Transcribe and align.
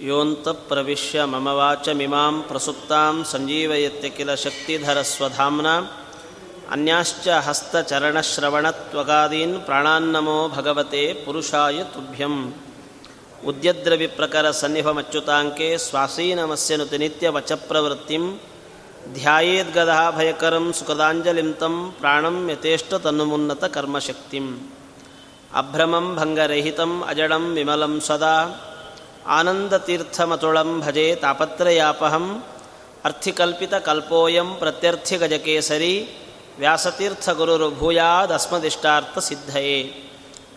ಯೋಂತಃಪ್ರವಿಶ್ಯ 0.00 1.24
ಮಮ 1.24 1.46
ವಾಚಮಿಮಾಂ 1.46 2.44
ಪ್ರಸುಪ್ತಾಂ 2.48 3.24
ಸಂಜೀವಯತ್ಯ 3.30 4.08
ಕಿಲ 4.08 4.34
ಶಕ್ತಿಧರಸ್ವಧಾಮ್ನ 4.34 5.66
ಅನ್ಯಾಶ್ಚ 6.70 7.28
ಹಸ್ತಚರಣಶ್ರವಣತ್ವಗಾದೀನ್ 7.28 9.60
ಪ್ರಾಣಾನ್ನಮೋ 9.60 10.48
ಭಗವತೆ 10.48 11.12
ಪುರುಷಾಯ 11.12 11.84
ತುಭ್ಯಂ. 11.84 12.54
ಉದ್ಯದ್ರವಿಪ್ರಕರ 13.46 14.50
ಸನ್ನಿಹಮಚ್ಯುತಾಂಕೆ 14.50 15.76
ಸ್ವಾಸೀನಮಸ್ಯನುತಿ 15.76 16.98
ನಿತ್ಯವಚಪ್ರವೃತ್ತಿಂ 16.98 18.40
ಧ್ಯಾಯೇದ್ಗದಾಭಯಕರಂ 19.14 20.72
ಸುಖದಾಂಜಲಿಂ 20.72 21.52
ತಂ 21.52 21.94
ಪ್ರಾಣಂ 21.98 22.50
ಯಥೇಷ್ಟ 22.50 22.94
ತನ್ನುಮುನ್ನತ 22.94 23.64
ಕರ್ಮಶಕ್ತಿಂ. 23.64 24.70
ಅಭ್ರಮಂ 25.54 26.16
ಭಂಗರಹಿತಂ 26.16 27.04
ಅಜಡಂ 27.08 27.54
ವಿಮಲಂ 27.54 28.00
ಸದಾ. 28.00 28.64
ಆನಂದತೀರ್ಥಮತುಳಂ 29.28 30.80
ಭಜೆ 30.80 31.14
ತಾಪತ್ರಯಾಪಹಂ 31.14 32.26
ಅರ್ಥಿಕಲ್ಪಿತಕಲ್ಪೋಯಂ 33.04 34.54
ಪ್ರತ್ಯರ್ಥಿಗಜಕೇಸರಿ 34.54 35.94
ಸಿದ್ಧಯೇ 39.18 39.78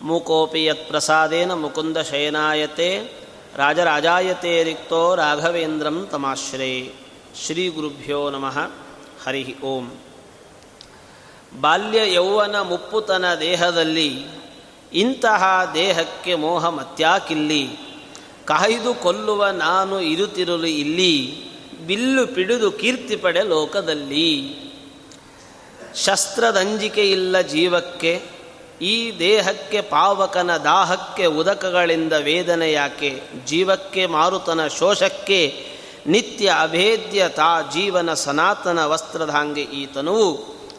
ಮೂಕೋಪಿ 0.02 0.64
ಯತ್ಪ್ರಸಾದೇನ 0.64 1.52
ಮುಕುಂದ 1.54 1.96
ಶಯನಾಯತೆ 2.10 2.88
ರಾಜರಾಜಾಯತೆ 3.56 4.62
ರಿಕ್ತೋ 4.62 5.14
ರಾಘವೇಂದ್ರಂ 5.14 6.06
ತಮಾಶ್ರೇ 6.10 6.72
ಶ್ರೀ 7.44 7.68
ಗುರುಭ್ಯೋ 7.68 8.30
ನಮಃ 8.30 8.56
ಹರಿ 9.24 9.42
ಓಂ 9.64 9.84
ಬಾಲ್ಯ 11.60 12.14
ಯೌವನ 12.14 12.56
ಮುಪ್ಪುತನ 12.60 13.34
ದೇಹದಲ್ಲಿ 13.40 14.10
ಇಂತಹ 14.92 15.42
ದೇಹಕ್ಕೆ 15.74 16.34
ಮೋಹ 16.34 16.68
ಮತ್ಯಾಕಿಲ್ಲಿ? 16.68 17.62
ಕಾಯ್ದು 18.46 18.94
ಕೊಲ್ಲುವ 18.94 19.46
ನಾನು 19.46 20.00
ಇರುತ್ತಿರಲು 20.00 20.66
ಇಲ್ಲಿ, 20.66 21.44
ಬಿಲ್ಲು 21.86 22.26
ಪಿಡಿದು 22.26 22.72
ಕೀರ್ತಿ 22.72 23.16
ಪಡೆ 23.16 23.42
ಲೋಕದಲ್ಲಿ. 23.42 24.30
ಶಸ್ತ್ರದಂಜಿಕೆ 25.94 27.10
ಇಲ್ಲ 27.10 27.40
ಜೀವಕ್ಕೆ, 27.40 28.22
ಈ 28.82 29.18
ದೇಹಕ್ಕೆ 29.18 29.80
ಪಾವಕನ 29.80 30.56
ದಾಹಕ್ಕೆ 30.56 31.26
ಉದಕಗಳಿಂದ 31.26 32.12
ವೇದನೆ 32.12 32.72
ಯಾಕೆ? 32.72 33.22
ಜೀವಕ್ಕೆ 33.46 34.06
ಮಾರುತನ 34.06 34.66
ಶೋಷಕ್ಕೆ 34.66 35.66
ನಿತ್ಯ 36.06 36.52
ಅಭೇದ್ಯ 36.60 37.28
ತಾ 37.28 37.62
ಜೀವನ 37.72 38.14
ಸನಾತನ 38.14 38.84
ವಸ್ತ್ರಧಾಂಗೆ 38.84 39.62
ಈತನುವು 39.62 40.28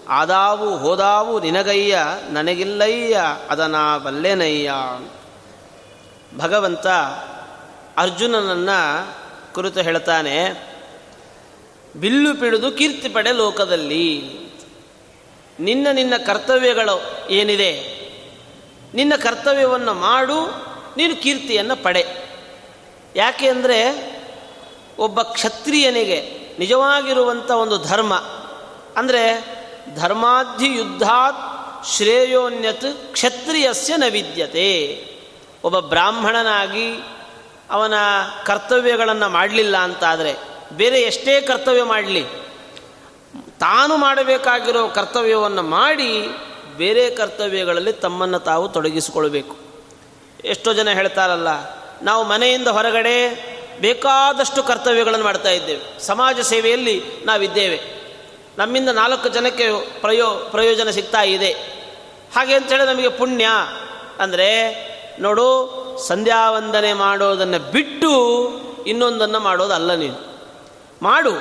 ಆದಾವು 0.09 0.77
ಹೋದಾವು 0.77 1.39
ನಿನಗಯ್ಯ, 1.39 1.99
ನನಗಿಲ್ಲಯ್ಯ 2.29 3.21
ಅದನ 3.49 3.75
ಬಲ್ಲೆನಯ್ಯ 4.03 4.71
ಭಗವಂತ 6.37 6.87
ಅರ್ಜುನನನ್ನು 7.97 8.79
ಕುರಿತು 9.55 9.81
ಹೇಳ್ತಾನೆ, 9.81 10.35
ಬಿಲ್ಲು 11.99 12.35
ಪಿಡಿದು 12.35 12.71
ಕೀರ್ತಿ 12.71 13.09
ಪಡೆ 13.09 13.31
ಲೋಕದಲ್ಲಿ. 13.31 14.07
ನಿನ್ನ 15.59 15.87
ನಿನ್ನ 15.91 16.13
ಕರ್ತವ್ಯಗಳು 16.17 17.29
ಏನಿದೆ? 17.29 17.71
ನಿನ್ನ 18.93 19.13
ಕರ್ತವ್ಯವನ್ನು 19.15 19.93
ಮಾಡು, 19.93 20.39
ನೀನು 20.97 21.15
ಕೀರ್ತಿಯನ್ನು 21.15 21.75
ಪಡೆ. 21.83 22.05
ಯಾಕೆ 23.15 23.47
ಅಂದರೆ, 23.47 23.79
ಒಬ್ಬ 24.99 25.21
ಕ್ಷತ್ರಿಯನಿಗೆ 25.21 26.19
ನಿಜವಾಗಿರುವಂಥ 26.59 27.51
ಒಂದು 27.51 27.77
ಧರ್ಮ, 27.77 28.13
ಅಂದರೆ 28.97 29.23
ಧರ್ಮಾಧಿ 29.95 30.65
ಯುದ್ಧಾತ್ 30.65 31.41
ಶ್ರೇಯೋನ್ಯತ್ 31.87 33.13
ಕ್ಷತ್ರಿಯಸ್ಯ 33.13 33.97
ನ 33.97 34.03
ವಿದ್ಯತೆ. 34.09 34.69
ಒಬ್ಬ 35.63 35.79
ಬ್ರಾಹ್ಮಣನಾಗಿ 35.79 36.87
ಅವನ 37.71 37.93
ಕರ್ತವ್ಯಗಳನ್ನು 38.45 39.29
ಮಾಡಲಿಲ್ಲ 39.29 39.77
ಅಂತಾದರೆ 39.77 40.33
ಬೇರೆ 40.73 41.01
ಎಷ್ಟೇ 41.01 41.41
ಕರ್ತವ್ಯ 41.41 41.83
ಮಾಡಲಿ, 41.83 42.23
ತಾನು 43.59 43.97
ಮಾಡಬೇಕಾಗಿರೋ 43.97 44.87
ಕರ್ತವ್ಯವನ್ನು 44.87 45.63
ಮಾಡಿ 45.63 46.11
ಬೇರೆ 46.77 47.09
ಕರ್ತವ್ಯಗಳಲ್ಲಿ 47.09 47.93
ತಮ್ಮನ್ನು 47.93 48.39
ತಾವು 48.39 48.69
ತೊಡಗಿಸಿಕೊಳ್ಬೇಕು. 48.69 49.55
ಎಷ್ಟೋ 50.45 50.73
ಜನ 50.73 50.89
ಹೇಳ್ತಾರಲ್ಲ, 50.89 51.47
ನಾವು 52.01 52.23
ಮನೆಯಿಂದ 52.23 52.67
ಹೊರಗಡೆ 52.67 53.15
ಬೇಕಾದಷ್ಟು 53.79 54.63
ಕರ್ತವ್ಯಗಳನ್ನು 54.63 55.25
ಮಾಡ್ತಾ 55.25 55.49
ಇದ್ದೇವೆ. 55.49 55.99
ಸಮಾಜ 55.99 56.39
ಸೇವೆಯಲ್ಲಿ 56.39 57.03
ನಾವಿದ್ದೇವೆ. 57.25 57.79
ನಮ್ಮಿಂದ 58.57 58.89
ನಾಲ್ಕು 58.89 59.29
ಜನಕ್ಕೆ 59.29 59.67
ಪ್ರಯೋ, 59.99 60.27
ಪ್ರಯೋಜನ 60.51 60.89
ಸಿಗ್ತಾ 60.89 61.21
ಇದೆ. 61.21 61.51
ಹಾಗೆ 62.35 62.53
ಅಂತೇಳಿ 62.55 62.85
ನಮಗೆ 62.85 63.09
ಪುಣ್ಯ. 63.09 63.47
ಅಂದರೆ 64.19 64.49
ನೋಡು 65.19 65.82
ಸಂಧ್ಯಾ 65.97 66.51
ವಂದನೆ 66.51 66.93
ಮಾಡೋದನ್ನು 66.93 67.71
ಬಿಟ್ಟು 67.71 68.13
ಇನ್ನೊಂದನ್ನು 68.87 69.39
ಮಾಡೋದಲ್ಲ 69.39 69.95
ನೀನು. 69.95 70.41
ಮಾಡು. 71.01 71.31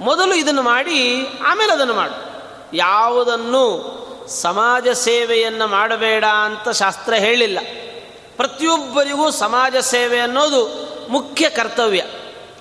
ಮೊದಲು 0.00 0.34
ಇದನ್ನು 0.34 0.62
ಮಾಡಿ, 0.62 1.26
ಆಮೇಲೆ 1.46 1.72
ಅದನ್ನು 1.72 1.94
ಮಾಡು. 1.94 2.34
ಯಾವುದನ್ನು 2.76 3.94
ಸಮಾಜ 4.28 4.88
ಸೇವೆಯನ್ನು 4.88 5.66
ಮಾಡಬೇಡ 5.66 6.24
ಅಂತ 6.24 6.68
ಶಾಸ್ತ್ರ 6.68 7.14
ಹೇಳಿಲ್ಲ. 7.14 7.58
ಪ್ರತಿಯೊಬ್ಬರಿಗೂ 8.36 9.30
ಸಮಾಜ 9.30 9.76
ಸೇವೆ 9.76 10.18
ಅನ್ನೋದು 10.18 10.88
ಮುಖ್ಯ 11.08 11.50
ಕರ್ತವ್ಯ. 11.50 12.04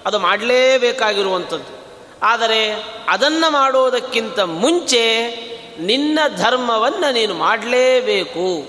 ಅದು 0.06 0.20
ಮಾಡಲೇಬೇಕಾಗಿರುವಂಥದ್ದು. 0.20 1.84
ಆದರೆ 2.24 2.74
ಅದನ್ನು 3.10 3.52
ಮಾಡೋದಕ್ಕಿಂತ 3.52 4.40
ಮುಂಚೆ 4.40 5.30
ನಿನ್ನ 5.80 6.20
ಧರ್ಮವನ್ನು 6.38 7.14
ನೀನು 7.14 7.34
ಮಾಡಲೇಬೇಕು. 7.34 8.60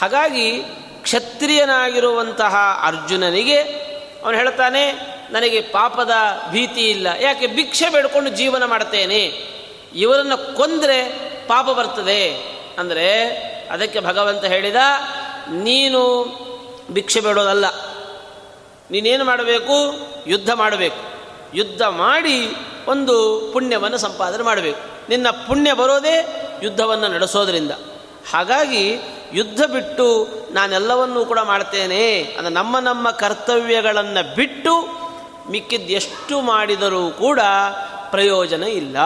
ಹಾಗಾಗಿ 0.00 0.62
ಕ್ಷತ್ರಿಯನಾಗಿರುವಂತಹ 1.02 2.56
ಅರ್ಜುನನಿಗೆ 2.82 3.58
ಅವನು 4.24 4.36
ಹೇಳ್ತಾನೆ, 4.36 4.92
ನನಗೆ 5.30 5.60
ಪಾಪದ 5.60 6.10
ಭೀತಿ 6.50 6.90
ಇಲ್ಲ, 6.90 7.06
ಯಾಕೆ 7.20 7.46
ಭಿಕ್ಷೆ 7.46 7.92
ಬೇಡ್ಕೊಂಡು 7.92 8.30
ಜೀವನ 8.30 8.64
ಮಾಡ್ತೇನೆ? 8.64 9.50
ಇವರನ್ನು 9.94 10.56
ಕೊಂದರೆ 10.56 11.02
ಪಾಪ 11.46 11.64
ಬರ್ತದೆ. 11.64 12.34
ಅಂದರೆ 12.78 13.36
ಅದಕ್ಕೆ 13.70 14.00
ಭಗವಂತ 14.00 14.44
ಹೇಳಿದ, 14.44 14.76
ನೀನು 15.50 16.00
ಭಿಕ್ಷೆ 16.90 17.20
ಬೇಡೋದಲ್ಲ. 17.20 17.64
ನೀನೇನು 18.90 19.24
ಮಾಡಬೇಕು? 19.24 19.76
ಯುದ್ಧ 20.26 20.50
ಮಾಡಬೇಕು. 20.50 21.02
ಯುದ್ಧ 21.54 21.82
ಮಾಡಿ 21.82 22.56
ಒಂದು 22.88 23.40
ಪುಣ್ಯವನ್ನು 23.52 23.98
ಸಂಪಾದನೆ 23.98 24.42
ಮಾಡಬೇಕು. 24.42 25.08
ನಿನ್ನ 25.08 25.30
ಪುಣ್ಯ 25.30 25.72
ಬರೋದೇ 25.72 26.16
ಯುದ್ಧವನ್ನು 26.62 27.08
ನಡೆಸೋದ್ರಿಂದ. 27.08 27.70
ಹಾಗಾಗಿ 28.32 28.98
ಯುದ್ಧ 29.32 29.62
ಬಿಟ್ಟು 29.62 30.28
ನಾನೆಲ್ಲವನ್ನೂ 30.50 31.24
ಕೂಡ 31.24 31.38
ಮಾಡ್ತೇನೆ 31.38 32.22
ಅಂದರೆ 32.38 32.54
ನಮ್ಮ 32.54 32.78
ನಮ್ಮ 32.78 33.10
ಕರ್ತವ್ಯಗಳನ್ನು 33.10 34.36
ಬಿಟ್ಟು 34.36 35.00
ಮಿಕ್ಕಿದ್ದು 35.50 35.92
ಎಷ್ಟು 35.92 36.40
ಮಾಡಿದರೂ 36.40 37.10
ಕೂಡ 37.10 37.40
ಪ್ರಯೋಜನ 38.10 38.62
ಇಲ್ಲ. 38.62 38.96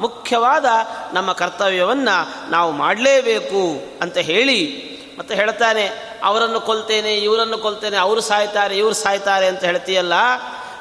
ಮುಖ್ಯವಾದ 0.00 0.64
ನಮ್ಮ 1.12 1.32
ಕರ್ತವ್ಯವನ್ನು 1.32 2.50
ನಾವು 2.50 2.72
ಮಾಡಲೇಬೇಕು 2.72 3.82
ಅಂತ 4.00 4.18
ಹೇಳಿ 4.18 4.92
ಮತ್ತೆ 5.18 5.34
ಹೇಳ್ತಾನೆ, 5.34 5.90
ಅವರನ್ನು 6.22 6.60
ಕೊಲ್ತೇನೆ, 6.60 7.14
ಇವರನ್ನು 7.14 7.58
ಕೊಲ್ತೇನೆ, 7.58 7.96
ಅವರು 7.96 8.20
ಸಾಯ್ತಾರೆ, 8.20 8.78
ಇವರು 8.78 8.94
ಸಾಯ್ತಾರೆ 8.94 9.46
ಅಂತ 9.46 9.64
ಹೇಳ್ತೀಯಲ್ಲ, 9.64 10.12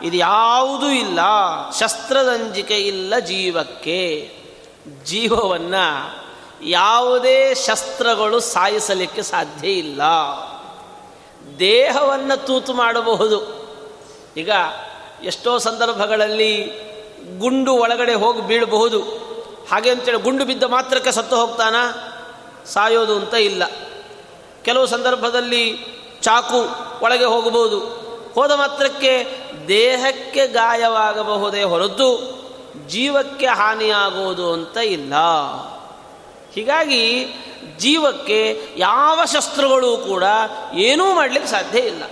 ಇದು 0.01 0.17
ಯಾವುದೂ 0.17 0.89
ಇಲ್ಲ. 0.89 1.19
ಶಸ್ತ್ರದಂಜಿಕೆ 1.79 2.77
ಇಲ್ಲ 2.77 3.17
ಜೀವಕ್ಕೆ. 3.17 4.31
ಜೀವವನ್ನು 5.05 6.20
ಯಾವುದೇ 6.63 7.53
ಶಸ್ತ್ರಗಳು 7.53 8.39
ಸಾಯಿಸಲಿಕ್ಕೆ 8.39 9.21
ಸಾಧ್ಯ 9.21 9.67
ಇಲ್ಲ. 9.67 10.01
ದೇಹವನ್ನು 11.59 12.45
ತೂತು 12.45 12.73
ಮಾಡಬಹುದು. 12.73 13.61
ಈಗ 14.37 14.49
ಎಷ್ಟೋ 15.23 15.57
ಸಂದರ್ಭಗಳಲ್ಲಿ 15.57 16.65
ಗುಂಡು 17.39 17.73
ಒಳಗಡೆ 17.73 18.13
ಹೋಗಿ 18.13 18.41
ಬೀಳಬಹುದು. 18.41 18.99
ಹಾಗೆ 19.71 19.89
ಅಂತೇಳಿ 19.89 20.17
ಗುಂಡು 20.17 20.45
ಬಿದ್ದ 20.45 20.63
ಮಾತ್ರಕ್ಕೆ 20.63 21.11
ಸತ್ತು 21.11 21.35
ಹೋಗ್ತಾನ? 21.35 21.75
ಸಾಯೋದು 22.65 23.15
ಅಂತ 23.15 23.33
ಇಲ್ಲ. 23.33 23.63
ಕೆಲವು 24.61 24.87
ಸಂದರ್ಭದಲ್ಲಿ 24.87 25.85
ಚಾಕು 26.21 26.69
ಒಳಗೆ 27.01 27.25
ಹೋಗಬಹುದು. 27.25 27.79
ಹೋದ 28.35 28.51
ಮಾತ್ರಕ್ಕೆ 28.51 29.41
ದೇಹಕ್ಕೆ 29.67 30.47
ಗಾಯವಾಗಬಹುದೇ 30.47 31.63
ಹೊರತು 31.63 32.41
ಜೀವಕ್ಕೆ 32.87 33.45
ಹಾನಿಯಾಗುವುದು 33.45 34.53
ಅಂತ 34.53 34.77
ಇಲ್ಲ. 34.77 35.13
ಹೀಗಾಗಿ 36.55 37.25
ಜೀವಕ್ಕೆ 37.77 38.61
ಯಾವ 38.77 39.19
ಶಸ್ತ್ರಗಳು 39.25 39.97
ಕೂಡ 39.97 40.23
ಏನೂ 40.73 41.13
ಮಾಡಲಿಕ್ಕೆ 41.13 41.51
ಸಾಧ್ಯ 41.51 41.79
ಇಲ್ಲ. 41.79 42.03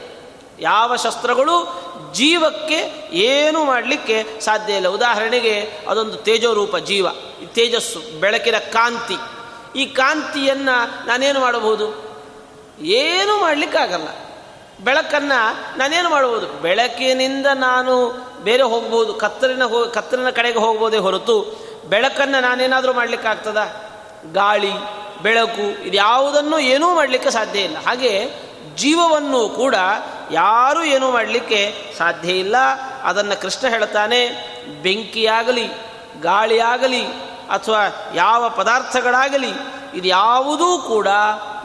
ಯಾವ 0.60 0.96
ಶಸ್ತ್ರಗಳು 0.96 1.90
ಜೀವಕ್ಕೆ 2.14 3.10
ಏನೂ 3.12 3.64
ಮಾಡಲಿಕ್ಕೆ 3.64 4.26
ಸಾಧ್ಯ 4.40 4.74
ಇಲ್ಲ. 4.74 4.88
ಉದಾಹರಣೆಗೆ 4.88 5.72
ಅದೊಂದು 5.90 6.16
ತೇಜೋರೂಪ 6.16 6.78
ಜೀವ 6.78 7.08
ತೇಜಸ್ಸು, 7.54 8.20
ಬೆಳಕಿನ 8.20 8.58
ಕಾಂತಿ. 8.58 9.16
ಈ 9.80 9.86
ಕಾಂತಿಯನ್ನು 9.86 11.08
ನಾನೇನು 11.08 11.40
ಮಾಡಬಹುದು? 11.40 12.10
ಏನೂ 12.82 13.42
ಮಾಡಲಿಕ್ಕಾಗಲ್ಲ. 13.42 14.08
ಬೆಳಕನ್ನು 14.84 15.78
ನಾನೇನು 15.78 16.10
ಮಾಡಬಹುದು? 16.10 16.48
ಬೆಳಕಿನಿಂದ 16.48 17.46
ನಾನು 17.46 18.12
ಬೇರೆ 18.44 18.64
ಹೋಗ್ಬೋದು, 18.64 19.14
ಕತ್ತಲಿನ 19.14 19.64
ಹೋ, 19.64 19.86
ಕತ್ತಲಿನ 19.86 20.30
ಕಡೆಗೆ 20.30 20.60
ಹೋಗ್ಬೋದೇ 20.60 20.98
ಹೊರತು 20.98 21.70
ಬೆಳಕನ್ನು 21.90 22.42
ನಾನೇನಾದರೂ 22.42 22.94
ಮಾಡಲಿಕ್ಕಾಗ್ತದ? 22.94 23.89
ಗಾಳಿ, 24.34 24.72
ಬೆಳಕು 25.24 25.84
ಇದ್ಯಾವುದನ್ನು 25.84 26.60
ಏನೂ 26.60 26.96
ಮಾಡಲಿಕ್ಕೆ 26.96 27.32
ಸಾಧ್ಯ 27.32 27.60
ಇಲ್ಲ. 27.60 27.78
ಹಾಗೆ 27.78 28.32
ಜೀವವನ್ನು 28.76 29.50
ಕೂಡ 29.50 29.76
ಯಾರೂ 30.32 30.84
ಏನೂ 30.84 31.12
ಮಾಡಲಿಕ್ಕೆ 31.12 31.74
ಸಾಧ್ಯ 31.98 32.32
ಇಲ್ಲ. 32.32 32.56
ಅದನ್ನು 33.04 33.42
ಕೃಷ್ಣ 33.42 33.68
ಹೇಳ್ತಾನೆ, 33.68 34.28
ಬೆಂಕಿಯಾಗಲಿ, 34.82 35.68
ಗಾಳಿಯಾಗಲಿ 36.22 37.06
ಅಥವಾ 37.50 38.12
ಯಾವ 38.16 38.50
ಪದಾರ್ಥಗಳಾಗಲಿ 38.50 39.52
ಇದ್ಯಾವುದೂ 39.94 40.78
ಕೂಡ 40.78 41.08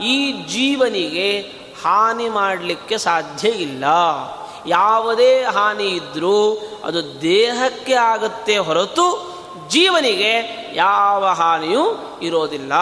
ಈ 0.03 0.33
ಜೀವನಿಗೆ 0.33 1.41
ಹಾನಿ 1.85 2.29
ಮಾಡಲಿಕ್ಕೆ 2.29 2.99
ಸಾಧ್ಯ 2.99 3.49
ಇಲ್ಲ. 3.49 3.85
ಯಾವುದೇ 4.67 5.43
ಹಾನಿ 5.43 5.85
ಇದ್ದರೂ 5.85 6.63
ಅದು 6.85 7.23
ದೇಹಕ್ಕೆ 7.23 7.95
ಆಗುತ್ತೆ 7.95 8.59
ಹೊರತು 8.59 9.34
ಜೀವನಿಗೆ 9.69 10.33
ಯಾವ 10.75 11.27
ಹಾನಿಯೂ 11.27 12.19
ಇರೋದಿಲ್ಲ. 12.23 12.75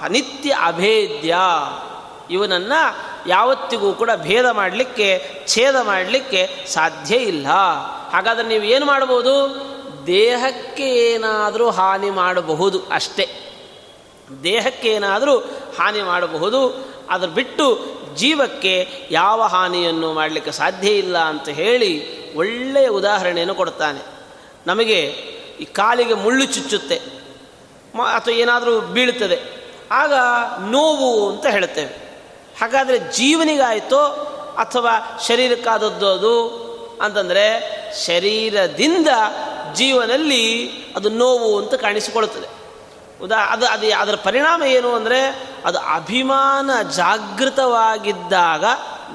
ಅನಿತ್ಯ 0.00 0.56
ಅಭೇದ್ಯ. 0.64 1.36
ಇವನನ್ನು 2.30 2.96
ಯಾವತ್ತಿಗೂ 3.28 3.92
ಕೂಡ 3.92 4.10
ಭೇದ 4.16 4.46
ಮಾಡಲಿಕ್ಕೆ, 4.50 5.30
ಛೇದ 5.46 5.74
ಮಾಡಲಿಕ್ಕೆ 5.82 6.66
ಸಾಧ್ಯ 6.66 7.16
ಇಲ್ಲ. 7.16 7.46
ಹಾಗಾದರೆ 8.12 8.46
ನೀವು 8.46 8.64
ಏನು 8.64 8.86
ಮಾಡ್ಬೋದು 8.86 9.62
ದೇಹಕ್ಕೆ 10.06 11.12
ಏನಾದರೂ 11.12 11.70
ಹಾನಿ 11.70 12.10
ಮಾಡಬಹುದು 12.10 12.80
ಅಷ್ಟೇ. 12.92 13.28
ದೇಹಕ್ಕೆ 14.42 14.88
ಏನಾದರೂ 14.88 15.38
ಹಾನಿ 15.78 16.02
ಮಾಡಬಹುದು. 16.02 16.88
ಅದ್ರ 17.10 17.28
ಬಿಟ್ಟು 17.28 17.84
ಜೀವಕ್ಕೆ 18.14 19.08
ಯಾವ 19.10 19.42
ಹಾನಿಯನ್ನು 19.42 20.12
ಮಾಡಲಿಕ್ಕೆ 20.12 20.50
ಸಾಧ್ಯ 20.50 20.90
ಇಲ್ಲ 20.90 21.18
ಅಂತ 21.18 21.48
ಹೇಳಿ 21.48 22.22
ಒಳ್ಳೆಯ 22.36 22.88
ಉದಾಹರಣೆಯನ್ನು 22.88 23.54
ಕೊಡ್ತಾನೆ. 23.54 24.00
ನಮಗೆ 24.66 25.32
ಈ 25.60 25.64
ಕಾಲಿಗೆ 25.64 26.14
ಮುಳ್ಳು 26.14 26.44
ಚುಚ್ಚುತ್ತೆ. 26.44 26.96
ಅಥವಾ 28.14 28.34
ಏನಾದರೂ 28.34 28.80
ಬೀಳುತ್ತದೆ. 28.80 29.62
ಆಗ 29.90 30.12
ನೋವು 30.60 31.30
ಅಂತ 31.30 31.46
ಹೇಳ್ತೇವೆ 31.46 32.12
ಹಾಗಾದರೆ 32.60 32.98
ಜೀವನಿಗಾಯಿತೋ 32.98 34.04
ಅಥವಾ 34.58 35.20
ಶರೀರಕ್ಕಾದದ್ದು 35.26 36.08
ಅದು? 36.08 36.62
ಅಂತಂದರೆ 37.02 37.72
ಶರೀರದಿಂದ 38.06 39.08
ಜೀವನಲ್ಲಿ 39.74 40.70
ಅದು 40.96 41.08
ನೋವು 41.08 41.58
ಅಂತ 41.58 41.74
ಕಾಣಿಸಿಕೊಳ್ಳುತ್ತದೆ. 41.74 42.62
ಉದಾ 43.24 43.36
ಅದು 43.36 43.66
ಅದು 43.66 43.94
ಅದರ 43.94 44.14
ಪರಿಣಾಮ 44.14 44.62
ಏನು 44.62 44.94
ಅಂದರೆ 44.94 45.48
ಅದು 45.64 45.78
ಅಭಿಮಾನ 45.78 46.70
ಜಾಗೃತವಾಗಿದ್ದಾಗ 46.82 48.64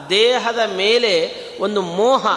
ದೇಹದ 0.10 0.60
ಮೇಲೆ 0.76 1.34
ಒಂದು 1.60 1.82
ಮೋಹ 1.82 2.28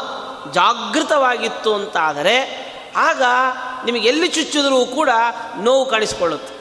ಜಾಗೃತವಾಗಿತ್ತು 0.52 1.74
ಅಂತಾದರೆ 1.74 2.59
ಆಗ 2.96 3.22
ನಿಮಗೆ 3.84 4.08
ಎಲ್ಲಿ 4.08 4.28
ಚುಚ್ಚಿದ್ರೂ 4.28 4.86
ಕೂಡ 4.86 5.08
ನೋವು 5.60 5.86
ಕಾಣಿಸಿಕೊಳ್ಳುತ್ತೆ. 5.86 6.54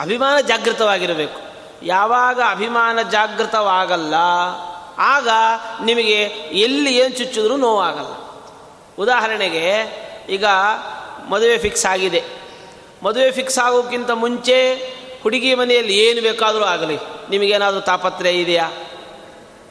ಅಭಿಮಾನ 0.00 0.40
ಜಾಗೃತವಾಗಿರಬೇಕು. 0.40 1.40
ಯಾವಾಗ 1.82 2.40
ಅಭಿಮಾನ 2.50 3.02
ಜಾಗೃತವಾಗಲ್ಲ, 3.02 4.14
ಆಗ 4.98 5.28
ನಿಮಗೆ 5.84 6.22
ಎಲ್ಲಿ 6.52 6.96
ಏನು 6.96 7.18
ಚುಚ್ಚಿದ್ರೂ 7.18 7.56
ನೋವಾಗಲ್ಲ. 7.56 8.14
ಉದಾಹರಣೆಗೆ, 8.98 9.66
ಈಗ 10.28 10.44
ಮದುವೆ 11.28 11.58
ಫಿಕ್ಸ್ 11.58 11.86
ಆಗಿದೆ. 11.86 12.24
ಮದುವೆ 13.02 13.30
ಫಿಕ್ಸ್ 13.30 13.58
ಆಗೋಕ್ಕಿಂತ 13.58 14.10
ಮುಂಚೆ 14.10 14.74
ಹುಡುಗಿ 15.22 15.54
ಮನೆಯಲ್ಲಿ 15.54 15.98
ಏನು 15.98 16.22
ಬೇಕಾದರೂ 16.22 16.64
ಆಗಲಿ. 16.64 16.98
ನಿಮಗೇನಾದರೂ 17.30 17.80
ತಾಪತ್ರೆ 17.80 18.38
ಇದೆಯಾ? 18.38 18.70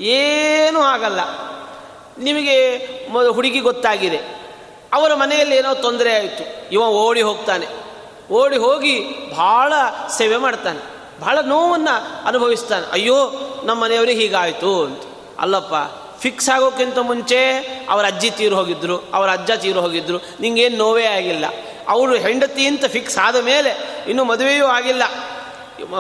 ಏನೂ 0.01 0.81
ಆಗಲ್ಲ. 0.81 1.19
ನಿಮಗೆ 2.17 2.57
ಮ, 3.11 3.23
ಹುಡುಗಿ 3.23 3.59
ಗೊತ್ತಾಗಿದೆ. 3.59 4.38
ಅವರ 4.94 5.13
ಮನೆಯಲ್ಲಿ 5.13 5.56
ಏನೋ 5.56 5.74
ತೊಂದರೆ 5.74 6.13
ಆಯಿತು. 6.13 6.69
ಇವ 6.71 6.81
ಓಡಿ 6.81 7.21
ಹೋಗ್ತಾನೆ. 7.21 7.68
ಓಡಿ 8.31 8.57
ಹೋಗಿ 8.57 9.00
ಭಾಳ 9.38 9.74
ಸೇವೆ 10.18 10.38
ಮಾಡ್ತಾನೆ. 10.38 11.00
ಭಾಳ 11.21 11.39
ನೋವನ್ನು 11.41 12.25
ಅನುಭವಿಸ್ತಾನೆ. 12.27 12.91
ಅಯ್ಯೋ, 12.91 13.31
ನಮ್ಮ 13.63 13.83
ಮನೆಯವರಿಗೆ 13.83 14.21
ಹೀಗಾಯಿತು 14.21 14.86
ಅಂತ. 14.86 15.01
ಅಲ್ಲಪ್ಪ 15.39 15.74
ಫಿಕ್ಸ್ 16.21 16.50
ಆಗೋಕ್ಕಿಂತ 16.50 16.97
ಮುಂಚೆ 16.97 17.53
ಅವರ 17.89 18.06
ಅಜ್ಜಿ 18.06 18.30
ತೀರು 18.30 18.56
ಹೋಗಿದ್ರು, 18.56 18.97
ಅವರ 19.13 19.31
ಅಜ್ಜ 19.31 19.51
ತೀರು 19.51 19.81
ಹೋಗಿದ್ರು. 19.81 20.18
ನಿಂಗೇನು 20.39 20.77
ನೋವೇ 20.77 21.06
ಆಗಿಲ್ಲ. 21.06 21.45
ಅವರು 21.89 22.15
ಹೆಂಡತಿ 22.15 22.68
ಅಂತ 22.68 22.85
ಫಿಕ್ಸ್ 22.85 23.18
ಆದ 23.18 23.35
ಮೇಲೆ 23.35 24.03
ಇನ್ನೂ 24.07 24.24
ಮದುವೆಯೂ 24.24 24.65
ಆಗಿಲ್ಲ. 24.65 25.03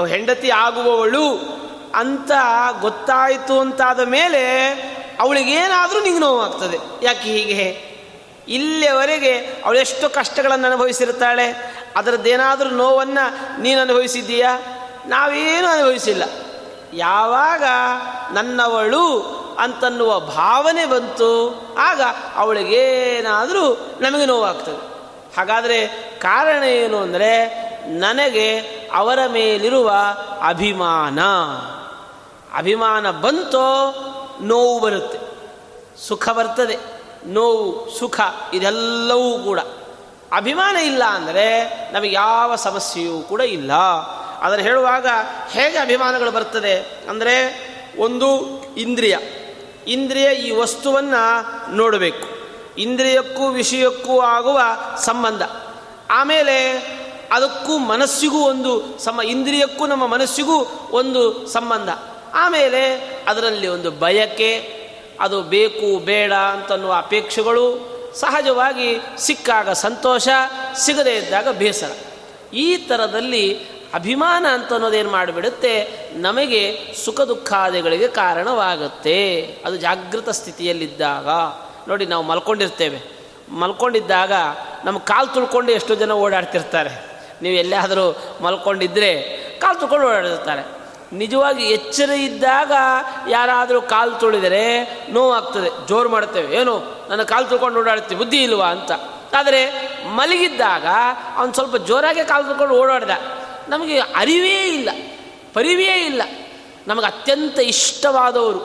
ಹೆಂಡತಿ 0.05 0.49
ಆಗುವವಳು 0.49 1.59
ಅಂತ 1.95 2.31
ಗೊತ್ತಾಯಿತು 2.81 3.59
ಅಂತಾದ 3.59 3.99
ಮೇಲೆ 3.99 4.69
ಅವಳಿಗೇನಾದರೂ 5.19 6.01
ನಿಂಗೆ 6.01 6.19
ನೋವಾಗ್ತದೆ. 6.19 6.77
ಯಾಕೆ 7.03 7.31
ಹೀಗೆ? 7.31 7.88
ಇಲ್ಲಿಯವರೆಗೆ 8.49 9.33
ಅವಳೆಷ್ಟು 9.65 10.09
ಕಷ್ಟಗಳನ್ನು 10.09 10.67
ಅನುಭವಿಸಿರುತ್ತಾಳೆ? 10.67 11.47
ಅದರದ್ದೇನಾದರೂ 11.95 12.69
ನೋವನ್ನು 12.69 13.25
ನೀನು 13.61 13.81
ಅನುಭವಿಸಿದ್ದೀಯಾ? 13.81 14.51
ನಾವೇನು 15.07 15.67
ಅನುಭವಿಸಿಲ್ಲ. 15.67 16.23
ಯಾವಾಗ 16.93 17.63
ನನ್ನವಳು 18.33 19.05
ಅಂತನ್ನುವ 19.59 20.19
ಭಾವನೆ 20.19 20.85
ಬಂತು, 20.85 21.31
ಆಗ 21.79 22.01
ಅವಳಿಗೇನಾದರೂ 22.35 23.63
ನಮಗೆ 24.01 24.25
ನೋವಾಗ್ತದೆ. 24.25 24.81
ಹಾಗಾದರೆ 25.37 25.87
ಕಾರಣ 26.21 26.63
ಏನು 26.63 26.97
ಅಂದರೆ, 26.97 27.33
ನನಗೆ 27.99 28.59
ಅವರ 28.93 29.19
ಮೇಲಿರುವ 29.27 29.91
ಅಭಿಮಾನ. 30.47 31.19
ಅಭಿಮಾನ 32.57 33.11
ಬಂತೋ 33.11 33.67
ನೋವು 34.41 34.79
ಬರುತ್ತೆ, 34.79 35.19
ಸುಖ 36.07 36.29
ಬರ್ತದೆ. 36.29 36.98
ನೋವು, 37.25 37.97
ಸುಖ, 37.99 38.19
ಇದೆಲ್ಲವೂ 38.53 39.39
ಕೂಡ. 39.39 39.59
ಅಭಿಮಾನ 40.35 40.75
ಇಲ್ಲ 40.75 41.03
ಅಂದರೆ 41.03 41.63
ನಮಗೆ 41.93 42.11
ಯಾವ 42.11 42.55
ಸಮಸ್ಯೆಯೂ 42.55 43.19
ಕೂಡ 43.19 43.41
ಇಲ್ಲ. 43.41 43.73
ಅದನ್ನು 44.41 44.65
ಹೇಳುವಾಗ 44.65 45.07
ಹೇಗೆ 45.51 45.77
ಅಭಿಮಾನಗಳು 45.77 46.31
ಬರ್ತದೆ 46.31 47.05
ಅಂದರೆ 47.09 47.69
ಒಂದು 47.99 48.59
ಇಂದ್ರಿಯ. 48.77 49.17
ಇಂದ್ರಿಯ 49.87 50.31
ಈ 50.33 50.51
ವಸ್ತುವನ್ನು 50.51 51.75
ನೋಡಬೇಕು. 51.75 52.27
ಇಂದ್ರಿಯಕ್ಕೂ 52.77 53.47
ವಿಷಯಕ್ಕೂ 53.47 54.19
ಆಗುವ 54.19 54.61
ಸಂಬಂಧ. 54.97 55.41
ಆಮೇಲೆ 56.09 56.73
ಅದಕ್ಕೂ 57.31 57.77
ಮನಸ್ಸಿಗೂ 57.77 58.37
ಒಂದು 58.37 58.99
ಸಮ, 58.99 59.19
ಇಂದ್ರಿಯಕ್ಕೂ 59.25 59.85
ನಮ್ಮ 59.85 60.07
ಮನಸ್ಸಿಗೂ 60.07 60.89
ಒಂದು 60.91 61.47
ಸಂಬಂಧ. 61.47 61.89
ಆಮೇಲೆ 62.33 62.95
ಅದರಲ್ಲಿ 63.27 63.67
ಒಂದು 63.67 63.91
ಬಯಕೆ 63.91 64.78
ಅದು 65.19 65.41
ಬೇಕು, 65.41 66.05
ಬೇಡ 66.05 66.33
ಅಂತನ್ನುವ 66.33 66.93
ಅಪೇಕ್ಷೆಗಳು 66.93 67.89
ಸಹಜವಾಗಿ 68.15 68.97
ಸಿಕ್ಕಾಗ 69.17 69.69
ಸಂತೋಷ, 69.69 70.27
ಸಿಗದೇ 70.77 71.15
ಇದ್ದಾಗ 71.15 71.47
ಬೇಸರ. 71.47 71.91
ಈ 72.53 72.77
ಥರದಲ್ಲಿ 72.77 73.59
ಅಭಿಮಾನ 73.93 74.45
ಅಂತ 74.51 74.73
ಅನ್ನೋದೇನು 74.73 75.11
ಮಾಡಿಬಿಡುತ್ತೆ? 75.11 75.87
ನಮಗೆ 76.13 76.93
ಸುಖ 77.05 77.21
ದುಃಖಾದಿಗಳಿಗೆ 77.21 78.07
ಕಾರಣವಾಗುತ್ತೆ. 78.07 79.41
ಅದು 79.65 79.75
ಜಾಗೃತ 79.75 80.29
ಸ್ಥಿತಿಯಲ್ಲಿದ್ದಾಗ. 80.29 81.27
ನೋಡಿ, 81.89 82.05
ನಾವು 82.05 82.23
ಮಲ್ಕೊಂಡಿರ್ತೇವೆ. 82.23 83.19
ಮಲ್ಕೊಂಡಿದ್ದಾಗ 83.51 84.31
ನಮ್ಮ 84.85 84.99
ಕಾಲು 84.99 85.33
ತುಳ್ಕೊಂಡು 85.33 85.71
ಎಷ್ಟೋ 85.71 85.95
ಜನ 85.95 86.11
ಓಡಾಡ್ತಿರ್ತಾರೆ. 86.11 87.09
ನೀವು 87.41 87.55
ಎಲ್ಲಾದರೂ 87.55 88.17
ಮಲ್ಕೊಂಡಿದ್ದರೆ 88.41 89.21
ಕಾಲು 89.59 89.79
ತುಳ್ಕೊಂಡು 89.79 90.07
ಓಡಾಡಿರ್ತಾರೆ 90.07 90.78
ನಿಜವಾಗಿ 91.13 91.63
ಎಚ್ಚರ 91.63 92.09
ಇದ್ದಾಗ 92.09 92.71
ಯಾರಾದರೂ 93.29 93.81
ಕಾಲು 93.81 94.11
ತುಳಿದರೆ 94.11 94.83
ನೋವಾಗ್ತದೆ, 95.11 95.87
ಜೋರು 95.87 96.09
ಮಾಡ್ತೇವೆ 96.09 96.55
ಏನು? 96.55 97.05
ನನ್ನ 97.09 97.23
ಕಾಲು 97.23 97.45
ತುಳ್ಕೊಂಡು 97.45 97.79
ಓಡಾಡ್ತೀವಿ 97.79 98.19
ಬುದ್ಧಿ 98.19 98.43
ಇಲ್ವಾ 98.43 98.65
ಅಂತ. 98.65 98.91
ಆದರೆ 99.35 99.61
ಮಲಗಿದ್ದಾಗ 100.07 100.85
ಅವನು 101.37 101.53
ಸ್ವಲ್ಪ 101.53 101.75
ಜೋರಾಗೆ 101.75 102.23
ಕಾಲು 102.23 102.43
ತುಳ್ಕೊಂಡು 102.43 102.75
ಓಡಾಡ್ದ. 102.75 103.09
ನಮಗೆ 103.69 103.99
ಅರಿವೇ 103.99 104.63
ಇಲ್ಲ, 104.63 104.89
ಪರಿವೇ 105.53 106.05
ಇಲ್ಲ. 106.05 106.21
ನಮಗೆ 106.87 107.05
ಅತ್ಯಂತ 107.05 107.59
ಇಷ್ಟವಾದವರು, 107.59 108.61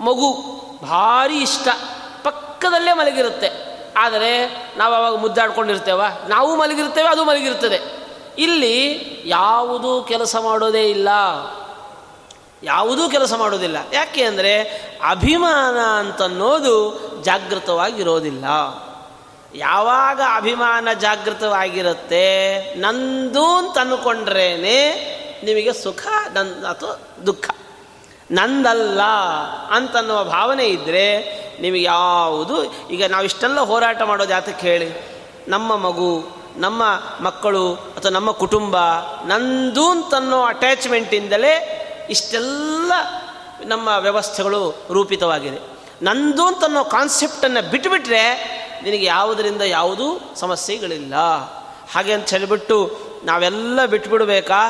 ಮಗು, 0.00 0.32
ಭಾರಿ 0.86 1.36
ಇಷ್ಟ. 1.36 1.68
ಪಕ್ಕದಲ್ಲೇ 2.22 2.92
ಮಲಗಿರುತ್ತೆ. 2.92 3.74
ಆದರೆ 3.96 4.48
ನಾವು 4.78 4.94
ಅವಾಗ 4.94 5.16
ಮುದ್ದಾಡ್ಕೊಂಡಿರ್ತೇವ? 5.16 6.02
ನಾವು 6.28 6.56
ಮಲಗಿರ್ತೇವೆ, 6.56 7.08
ಅದು 7.08 7.24
ಮಲಗಿರ್ತದೆ. 7.24 7.80
ಇಲ್ಲಿ 8.38 8.74
ಯಾವುದೂ 9.24 10.02
ಕೆಲಸ 10.02 10.36
ಮಾಡೋದೇ 10.36 10.82
ಇಲ್ಲ. 10.82 11.08
ಯಾವುದೂ 12.62 13.08
ಕೆಲಸ 13.08 13.32
ಮಾಡೋದಿಲ್ಲ 13.34 13.76
ಯಾಕೆ 13.92 14.22
ಅಂದರೆ 14.22 14.52
ಅಭಿಮಾನ 15.10 15.78
ಅಂತನ್ನೋದು 15.98 16.74
ಜಾಗೃತವಾಗಿರೋದಿಲ್ಲ. 17.22 18.44
ಯಾವಾಗ 19.54 20.20
ಅಭಿಮಾನ 20.34 20.88
ಜಾಗೃತವಾಗಿರುತ್ತೆ 21.00 22.26
ನಂದು 22.74 23.44
ಅಂತ 23.56 23.78
ಅಂದ್ಕೊಂಡ್ರೇ 23.78 24.48
ನಿಮಗೆ 25.44 25.72
ಸುಖ 25.72 26.06
ನನ್ 26.32 26.64
ಅಥವಾ 26.64 26.94
ದುಃಖ. 27.26 27.50
ನಂದಲ್ಲ 28.30 29.02
ಅಂತನ್ನುವ 29.70 30.24
ಭಾವನೆ 30.24 30.66
ಇದ್ದರೆ 30.66 31.06
ನಿಮಗೆ 31.60 31.82
ಯಾವುದು, 31.82 32.88
ಈಗ 32.90 33.04
ನಾವು 33.04 33.24
ಇಷ್ಟೆಲ್ಲ 33.24 33.60
ಹೋರಾಟ 33.60 34.02
ಮಾಡೋದು 34.02 34.30
ಯಾತಕ್ಕೆ 34.30 34.66
ಹೇಳಿ 34.68 34.88
ನಮ್ಮ 35.48 35.76
ಮಗು, 35.76 36.12
ನಮ್ಮ 36.56 36.82
ಮಕ್ಕಳು 37.20 37.74
ಅಥವಾ 37.74 38.10
ನಮ್ಮ 38.10 38.30
ಕುಟುಂಬ 38.30 38.76
ನಂದು 39.24 39.90
ಅಂತನ್ನೋ 39.90 40.42
ಅಟ್ಯಾಚ್ಮೆಂಟಿಂದಲೇ 40.42 41.83
ಇಷ್ಟೆಲ್ಲ 42.10 42.92
ನಮ್ಮ 43.64 43.88
ವ್ಯವಸ್ಥೆಗಳು 43.88 44.74
ರೂಪಿತವಾಗಿದೆ. 44.90 45.58
ನಂದು 46.02 46.46
ಅಂತನ್ನೋ 46.46 46.84
ಕಾನ್ಸೆಪ್ಟನ್ನು 46.84 47.70
ಬಿಟ್ಟುಬಿಟ್ರೆ 47.70 48.54
ನಿನಗೆ 48.82 49.04
ಯಾವುದರಿಂದ 49.04 49.62
ಯಾವುದೂ 49.62 50.34
ಸಮಸ್ಯೆಗಳಿಲ್ಲ. 50.36 51.14
ಹಾಗೆ 51.92 52.12
ಅಂತ 52.12 52.30
ಹೇಳಿಬಿಟ್ಟು 52.30 52.76
ನಾವೆಲ್ಲ 53.24 53.84
ಬಿಟ್ಟುಬಿಡಬೇಕಾ 53.84 54.62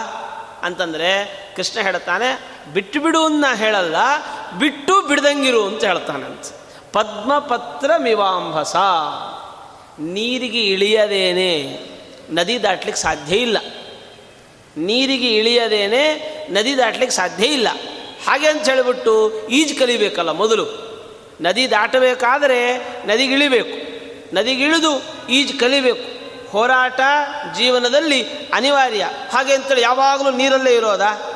ಅಂತಂದರೆ 0.63 1.11
ಕೃಷ್ಣ 1.57 1.81
ಹೇಳ್ತಾನೆ 1.81 2.55
ಬಿಟ್ಟು 2.75 3.01
ಬಿಡು 3.01 3.25
ಅಂತ 3.25 3.45
ಹೇಳಲ್ಲ, 3.55 3.97
ಬಿಟ್ಟು 4.59 5.07
ಬಿಡ್ದಂಗಿರು 5.07 5.67
ಅಂತ 5.67 5.85
ಹೇಳ್ತಾನೆ 5.85 6.25
ಅಂತ. 6.25 6.47
ಪದ್ಮಪತ್ರ 6.93 7.91
ಮಿವಾಂಭಸ 7.97 8.77
ನೀರಿಗೆ 10.01 10.63
ಇಳಿಯದೇನೆ, 10.63 11.53
ನದಿ 12.31 12.63
ದಾಟ್ಲಿಕ್ಕೆ 12.63 13.03
ಸಾಧ್ಯ 13.03 13.37
ಇಲ್ಲ. 13.37 13.59
ನೀರಿಗೆ 14.77 15.37
ಇಳಿಯದೇನೆ 15.37 16.35
ನದಿ 16.51 16.77
ದಾಟ್ಲಿಕ್ಕೆ 16.77 17.17
ಸಾಧ್ಯ 17.17 17.47
ಇಲ್ಲ. 17.47 17.69
ಹಾಗೆ 18.27 18.49
ಅಂತ 18.49 18.69
ಹೇಳಿಬಿಟ್ಟು 18.69 19.47
ಈಜು 19.49 19.79
ಕಲಿಬೇಕಲ್ಲ 19.79 20.31
ಮೊದಲು. 20.31 20.95
ನದಿ 21.41 21.71
ದಾಟಬೇಕಾದರೆ 21.71 22.79
ನದಿಗಿಳಿಬೇಕು 23.07 23.95
ನದಿಗಿಳಿದು 24.35 25.05
ಈಜು 25.31 25.59
ಕಲಿಬೇಕು. 25.59 26.15
ಹೋರಾಟ 26.51 27.01
ಜೀವನದಲ್ಲಿ 27.57 28.25
ಅನಿವಾರ್ಯ. 28.55 29.11
ಹಾಗೆ 29.31 29.55
ಅಂತೇಳಿ 29.55 29.81
ಯಾವಾಗಲೂ 29.81 30.31
ನೀರಲ್ಲೇ 30.31 30.77
ಇರೋದಾ? 30.77 31.31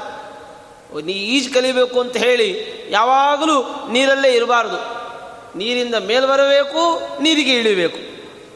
ನೀ 1.04 1.12
ಈಜು 1.12 1.54
ಕಲಿಬೇಕು 1.54 2.00
ಅಂತ 2.00 2.16
ಹೇಳಿ 2.16 2.64
ಯಾವಾಗಲೂ 2.90 3.88
ನೀರಲ್ಲೇ 3.90 4.32
ಇರಬಾರ್ದು. 4.32 4.98
ನೀರಿಂದ 5.58 5.94
ಮೇಲೆ 5.94 6.26
ಬರಬೇಕು, 6.26 7.00
ನೀರಿಗೆ 7.22 7.52
ಇಳಿಬೇಕು. 7.52 7.98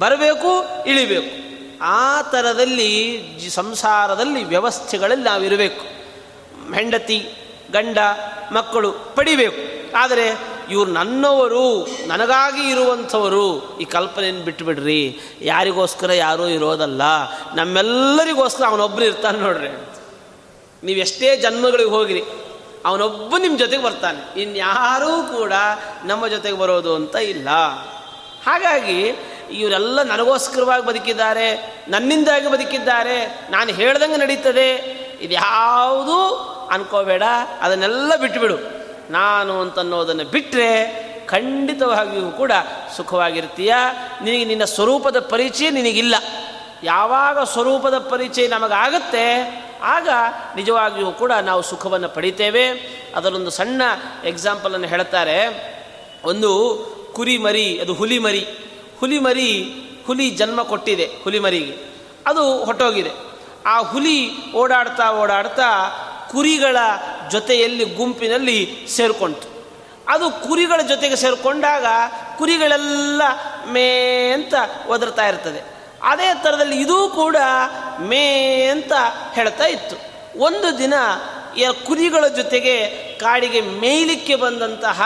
ಬರಬೇಕು, 0.01 0.85
ಇಳಿಬೇಕು. 0.87 1.42
ಆ 1.83 2.23
ಥರದಲ್ಲಿ 2.23 3.51
ಸಂಸಾರದಲ್ಲಿ 3.55 4.45
ವ್ಯವಸ್ಥೆಗಳಲ್ಲಿ 4.45 5.25
ನಾವಿರಬೇಕು. 5.25 5.85
ಹೆಂಡತಿ, 6.75 7.19
ಗಂಡ, 7.73 7.99
ಮಕ್ಕಳು 8.53 8.93
ಪಡಿಬೇಕು. 8.93 9.73
ಆದರೆ 9.97 10.39
ಇವರು 10.71 10.91
ನನ್ನವರು, 10.91 11.87
ನನಗಾಗಿ 12.07 12.71
ಇರುವಂಥವರು, 12.71 13.79
ಈ 13.79 13.85
ಕಲ್ಪನೆಯನ್ನು 13.85 14.45
ಬಿಟ್ಟುಬಿಡ್ರಿ 14.45 15.19
ಯಾರಿಗೋಸ್ಕರ 15.43 16.12
ಯಾರೂ 16.12 16.47
ಇರೋದಲ್ಲ. 16.47 17.03
ನಮ್ಮೆಲ್ಲರಿಗೋಸ್ಕರ 17.55 18.65
ಅವನೊಬ್ಬರು 18.65 19.05
ಇರ್ತಾನೆ 19.05 19.39
ನೋಡ್ರಿ. 19.39 19.69
ನೀವು 20.85 21.01
ಎಷ್ಟೇ 21.01 21.37
ಜನ್ಮಗಳಿಗೆ 21.37 21.91
ಹೋಗಿರಿ, 21.91 22.23
ಅವನೊಬ್ಬ 22.85 23.35
ನಿಮ್ಮ 23.39 23.59
ಜೊತೆಗೆ 23.59 23.83
ಬರ್ತಾನೆ. 23.83 24.43
ಇನ್ಯಾರೂ 24.43 25.23
ಕೂಡ 25.23 25.53
ನಮ್ಮ 26.05 26.27
ಜೊತೆಗೆ 26.27 26.57
ಬರೋದು 26.57 26.95
ಅಂತ 26.95 27.17
ಇಲ್ಲ. 27.17 27.49
ಹಾಗಾಗಿ 28.47 29.12
ಇವರೆಲ್ಲ 29.52 30.02
ನನಗೋಸ್ಕರವಾಗಿ 30.02 30.87
ಬದುಕಿದ್ದಾರೆ, 30.87 31.76
ನನ್ನಿಂದಾಗಿ 31.88 32.50
ಬದುಕಿದ್ದಾರೆ, 32.50 33.49
ನಾನು 33.50 33.73
ಹೇಳ್ದಂಗೆ 33.73 34.16
ನಡೀತದೆ, 34.16 34.76
ಇದ್ಯಾವುದೂ 35.21 36.49
ಅನ್ಕೋಬೇಡ, 36.73 37.23
ಅದನ್ನೆಲ್ಲ 37.61 38.16
ಬಿಟ್ಟುಬಿಡು 38.16 38.56
ನಾನು 39.12 39.61
ಅಂತನ್ನೋದನ್ನು 39.61 40.25
ಬಿಟ್ಟರೆ 40.25 41.02
ಖಂಡಿತವಾಗಿಯೂ 41.26 42.30
ಕೂಡ 42.30 42.52
ಸುಖವಾಗಿರ್ತೀಯ? 42.97 43.75
ನಿನಗೆ 44.23 44.44
ನಿನ್ನ 44.44 44.64
ಸ್ವರೂಪದ 44.64 45.21
ಪರಿಚಯ 45.21 45.71
ನಿನಗಿಲ್ಲ. 45.71 46.14
ಯಾವಾಗ 46.82 47.38
ಸ್ವರೂಪದ 47.42 47.99
ಪರಿಚಯ 47.99 48.49
ನಮಗಾಗತ್ತೆ, 48.49 49.62
ಆಗ 49.82 50.09
ನಿಜವಾಗಿಯೂ 50.56 51.12
ಕೂಡ 51.12 51.32
ನಾವು 51.32 51.62
ಸುಖವನ್ನು 51.62 52.09
ಪಡಿತೇವೆ. 52.09 52.68
ಅದರೊಂದು 53.14 53.50
ಸಣ್ಣ 53.50 53.82
ಎಕ್ಸಾಂಪಲನ್ನು 54.25 54.87
ಹೇಳ್ತಾರೆ. 54.87 55.73
ಒಂದು 56.25 56.52
ಕುರಿ 57.12 57.38
ಮರಿ 57.38 57.80
ಅದು 57.80 57.94
ಹುಲಿ 57.94 58.18
ಮರಿ 58.18 58.49
ಹುಲಿ 59.02 59.18
ಮರಿ 59.18 59.75
ಹುಲಿ 60.06 60.30
ಜನ್ಮ 60.30 60.62
ಕೊಟ್ಟಿದೆ 60.62 61.11
ಹುಲಿ 61.25 61.38
ಮರಿಗೆ 61.38 61.76
ಅದು 62.26 62.64
ಹೊಟ್ಟೋಗಿದೆ. 62.64 63.11
ಆ 63.66 63.78
ಹುಲಿ 63.78 64.52
ಓಡಾಡ್ತಾ 64.52 65.12
ಓಡಾಡ್ತಾ 65.12 65.68
ಕುರಿಗಳ 66.32 66.76
ಜೊತೆಯಲ್ಲಿ 67.30 67.85
ಗುಂಪಿನಲ್ಲಿ 67.85 68.87
ಸೇರಿಕೊಂತು 68.88 69.66
ಅದು 70.09 70.30
ಕುರಿಗಳ 70.30 70.82
ಜೊತೆಗೆ 70.82 71.16
ಸೇರಿಕೊಂಡಾಗ 71.16 71.87
ಕುರಿಗಳೆಲ್ಲ 72.38 73.23
ಮೇ 73.66 73.88
ಅಂತ 74.35 74.54
ಒದರ್ತಾ 74.88 75.26
ಇರ್ತದೆ. 75.26 75.61
ಅದೇ 76.02 76.40
ಥರದಲ್ಲಿ 76.42 76.80
ಇದೂ 76.80 77.09
ಕೂಡ 77.09 77.37
ಮೇ 78.00 78.64
ಅಂತ 78.64 78.92
ಹೇಳ್ತಾ 79.35 79.64
ಇತ್ತು. 79.64 79.97
ಒಂದು 80.38 80.78
ದಿನ 80.78 80.94
ಕುರಿಗಳ 81.87 82.26
ಜೊತೆಗೆ 82.26 82.87
ಕಾಡಿಗೆ 83.21 83.61
ಮೇಯ್ಲಿಕ್ಕೆ 83.61 84.37
ಬಂದಂತಹ 84.37 85.02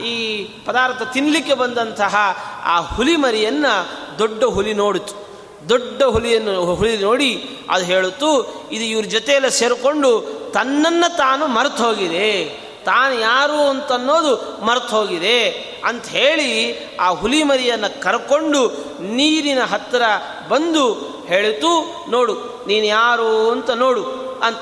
ಈ 0.00 0.44
ಪದಾರ್ಥ 0.44 1.02
ತಿನ್ನಲಿಕ್ಕೆ 1.02 1.54
ಬಂದಂತಹ 1.54 2.16
ಆ 2.64 2.80
ಹುಲಿ 2.80 3.16
ಮರಿಯನ್ನು 3.16 3.88
ದೊಡ್ಡ 4.18 4.44
ಹುಲಿ 4.44 4.74
ನೋಡಿತು. 4.74 5.28
ದೊಡ್ಡ 5.68 6.02
ಹುಲಿಯನ್ನು, 6.02 6.74
ಹುಲಿ 6.74 6.96
ನೋಡಿ 6.96 7.48
ಅದು 7.70 7.84
ಹೇಳುತ್ತು, 7.84 8.42
ಇದು 8.72 8.84
ಇವ್ರ 8.84 9.04
ಜೊತೆಯೆಲ್ಲ 9.04 9.48
ಸೇರಿಕೊಂಡು 9.48 10.20
ತನ್ನನ್ನು 10.54 11.16
ತಾನು 11.16 11.46
ಮರೆತು 11.46 11.82
ಹೋಗಿದೆ. 11.82 12.44
ತಾನು 12.84 13.14
ಯಾರು 13.14 13.68
ಅಂತನ್ನೋದು 13.68 14.64
ಮರೆತು 14.64 14.86
ಹೋಗಿದೆ 14.86 15.50
ಅಂತ 15.84 16.06
ಹೇಳಿ 16.06 16.78
ಆ 16.96 17.08
ಹುಲಿ 17.08 17.42
ಮರಿಯನ್ನು 17.42 18.02
ಕರ್ಕೊಂಡು 18.02 18.66
ನೀರಿನ 19.00 19.62
ಹತ್ತಿರ 19.62 20.02
ಬಂದು 20.48 20.94
ಹೇಳಿತು, 21.26 21.70
ನೋಡು, 22.10 22.64
ನೀನು 22.66 22.86
ಯಾರು 22.86 23.50
ಅಂತ 23.50 23.70
ನೋಡು 23.70 24.04
ಅಂತ. 24.42 24.58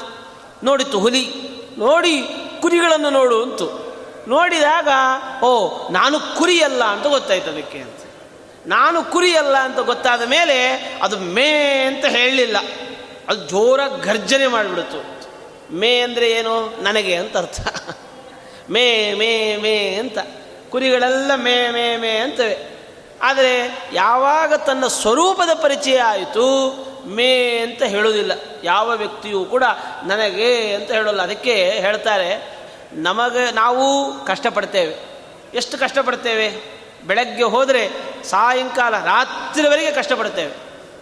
ನೋಡಿತು 0.65 0.99
ಹುಲಿ, 0.99 1.25
ನೋಡಿ 1.79 2.23
ಕುರಿಗಳನ್ನು 2.63 3.11
ನೋಡು 3.11 3.43
ಅಂತು. 3.43 3.86
ನೋಡಿದಾಗ, 4.29 4.89
ಓ, 5.45 5.69
ನಾನು 5.91 6.21
ಕುರಿಯಲ್ಲ 6.21 6.85
ಅಂತ 6.85 7.07
ಗೊತ್ತಾಯ್ತು 7.07 7.51
ಅದಕ್ಕೆ 7.51 7.79
ಅಂತ. 7.79 7.97
ನಾನು 8.67 9.05
ಕುರಿಯಲ್ಲ 9.05 9.57
ಅಂತ 9.57 9.79
ಗೊತ್ತಾದ 9.79 10.23
ಮೇಲೆ 10.23 10.73
ಅದು 11.03 11.19
ಮೇ 11.19 11.85
ಅಂತ 11.87 12.05
ಹೇಳಲಿಲ್ಲ. 12.05 12.57
ಅದು 13.29 13.49
ಜೋರಾಗಿ 13.49 14.03
ಗರ್ಜನೆ 14.03 14.47
ಮಾಡಿಬಿಡ್ತು. 14.47 15.17
ಮೇ 15.75 16.01
ಅಂದರೆ 16.01 16.31
ಏನು? 16.31 16.83
ನನಗೆ 16.83 17.15
ಅಂತ 17.15 17.37
ಅರ್ಥ. 17.37 17.61
ಮೇ 18.71 19.15
ಮೇ 19.15 19.57
ಮೇ 19.57 19.95
ಅಂತ. 19.95 20.19
ಕುರಿಗಳೆಲ್ಲ 20.71 21.35
ಮೇ 21.35 21.71
ಮೇ 21.71 21.97
ಮೇ 21.97 22.17
ಅಂತವೆ. 22.17 22.77
ಆದರೆ 23.23 23.83
ಯಾವಾಗ 23.93 24.55
ತನ್ನ 24.55 24.87
ಸ್ವರೂಪದ 24.87 25.63
ಪರಿಚಯ 25.63 26.01
ಆಯಿತು, 26.01 26.73
ಮೇ 27.07 27.59
ಅಂತ 27.59 27.83
ಹೇಳೋದಿಲ್ಲ 27.83 28.33
ಯಾವ 28.65 28.91
ವ್ಯಕ್ತಿಯೂ 28.91 29.45
ಕೂಡ 29.45 29.65
ನನಗೆ 30.07 30.75
ಅಂತ 30.75 30.91
ಹೇಳೋಲ್ಲ. 30.91 31.23
ಅದಕ್ಕೆ 31.23 31.71
ಹೇಳ್ತಾರೆ 31.71 32.56
ನಮಗೆ 32.97 33.51
ನಾವು 33.51 34.13
ಕಷ್ಟಪಡ್ತೇವೆ. 34.25 35.17
ಎಷ್ಟು 35.55 35.79
ಕಷ್ಟಪಡ್ತೇವೆ? 35.79 36.77
ಬೆಳಗ್ಗೆ 37.07 37.43
ಹೋದರೆ 37.43 37.91
ಸಾಯಂಕಾಲ 38.25 38.99
ರಾತ್ರಿವರೆಗೆ 38.99 39.93
ಕಷ್ಟಪಡ್ತೇವೆ. 39.93 40.53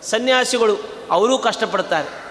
ಸನ್ಯಾಸಿಗಳು 0.02 0.76
ಅವರೂ 1.10 1.38
ಕಷ್ಟಪಡ್ತಾರೆ. 1.38 2.24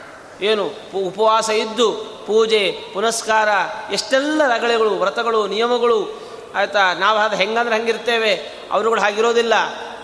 ಏನು? 0.46 0.72
ಉಪವಾಸ 1.08 1.50
ಇದ್ದು 1.50 2.14
ಪೂಜೆ, 2.28 2.78
ಪುನಸ್ಕಾರ, 2.94 3.48
ಎಷ್ಟೆಲ್ಲ 3.94 4.42
ರಗಳೆಗಳು, 4.48 4.90
ವ್ರತಗಳು, 4.90 5.48
ನಿಯಮಗಳು, 5.48 6.22
ಆಯಿತಾ? 6.56 6.94
ನಾವು 6.94 7.18
ಅದು 7.18 7.36
ಹೆಂಗಂದ್ರೆ 7.36 7.80
ಹಂಗಿರ್ತೇವೆ. 7.80 8.36
ಅವರುಗಳು 8.72 9.02
ಹಾಗಿರೋದಿಲ್ಲ. 9.02 9.54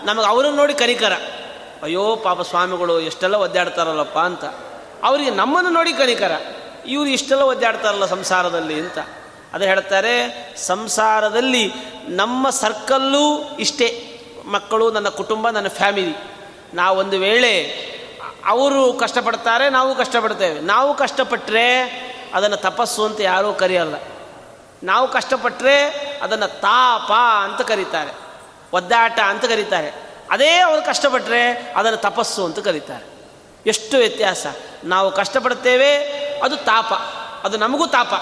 ನಮಗೆ 0.04 0.26
ಅವರನ್ನು 0.26 0.56
ನೋಡಿ 0.56 0.74
ಕನಿಕರ. 0.74 1.12
ಅಯ್ಯೋ 1.82 2.16
ಪಾಪ 2.16 2.40
ಸ್ವಾಮಿಗಳು 2.40 3.00
ಎಷ್ಟೆಲ್ಲ 3.00 3.34
ಒದ್ದಾಡ್ತಾರಲ್ಲಪ್ಪ 3.34 4.18
ಅಂತ. 4.18 4.44
ಅವರಿಗೆ 5.02 5.30
ನಮ್ಮನ್ನು 5.30 5.70
ನೋಡಿ 5.70 5.92
ಕನಿಕರ. 5.92 6.32
ಇವರು 6.86 7.08
ಇಷ್ಟೆಲ್ಲ 7.08 7.42
ಒದ್ದಾಡ್ತಾರಲ್ಲ 7.42 8.06
ಸಂಸಾರದಲ್ಲಿ 8.06 8.80
ಅಂತ. 8.80 8.98
ಅದು 9.52 9.64
ಹೇಳ್ತಾರೆ, 9.64 10.52
ಸಂಸಾರದಲ್ಲಿ 10.56 11.72
ನಮ್ಮ 12.08 12.50
ಸರ್ಕಲ್ಲೂ 12.50 13.56
ಇಷ್ಟೇ. 13.58 14.06
ಮಕ್ಕಳು, 14.46 14.90
ನನ್ನ 14.90 15.08
ಕುಟುಂಬ, 15.08 15.48
ನನ್ನ 15.48 15.68
ಫ್ಯಾಮಿಲಿ. 15.68 16.14
ನಾವು 16.74 16.98
ಒಂದು 16.98 17.18
ವೇಳೆ 17.18 17.64
ಅವರು 18.46 18.92
ಕಷ್ಟಪಡ್ತಾರೆ, 18.92 19.70
ನಾವು 19.70 19.94
ಕಷ್ಟಪಡ್ತೇವೆ. 19.94 20.60
ನಾವು 20.60 20.94
ಕಷ್ಟಪಟ್ಟರೆ 20.94 21.80
ಅದನ್ನು 22.34 22.56
ತಪಸ್ಸು 22.56 23.04
ಅಂತ 23.04 23.20
ಯಾರೂ 23.20 23.52
ಕರೆಯಲ್ಲ. 23.52 23.94
ನಾವು 24.82 25.08
ಕಷ್ಟಪಟ್ಟರೆ 25.08 25.84
ಅದನ್ನು 26.22 26.60
ತಾಪ 26.60 27.12
ಅಂತ 27.44 27.68
ಕರೀತಾರೆ. 27.68 28.12
ಒದ್ದಾಟ 28.72 29.20
ಅಂತ 29.20 29.44
ಕರೀತಾರೆ. 29.44 30.10
ಅದೇ 30.30 30.58
ಅವರು 30.58 30.82
ಕಷ್ಟಪಟ್ಟರೆ 30.82 31.72
ಅದನ್ನು 31.76 31.98
ತಪಸ್ಸು 31.98 32.44
ಅಂತ 32.44 32.58
ಕರೀತಾರೆ. 32.58 33.04
ಎಷ್ಟು 33.66 33.96
ವ್ಯತ್ಯಾಸ. 33.96 34.46
ನಾವು 34.84 35.12
ಕಷ್ಟಪಡ್ತೇವೆ, 35.12 35.96
ಅದು 36.40 36.56
ತಾಪ. 36.56 36.92
ಅದು 37.44 37.56
ನಮಗೂ 37.56 37.86
ತಾಪ. 37.86 38.12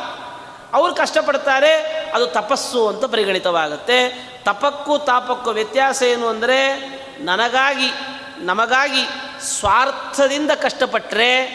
ಅವರು 0.72 0.94
ಕಷ್ಟಪಡ್ತಾರೆ, 0.94 1.72
ಅದು 2.14 2.26
ತಪಸ್ಸು 2.26 2.88
ಅಂತ 2.88 3.04
ಪರಿಗಣಿತವಾಗುತ್ತೆ. 3.04 4.28
ತಪಕ್ಕೂ 4.44 4.98
ತಾಪಕ್ಕೂ 4.98 5.50
ವ್ಯತ್ಯಾಸ 5.50 6.02
ಏನು 6.02 6.28
ಅಂದರೆ, 6.28 6.76
ನನಗಾಗಿ, 7.20 7.90
ನಮಗಾಗಿ 8.38 9.04
ಸ್ವಾರ್ಥದಿಂದ 9.42 10.50
ಕಷ್ಟಪಟ್ಟರೆ 10.50 11.46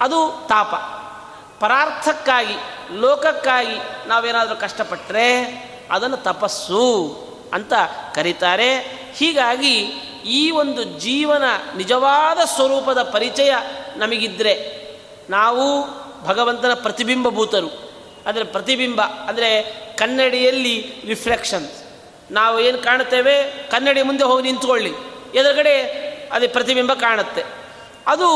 ಅದು 0.00 0.46
ತಾಪ. 0.48 0.74
ಪರಾರ್ಥಕ್ಕಾಗಿ, 1.60 2.54
ಲೋಕಕ್ಕಾಗಿ 3.00 4.08
ನಾವೇನಾದರೂ 4.08 4.56
ಕಷ್ಟಪಟ್ಟರೆ 4.56 5.42
ಅದನ್ನು 5.90 6.16
ತಪಸ್ಸು 6.16 7.16
ಅಂತ 7.52 7.72
ಕರೀತಾರೆ. 8.14 8.78
ಹೀಗಾಗಿ 9.14 9.78
ಈ 10.26 10.50
ಒಂದು 10.50 10.84
ಜೀವನ 10.84 11.42
ನಿಜವಾದ 11.76 12.38
ಸ್ವರೂಪದ 12.44 13.02
ಪರಿಚಯ 13.02 13.54
ನಮಗಿದ್ದರೆ 13.96 14.82
ನಾವು 15.30 15.84
ಭಗವಂತನ 16.24 16.74
ಪ್ರತಿಬಿಂಬಭೂತರು. 16.74 17.91
ಅಂದರೆ 18.26 18.44
ಪ್ರತಿಬಿಂಬ, 18.44 19.02
ಅಂದರೆ 19.02 19.82
ಕನ್ನಡಿಯಲ್ಲಿ 19.96 20.94
ರಿಫ್ಲೆಕ್ಷನ್ಸ್ 21.06 21.84
ನಾವು 22.30 22.60
ಏನು 22.60 22.78
ಕಾಣುತ್ತೇವೆ? 22.78 23.42
ಕನ್ನಡಿ 23.70 24.02
ಮುಂದೆ 24.02 24.24
ಹೋಗಿ 24.24 24.42
ನಿಂತ್ಕೊಳ್ಳಿ. 24.42 24.92
ಎದುರುಗಡೆ 25.34 25.82
ಅದೇ 26.32 26.48
ಪ್ರತಿಬಿಂಬ 26.48 26.92
ಕಾಣುತ್ತೆ. 26.92 27.44
ಅದು 28.06 28.28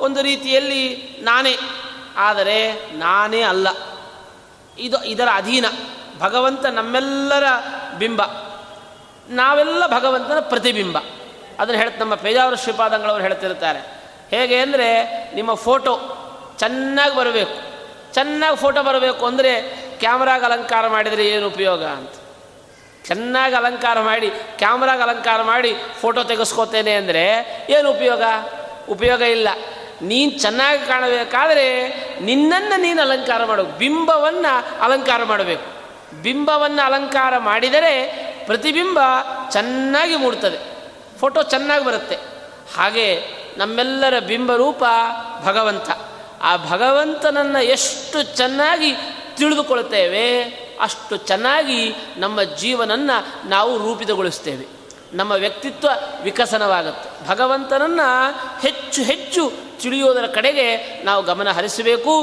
ಒಂದು 0.00 0.22
ರೀತಿಯಲ್ಲಿ 0.22 1.08
ನಾನೇ. 1.22 1.56
ಆದರೆ 2.16 2.72
ನಾನೇ 2.92 3.42
ಅಲ್ಲ. 3.42 3.68
ಇದು 4.78 5.04
ಇದರ 5.04 5.28
ಅಧೀನ. 5.32 5.64
ಭಗವಂತ 6.18 6.66
ನಮ್ಮೆಲ್ಲರ 6.66 7.44
ಬಿಂಬ. 7.98 8.22
ನಾವೆಲ್ಲ 9.28 9.86
ಭಗವಂತನ 9.86 10.40
ಪ್ರತಿಬಿಂಬ. 10.40 10.98
ಅದನ್ನು 11.58 11.80
ಹೇಳ್ತ, 11.80 11.94
ನಮ್ಮ 11.98 12.14
ಪೇಜಾವರ 12.14 12.54
ಶ್ರೀಪಾದಂಗಳವರು 12.54 13.22
ಹೇಳ್ತಿರ್ತಾರೆ 13.22 13.78
ಹೇಗೆ 14.30 14.58
ಅಂದರೆ 14.58 15.04
ನಿಮ್ಮ 15.34 15.54
ಫೋಟೋ 15.54 16.00
ಚೆನ್ನಾಗಿ 16.58 17.16
ಬರಬೇಕು. 17.16 17.73
ಚೆನ್ನಾಗಿ 18.14 18.56
ಫೋಟೋ 18.56 18.82
ಬರಬೇಕು 18.82 19.26
ಅಂದರೆ 19.26 19.60
ಕ್ಯಾಮ್ರಾಗೆ 19.98 20.44
ಅಲಂಕಾರ 20.44 20.88
ಮಾಡಿದರೆ 20.88 21.28
ಏನು 21.28 21.46
ಉಪಯೋಗ 21.46 21.84
ಅಂತ. 21.84 22.12
ಚೆನ್ನಾಗಿ 23.06 23.54
ಅಲಂಕಾರ 23.54 24.00
ಮಾಡಿ, 24.00 24.30
ಕ್ಯಾಮ್ರಾಗೆ 24.30 25.02
ಅಲಂಕಾರ 25.02 25.42
ಮಾಡಿ 25.42 25.74
ಫೋಟೋ 26.00 26.24
ತೆಗೆಸ್ಕೋತೇನೆ 26.24 26.92
ಅಂದರೆ 26.92 27.24
ಏನು 27.70 27.90
ಉಪಯೋಗ? 27.90 28.22
ಉಪಯೋಗ 28.88 29.20
ಇಲ್ಲ. 29.20 29.48
ನೀನು 30.02 30.38
ಚೆನ್ನಾಗಿ 30.38 30.86
ಕಾಣಬೇಕಾದರೆ 30.86 31.66
ನಿನ್ನನ್ನು 32.20 32.80
ನೀನು 32.80 33.02
ಅಲಂಕಾರ 33.02 33.44
ಮಾಡಬೇಕು 33.44 33.78
ಬಿಂಬವನ್ನು 33.78 34.82
ಅಲಂಕಾರ 34.82 35.24
ಮಾಡಬೇಕು. 35.24 35.66
ಬಿಂಬವನ್ನು 36.22 36.82
ಅಲಂಕಾರ 36.86 37.38
ಮಾಡಿದರೆ 37.38 37.94
ಪ್ರತಿಬಿಂಬ 38.46 38.98
ಚೆನ್ನಾಗಿ 39.50 40.16
ಮೂಡ್ತದೆ 40.16 40.58
ಫೋಟೋ 41.20 41.42
ಚೆನ್ನಾಗಿ 41.42 41.84
ಬರುತ್ತೆ. 41.84 42.16
ಹಾಗೆ 42.76 43.22
ನಮ್ಮೆಲ್ಲರ 43.58 44.18
ಬಿಂಬರೂಪ 44.18 44.82
ಭಗವಂತ. 45.44 45.90
ಆ 46.44 46.52
ಭಗವಂತನನ್ನು 46.70 47.60
ಎಷ್ಟು 47.64 48.18
ಚೆನ್ನಾಗಿ 48.36 48.90
ತಿಳಿದುಕೊಳ್ತೇವೆ 49.36 50.26
ಅಷ್ಟು 50.80 51.16
ಚೆನ್ನಾಗಿ 51.16 51.80
ನಮ್ಮ 52.16 52.42
ಜೀವನನ್ನು 52.42 53.48
ನಾವು 53.48 53.72
ರೂಪಿತಗೊಳಿಸ್ತೇವೆ 53.78 54.66
ನಮ್ಮ 55.12 55.32
ವ್ಯಕ್ತಿತ್ವ 55.32 55.88
ವಿಕಸನವಾಗುತ್ತೆ. 56.22 57.08
ಭಗವಂತನನ್ನು 57.28 58.08
ಹೆಚ್ಚು 58.60 59.02
ಹೆಚ್ಚು 59.02 59.42
ತಿಳಿಯೋದರ 59.80 60.26
ಕಡೆಗೆ 60.26 60.66
ನಾವು 61.04 61.22
ಗಮನ 61.22 61.48
ಹರಿಸಬೇಕು. 61.50 62.14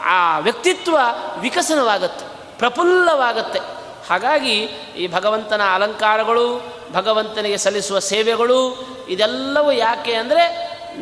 ಆ 0.00 0.38
ವ್ಯಕ್ತಿತ್ವ 0.38 0.96
ವಿಕಸನವಾಗುತ್ತೆ, 1.38 2.26
ಪ್ರಫುಲ್ಲವಾಗುತ್ತೆ. 2.58 3.60
ಹಾಗಾಗಿ 4.08 4.56
ಈ 4.98 5.06
ಭಗವಂತನ 5.12 5.62
ಅಲಂಕಾರಗಳು, 5.74 6.46
ಭಗವಂತನಿಗೆ 6.92 7.56
ಸಲ್ಲಿಸುವ 7.56 7.98
ಸೇವೆಗಳು, 7.98 8.60
ಇದೆಲ್ಲವೂ 9.08 9.72
ಯಾಕೆ 9.72 10.14
ಅಂದರೆ 10.14 10.44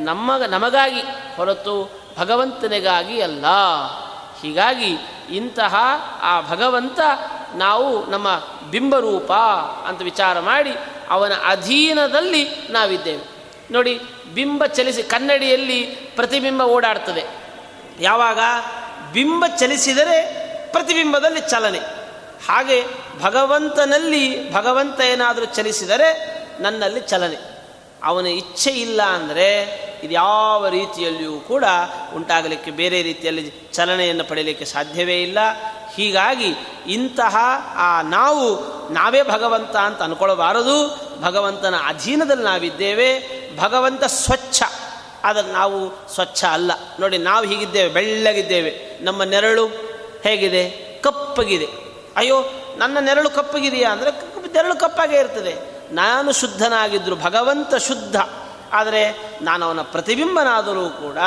ನಮ್ಮ 0.05 0.37
ನಮಗಾಗಿ 0.47 1.03
ಹೊರತು 1.37 2.06
ಭಗವಂತನಿಗಾಗಿ 2.19 3.21
ಅಲ್ಲ. 3.21 3.47
ಹೀಗಾಗಿ 4.43 4.97
ಇಂತಹ 5.31 5.75
ಆ 6.23 6.41
ಭಗವಂತ 6.41 7.01
ನಾವು 7.55 8.07
ನಮ್ಮ 8.07 8.43
ಬಿಂಬರೂಪ 8.71 9.33
ಅಂತ 9.87 10.03
ವಿಚಾರ 10.03 10.41
ಮಾಡಿ 10.41 10.71
ಅವನ 11.11 11.33
ಅಧೀನದಲ್ಲಿ 11.47 12.49
ನಾವಿದ್ದೇವೆ. 12.71 13.37
ನೋಡಿ, 13.71 14.01
ಬಿಂಬ 14.35 14.67
ಚಲಿಸಿ, 14.67 15.03
ಕನ್ನಡಿಯಲ್ಲಿ 15.03 15.81
ಪ್ರತಿಬಿಂಬ 16.17 16.63
ಓಡಾಡ್ತದೆ. 16.63 17.25
ಯಾವಾಗ? 18.01 18.39
ಬಿಂಬ 19.13 19.45
ಚಲಿಸಿದರೆ 19.59 20.47
ಪ್ರತಿಬಿಂಬದಲ್ಲಿ 20.73 21.41
ಚಲನೆ. 21.41 21.79
ಹಾಗೆ 22.49 22.87
ಭಗವಂತನಲ್ಲಿ 23.23 24.53
ಭಗವಂತ 24.53 25.01
ಏನಾದರೂ 25.01 25.45
ಚಲಿಸಿದರೆ 25.45 26.37
ನನ್ನಲ್ಲಿ 26.63 27.01
ಚಲನೆ. 27.01 27.56
ಅವನ 28.05 28.27
ಇಚ್ಛೆ 28.27 28.71
ಇಲ್ಲ 28.71 29.03
ಅಂದರೆ 29.03 29.87
ಇದು 30.03 30.13
ಯಾವ 30.13 30.69
ರೀತಿಯಲ್ಲಿಯೂ 30.69 31.41
ಕೂಡ 31.41 31.65
ಉಂಟಾಗಲಿಕ್ಕೆ 32.17 32.71
ಬೇರೆ 32.71 33.03
ರೀತಿಯಲ್ಲಿ 33.03 33.53
ಚಲನೆಯನ್ನು 33.73 34.25
ಪಡೆಯಲಿಕ್ಕೆ 34.25 34.65
ಸಾಧ್ಯವೇ 34.65 35.23
ಇಲ್ಲ. 35.23 35.39
ಹೀಗಾಗಿ 35.95 36.55
ಇಂತಹ 36.87 37.37
ಆ 37.75 38.03
ನಾವು, 38.03 38.77
ನಾವೇ 38.93 39.23
ಭಗವಂತ 39.23 39.77
ಅಂತ 39.77 40.03
ಅಂದ್ಕೊಳ್ಬಾರದು 40.03 41.07
ಭಗವಂತನ 41.23 41.75
ಅಧೀನದಲ್ಲಿ 41.87 42.45
ನಾವಿದ್ದೇವೆ. 42.45 43.19
ಭಗವಂತ 43.59 44.05
ಸ್ವಚ್ಛ. 44.05 44.63
ಆದರೆ 45.25 45.53
ನಾವು 45.53 46.09
ಸ್ವಚ್ಛ 46.15 46.45
ಅಲ್ಲ. 46.45 46.73
ನೋಡಿ, 47.01 47.19
ನಾವು 47.19 47.47
ಹೀಗಿದ್ದೇವೆ, 47.47 47.89
ಬೆಳ್ಳಗಿದ್ದೇವೆ. 47.89 48.99
ನಮ್ಮ 49.01 49.23
ನೆರಳು 49.23 49.67
ಹೇಗಿದೆ? 50.23 50.71
ಕಪ್ಪಗಿದೆ. 51.03 51.69
ಅಯ್ಯೋ, 52.17 52.45
ನನ್ನ 52.79 52.99
ನೆರಳು 52.99 53.31
ಕಪ್ಪಗಿದೆಯಾ? 53.31 53.91
ಅಂದರೆ 53.91 54.11
ನೆರಳು 54.53 54.75
ಕಪ್ಪಾಗೇ 54.75 55.17
ಇರ್ತದೆ. 55.17 55.76
ನಾನು 55.93 56.33
ಶುದ್ಧನಾಗಿದ್ದರು 56.33 57.17
ಭಗವಂತ 57.17 57.75
ಶುದ್ಧ. 57.75 58.17
ಆದರೆ 58.73 59.33
ನಾನು 59.43 59.67
ಅವನ 59.67 59.81
ಪ್ರತಿಬಿಂಬನಾದರೂ 59.83 60.89
ಕೂಡ 60.89 61.19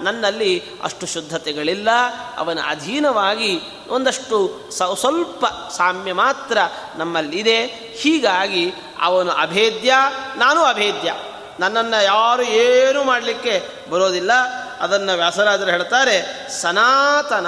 ನನ್ನಲ್ಲಿ 0.00 0.62
ಅಷ್ಟು 0.82 1.06
ಶುದ್ಧತೆಗಳಿಲ್ಲ. 1.06 1.88
ಅವನ 2.36 2.58
ಅಧೀನವಾಗಿ 2.66 3.60
ಒಂದಷ್ಟು 3.88 4.70
ಸ್ವಲ್ಪ 4.76 5.46
ಸಾಮ್ಯ 5.76 6.12
ಮಾತ್ರ 6.12 6.58
ನಮ್ಮಲ್ಲಿದೆ. 6.96 7.66
ಹೀಗಾಗಿ 8.00 8.74
ಅವನು 9.00 9.30
ಅಭೇದ್ಯ, 9.30 9.94
ನಾನು 10.36 10.62
ಅಭೇದ್ಯ. 10.62 11.14
ನನ್ನನ್ನು 11.60 12.04
ಯಾರು 12.04 12.42
ಏನೂ 12.42 13.04
ಮಾಡಲಿಕ್ಕೆ 13.04 13.68
ಬರೋದಿಲ್ಲ. 13.90 14.32
ಅದನ್ನು 14.80 15.16
ವ್ಯಾಸರಾಜರು 15.16 15.70
ಹೇಳ್ತಾರೆ, 15.70 16.48
ಸನಾತನ, 16.60 17.46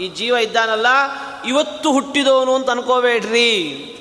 ಈ 0.00 0.08
ಜೀವ 0.08 0.36
ಇದ್ದಾನಲ್ಲ, 0.36 0.86
ಇವತ್ತು 1.46 1.92
ಹುಟ್ಟಿದವನು 1.92 2.54
ಅಂತ 2.54 2.70
ಅನ್ಕೋಬೇಡ್ರಿ. 2.70 3.96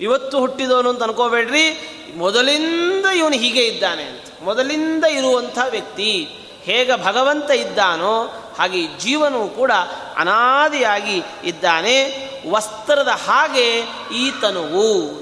ಇವತ್ತು 0.00 0.38
ಹುಟ್ಟಿದವನು 0.38 0.90
ಅಂತ 0.90 1.02
ಅನ್ಕೋಬೇಡ್ರಿ. 1.02 1.88
ಮೊದಲಿಂದ 2.16 3.06
ಇವನು 3.06 3.34
ಹೀಗೆ 3.34 3.66
ಇದ್ದಾನೆ 3.66 4.02
ಅಂತ. 4.02 4.42
ಮೊದಲಿಂದ 4.42 5.04
ಇರುವಂಥ 5.04 5.58
ವ್ಯಕ್ತಿ 5.70 6.28
ಹೇಗೆ 6.62 7.04
ಭಗವಂತ 7.04 7.50
ಇದ್ದಾನೋ 7.50 8.24
ಹಾಗೆ 8.58 8.86
ಜೀವನವು 8.98 9.48
ಕೂಡ 9.48 9.72
ಅನಾದಿಯಾಗಿ 10.16 11.22
ಇದ್ದಾನೆ. 11.44 12.16
ವಸ್ತ್ರದ 12.50 13.08
ಹಾಗೆ 13.08 13.78
ಈತನುವು 14.14 15.20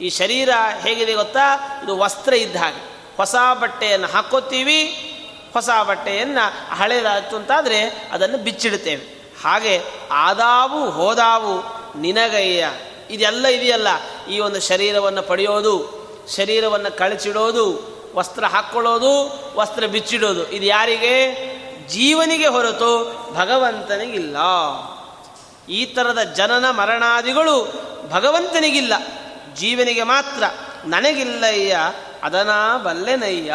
ಈ 0.00 0.10
ಶರೀರ 0.10 0.50
ಹೇಗಿದೆ 0.78 1.14
ಗೊತ್ತಾ? 1.14 1.80
ಇದು 1.84 1.98
ವಸ್ತ್ರ 1.98 2.32
ಇದ್ದ 2.32 2.56
ಹಾಗೆ. 2.56 2.90
ಹೊಸ 3.16 3.34
ಬಟ್ಟೆಯನ್ನು 3.60 4.06
ಹಾಕೋತೀವಿ, 4.06 4.82
ಹೊಸ 5.52 5.68
ಬಟ್ಟೆಯನ್ನು 5.88 6.74
ಹಳೆದಾಯಿತು 6.74 7.36
ಅಂತಾದರೆ 7.36 8.08
ಅದನ್ನು 8.12 8.38
ಬಿಚ್ಚಿಡ್ತೇವೆ. 8.38 9.32
ಹಾಗೆ 9.44 9.82
ಆದಾವು 10.10 10.90
ಹೋದಾವು 10.90 11.80
ನಿನಗಯ್ಯ. 12.00 12.68
ಇದೆಲ್ಲ 13.10 13.46
ಇದೆಯಲ್ಲ. 13.46 13.88
ಈ 14.30 14.38
ಒಂದು 14.38 14.60
ಶರೀರವನ್ನು 14.60 15.22
ಪಡೆಯೋದು, 15.22 16.00
ಶರೀರವನ್ನು 16.36 16.98
ಕಳಚಿಡೋದು, 16.98 17.90
ವಸ್ತ್ರ 18.14 18.44
ಹಾಕ್ಕೊಳ್ಳೋದು 18.44 19.40
ವಸ್ತ್ರ 19.56 19.86
ಬಿಚ್ಚಿಡೋದು. 19.86 20.50
ಇದು 20.50 20.66
ಯಾರಿಗೆ? 20.66 21.50
ಜೀವನಿಗೆ 21.88 22.46
ಹೊರತು 22.46 23.04
ಭಗವಂತನಿಗಿಲ್ಲ. 23.34 24.36
ಈ 25.68 25.84
ಥರದ 25.84 26.18
ಜನನ 26.22 26.70
ಮರಣಾದಿಗಳು 26.70 27.72
ಭಗವಂತನಿಗಿಲ್ಲ. 28.10 28.92
ಜೀವನಿಗೆ 29.56 30.02
ಮಾತ್ರ. 30.02 30.42
ನನಗಿಲ್ಲಯ್ಯ, 30.84 31.76
ಅದನ 32.22 32.50
ಬಲ್ಲೆನಯ್ಯ. 32.82 33.54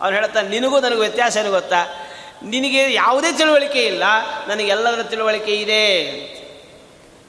ಅವ್ರು 0.00 0.16
ಹೇಳ್ತಾನೆ 0.16 0.48
ನಿನಗೂ 0.48 0.80
ನನಗೂ 0.80 1.00
ವ್ಯತ್ಯಾಸ 1.00 1.36
ಏನು 1.36 1.50
ಗೊತ್ತಾ? 1.50 2.08
ನಿನಗೆ 2.42 2.92
ಯಾವುದೇ 2.92 3.32
ತಿಳುವಳಿಕೆ 3.32 3.82
ಇಲ್ಲ. 3.82 4.02
ನನಗೆಲ್ಲದರ 4.48 5.02
ತಿಳುವಳಿಕೆ 5.02 5.52
ಇದೆ. 5.52 6.04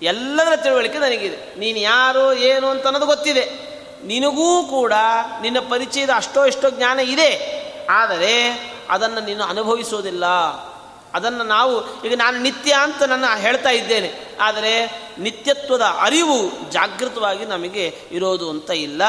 ಎಲ್ಲದರ 0.02 0.56
ತಿಳುವಳಿಕೆ 0.56 0.98
ನನಗಿದೆ. 0.98 1.60
ನೀನು 1.60 1.80
ಯಾರು, 1.80 2.34
ಏನು 2.34 2.68
ಅಂತ 2.68 2.86
ಅನ್ನೋದು 2.86 3.06
ಗೊತ್ತಿದೆ. 3.06 3.76
ನಿನಗೂ 4.06 4.64
ಕೂಡ 4.64 4.94
ನಿನ್ನ 5.42 5.60
ಪರಿಚಯದ 5.60 6.10
ಅಷ್ಟೋ 6.16 6.46
ಎಷ್ಟೋ 6.46 6.70
ಜ್ಞಾನ 6.70 7.00
ಇದೆ. 7.00 7.56
ಆದರೆ 7.90 8.50
ಅದನ್ನು 8.90 9.26
ನೀನು 9.26 9.44
ಅನುಭವಿಸೋದಿಲ್ಲ. 9.44 10.26
ಅದನ್ನು 11.14 11.44
ನಾವು, 11.44 12.04
ಈಗ 12.04 12.14
ನಾನು 12.18 12.40
ನಿತ್ಯ 12.40 12.74
ಅಂತ 12.74 13.04
ನನ್ನ 13.04 13.26
ಹೇಳ್ತಾ 13.38 13.70
ಇದ್ದೇನೆ. 13.70 14.14
ಆದರೆ 14.42 15.02
ನಿತ್ಯತ್ವದ 15.20 15.82
ಅರಿವು 15.82 16.72
ಜಾಗೃತವಾಗಿ 16.72 17.46
ನಮಗೆ 17.46 18.00
ಇರೋದು 18.12 18.50
ಅಂತ 18.50 18.70
ಇಲ್ಲ. 18.70 19.02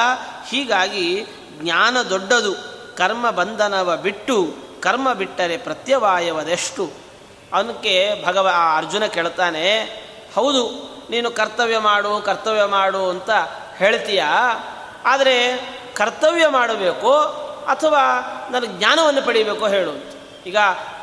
ಹೀಗಾಗಿ 0.48 1.26
ಜ್ಞಾನ 1.60 2.02
ದೊಡ್ಡದು. 2.02 2.54
ಕರ್ಮ 2.96 3.30
ಬಂಧನವ 3.30 3.96
ಬಿಟ್ಟು, 3.96 4.54
ಕರ್ಮ 4.80 5.12
ಬಿಟ್ಟರೆ 5.12 5.56
ಪ್ರತ್ಯವಾಯವದೆಷ್ಟು 5.56 6.90
ಅವನಕ್ಕೆ 7.52 8.24
ಭಗವ 8.24 8.50
ಅರ್ಜುನ 8.76 9.06
ಕೇಳ್ತಾನೆ 9.06 10.05
ಹೌದು, 10.36 10.62
ನೀನು 11.10 11.30
ಕರ್ತವ್ಯ 11.30 11.78
ಮಾಡು 11.78 12.20
ಕರ್ತವ್ಯ 12.20 12.64
ಮಾಡು 12.64 13.10
ಅಂತ 13.10 13.30
ಹೇಳ್ತೀಯ. 13.76 14.22
ಆದರೆ 15.04 15.36
ಕರ್ತವ್ಯ 15.94 16.46
ಮಾಡಬೇಕು 16.48 17.12
ಅಥವಾ 17.66 18.02
ನನಗೆ 18.50 18.78
ಜ್ಞಾನವನ್ನು 18.78 19.22
ಪಡೆಯಬೇಕು 19.22 19.66
ಹೇಳು 19.66 19.94
ಈಗ 20.46 20.56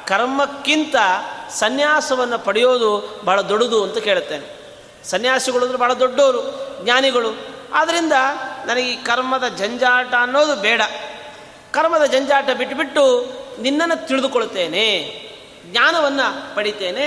ಕರ್ಮಕ್ಕಿಂತ 0.07 0.95
ಸನ್ಯಾಸವನ್ನು 1.49 2.39
ಪಡೆಯೋದು 2.39 3.21
ಭಾಳ 3.25 3.41
ದೊಡ್ಡದು 3.41 3.83
ಅಂತ 3.83 3.97
ಕೇಳುತ್ತೇನೆ. 3.97 4.47
ಸನ್ಯಾಸಿಗಳು 5.03 5.63
ಅಂದರೆ 5.63 5.77
ಭಾಳ 5.77 5.93
ದೊಡ್ಡವರು 5.93 6.41
ಜ್ಞಾನಿಗಳು. 6.83 7.31
ಆದ್ದರಿಂದ 7.73 8.13
ನನಗೆ 8.65 8.89
ಈ 8.89 8.95
ಕರ್ಮದ 9.03 9.47
ಜಂಜಾಟ 9.47 10.13
ಅನ್ನೋದು 10.19 10.55
ಬೇಡ. 10.55 10.81
ಕರ್ಮದ 11.71 12.05
ಜಂಜಾಟ 12.05 12.49
ಬಿಟ್ಟುಬಿಟ್ಟು 12.57 13.03
ನಿನ್ನನ್ನು 13.61 14.07
ತಿಳಿದುಕೊಳ್ತೇನೆ 14.07 14.85
ಜ್ಞಾನವನ್ನು 15.71 16.55
ಪಡಿತೇನೆ. 16.55 17.05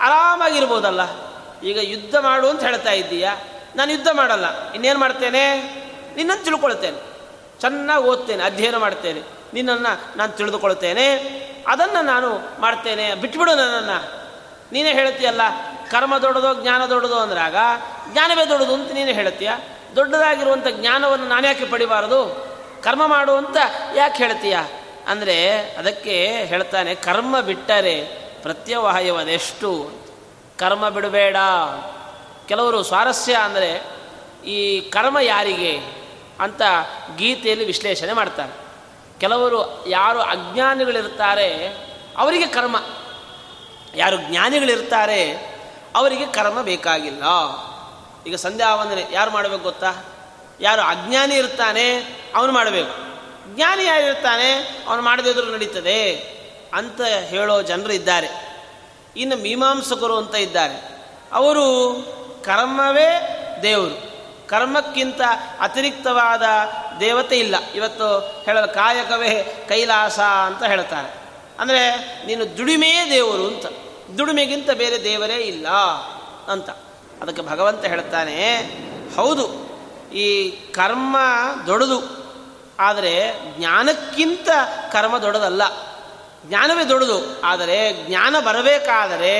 ಆರಾಮಾಗಿರ್ಬೋದಲ್ಲ. 0.00 1.02
ಈಗ 1.64 1.78
ಯುದ್ಧ 1.82 2.16
ಮಾಡು 2.16 2.48
ಅಂತ 2.48 2.62
ಹೇಳ್ತಾ 2.62 2.92
ಇದ್ದೀಯಾ? 2.92 3.36
ನಾನು 3.76 3.92
ಯುದ್ಧ 3.92 4.08
ಮಾಡಲ್ಲ. 4.12 4.72
ಇನ್ನೇನು 4.72 4.98
ಮಾಡ್ತೇನೆ? 4.98 5.60
ನಿನ್ನನ್ನು 6.16 6.44
ತಿಳ್ಕೊಳ್ತೇನೆ. 6.44 7.14
ಚೆನ್ನಾಗಿ 7.60 8.04
ಓದ್ತೇನೆ, 8.04 8.42
ಅಧ್ಯಯನ 8.42 8.76
ಮಾಡ್ತೇನೆ. 8.76 9.22
ನಿನ್ನನ್ನು 9.54 10.18
ನಾನು 10.18 10.36
ತಿಳಿದುಕೊಳ್ತೇನೆ. 10.36 11.14
ಅದನ್ನು 11.66 12.04
ನಾನು 12.04 12.60
ಮಾಡ್ತೇನೆ. 12.60 13.14
ಬಿಟ್ಬಿಡು 13.14 13.54
ನನ್ನನ್ನು. 13.54 14.24
ನೀನೇ 14.72 14.92
ಹೇಳ್ತೀಯಲ್ಲ, 14.92 15.40
ಕರ್ಮ 15.90 16.18
ದೊಡ್ಡದು, 16.18 16.62
ಜ್ಞಾನ 16.62 16.86
ದೊಡ್ಡದು 16.86 17.18
ಅಂದ್ರಾಗ, 17.18 17.56
ಜ್ಞಾನವೇ 18.12 18.48
ದೊಡ್ಡದು 18.48 18.74
ಅಂತ 18.74 18.92
ನೀನೇ 18.92 19.12
ಹೇಳ್ತೀಯ? 19.12 19.50
ದೊಡ್ಡದಾಗಿರುವಂಥ 19.96 20.66
ಜ್ಞಾನವನ್ನು 20.70 21.28
ನಾನು 21.28 21.46
ಯಾಕೆ 21.46 21.64
ಪಡಿಬಾರದು? 21.64 22.46
ಕರ್ಮ 22.82 23.06
ಮಾಡು 23.06 23.32
ಅಂತ 23.32 23.56
ಯಾಕೆ 23.96 24.16
ಹೇಳ್ತೀಯ? 24.16 24.56
ಅಂದರೆ 25.08 25.50
ಅದಕ್ಕೆ 25.78 26.26
ಹೇಳ್ತಾನೆ, 26.44 26.94
ಕರ್ಮ 26.94 27.40
ಬಿಟ್ಟರೆ 27.40 28.04
ಪ್ರತ್ಯವಾಯವದೆಷ್ಟು 28.42 30.03
ಕರ್ಮ 30.58 30.88
ಬಿಡಬೇಡ. 30.88 31.36
ಕೆಲವರು 32.46 32.82
ಸ್ವಾರಸ್ಯ 32.82 33.34
ಅಂದರೆ 33.34 33.82
ಈ 34.46 34.80
ಕರ್ಮ 34.80 35.18
ಯಾರಿಗೆ 35.18 35.78
ಅಂತ 36.40 36.62
ಗೀತೆಯಲ್ಲಿ 37.16 37.64
ವಿಶ್ಲೇಷಣೆ 37.64 38.12
ಮಾಡ್ತಾರೆ. 38.12 38.64
ಕೆಲವರು 39.20 39.88
ಯಾರು 39.88 40.20
ಅಜ್ಞಾನಿಗಳಿರ್ತಾರೆ, 40.20 41.68
ಅವರಿಗೆ 42.16 42.46
ಕರ್ಮ. 42.46 42.76
ಯಾರು 43.94 44.16
ಜ್ಞಾನಿಗಳಿರ್ತಾರೆ, 44.16 45.30
ಅವರಿಗೆ 45.94 46.26
ಕರ್ಮ 46.26 46.62
ಬೇಕಾಗಿಲ್ಲ. 46.62 47.22
ಈಗ 48.26 48.34
ಸಂಧ್ಯಾ 48.34 48.74
ವಂದನೆ, 48.74 49.06
ಯಾರು 49.12 49.30
ಮಾಡಬೇಕು 49.30 49.62
ಗೊತ್ತಾ? 49.62 50.04
ಯಾರು 50.60 50.82
ಅಜ್ಞಾನಿ 50.82 51.34
ಇರ್ತಾನೆ, 51.34 51.96
ಅವನು 52.34 52.52
ಮಾಡಬೇಕು. 52.52 52.94
ಜ್ಞಾನಿ 53.54 53.84
ಯಾರಿರ್ತಾನೆ, 53.84 54.52
ಅವನು 54.88 55.02
ಮಾಡದಿದ್ರು 55.02 55.52
ನಡೀತದೆ 55.52 56.14
ಅಂತ 56.74 57.00
ಹೇಳೋ 57.00 57.62
ಜನರು 57.62 57.92
ಇದ್ದಾರೆ. 57.92 58.53
ಇನ್ನು 59.16 59.36
ಮೀಮಾಂಸಕರು 59.36 60.16
ಅಂತ 60.16 60.34
ಇದ್ದಾರೆ. 60.34 60.76
ಅವರು 61.32 61.64
ಕರ್ಮವೇ 62.44 63.10
ದೇವರು. 63.62 63.96
ಕರ್ಮಕ್ಕಿಂತ 64.48 65.20
ಅತಿರಿಕ್ತವಾದ 65.60 66.42
ದೇವತೆ 67.00 67.36
ಇಲ್ಲ. 67.38 67.56
ಇವತ್ತು 67.74 68.06
ಹೇಳಲು 68.44 68.74
ಕಾಯಕವೇ 68.74 69.30
ಕೈಲಾಸ 69.68 70.18
ಅಂತ 70.20 70.62
ಹೇಳ್ತಾರೆ. 70.62 71.10
ಅಂದರೆ 71.58 71.82
ನೀನು 72.26 72.58
ದುಡಿಮೆಯೇ 72.58 73.10
ದೇವರು 73.10 73.46
ಅಂತ. 73.46 73.66
ದುಡಿಮೆಗಿಂತ 74.18 74.70
ಬೇರೆ 74.70 75.04
ದೇವರೇ 75.04 75.36
ಇಲ್ಲ 75.36 75.68
ಅಂತ. 76.48 76.70
ಅದಕ್ಕೆ 77.22 77.42
ಭಗವಂತ 77.42 77.84
ಹೇಳ್ತಾನೆ, 77.84 78.38
ಹೌದು, 79.16 79.46
ಈ 80.14 80.50
ಕರ್ಮ 80.50 81.16
ದೊಡ್ಡದು. 81.66 81.98
ಆದರೆ 82.78 83.12
ಜ್ಞಾನಕ್ಕಿಂತ 83.58 84.48
ಕರ್ಮ 84.92 85.18
ದೊಡ್ಡದಲ್ಲ. 85.18 85.62
ಜ್ಞಾನವೇ 86.48 86.84
ದೊಡ್ಡದು. 86.84 87.42
ಆದರೆ 87.42 88.06
ಜ್ಞಾನ 88.06 88.36
ಬರಬೇಕಾದರೆ 88.40 89.34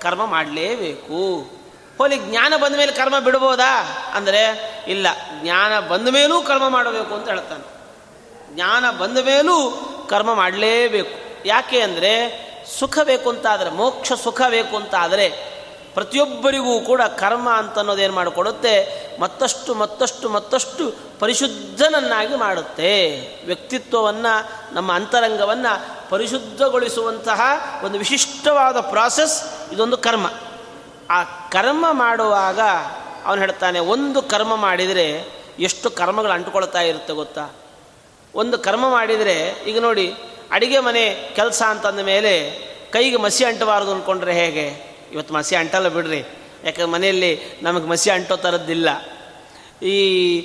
ಕರ್ಮ 0.00 0.26
ಮಾಡಲೇಬೇಕು. 0.26 1.50
ಹೋಲಿ 1.98 2.16
ಜ್ಞಾನ 2.16 2.54
ಬಂದ 2.56 2.76
ಮೇಲೆ 2.76 2.92
ಕರ್ಮ 2.92 3.18
ಬಿಡ್ಬೋದಾ? 3.18 3.82
ಅಂದರೆ 4.14 4.74
ಇಲ್ಲ. 4.88 5.06
ಜ್ಞಾನ 5.42 5.80
ಬಂದ 5.80 6.08
ಮೇಲೂ 6.08 6.42
ಕರ್ಮ 6.42 6.68
ಮಾಡಬೇಕು 6.68 7.14
ಅಂತ 7.14 7.28
ಹೇಳ್ತಾನೆ. 7.28 7.80
ಜ್ಞಾನ 8.54 8.90
ಬಂದ 8.90 9.18
ಮೇಲೂ 9.18 9.70
ಕರ್ಮ 10.10 10.34
ಮಾಡಲೇಬೇಕು. 10.34 11.46
ಯಾಕೆ 11.46 11.80
ಅಂದರೆ 11.80 12.12
ಸುಖ 12.78 12.98
ಬೇಕು 13.04 13.30
ಅಂತ 13.30 13.46
ಆದರೆ 13.46 13.70
ಮೋಕ್ಷ 13.70 14.12
ಸುಖ 14.12 14.42
ಬೇಕು 14.48 14.76
ಅಂತ 14.76 14.94
ಆದರೆ 14.98 15.50
ಪ್ರತಿಯೊಬ್ಬರಿಗೂ 15.94 16.80
ಕೂಡ 16.80 17.02
ಕರ್ಮ 17.02 17.50
ಅಂತ 17.50 17.78
ಅನ್ನೋದೇನು 17.78 18.14
ಮಾಡಿಕೊಡುತ್ತೆ? 18.14 19.00
ಮತ್ತಷ್ಟು 19.20 19.74
ಮತ್ತಷ್ಟು 19.74 20.28
ಮತ್ತಷ್ಟು 20.28 20.94
ಪರಿಶುದ್ಧನನ್ನಾಗಿ 21.18 22.36
ಮಾಡುತ್ತೆ. 22.36 23.20
ವ್ಯಕ್ತಿತ್ವವನ್ನು, 23.46 24.74
ನಮ್ಮ 24.74 24.92
ಅಂತರಂಗವನ್ನು 24.92 25.99
ಪರಿಶುದ್ಧಗೊಳಿಸುವಂತಹ 26.10 27.40
ಒಂದು 27.84 27.98
ವಿಶಿಷ್ಟವಾದ 27.98 28.80
ಪ್ರಾಸೆಸ್ 28.80 29.36
ಇದೊಂದು 29.72 29.96
ಕರ್ಮ. 29.96 30.26
ಆ 31.10 31.24
ಕರ್ಮ 31.24 31.86
ಮಾಡುವಾಗ 31.90 32.60
ಅವನು 33.24 33.40
ಹೇಳ್ತಾನೆ, 33.40 33.78
ಒಂದು 33.78 34.22
ಕರ್ಮ 34.22 34.56
ಮಾಡಿದರೆ 34.56 35.28
ಎಷ್ಟು 35.58 35.90
ಕರ್ಮಗಳು 35.90 36.32
ಅಂಟುಕೊಳ್ತಾ 36.32 36.80
ಇರುತ್ತೆ 36.80 37.12
ಗೊತ್ತಾ? 37.12 37.44
ಒಂದು 38.34 38.58
ಕರ್ಮ 38.58 38.90
ಮಾಡಿದರೆ, 38.90 39.64
ಈಗ 39.66 39.78
ನೋಡಿ, 39.78 40.14
ಅಡಿಗೆ 40.50 40.78
ಮನೆ 40.78 41.34
ಕೆಲಸ 41.36 41.62
ಅಂತಂದ 41.68 42.00
ಮೇಲೆ 42.00 42.50
ಕೈಗೆ 42.92 43.16
ಮಸಿ 43.16 43.44
ಅಂಟಬಾರ್ದು 43.44 43.92
ಅಂದ್ಕೊಂಡ್ರೆ 43.92 44.32
ಹೇಗೆ? 44.32 44.66
ಇವತ್ತು 45.12 45.34
ಮಸಿ 45.34 45.56
ಅಂಟಲ್ಲ 45.56 45.88
ಬಿಡ್ರಿ. 45.88 46.18
ಯಾಕಂದ್ರೆ 46.64 46.84
ಮನೆಯಲ್ಲಿ 46.84 47.58
ನಮಗೆ 47.62 47.86
ಮಸಿ 47.86 48.10
ಅಂಟೋ 48.10 48.36
ಥರದ್ದಿಲ್ಲ 48.36 48.88
ಈ 49.82 50.40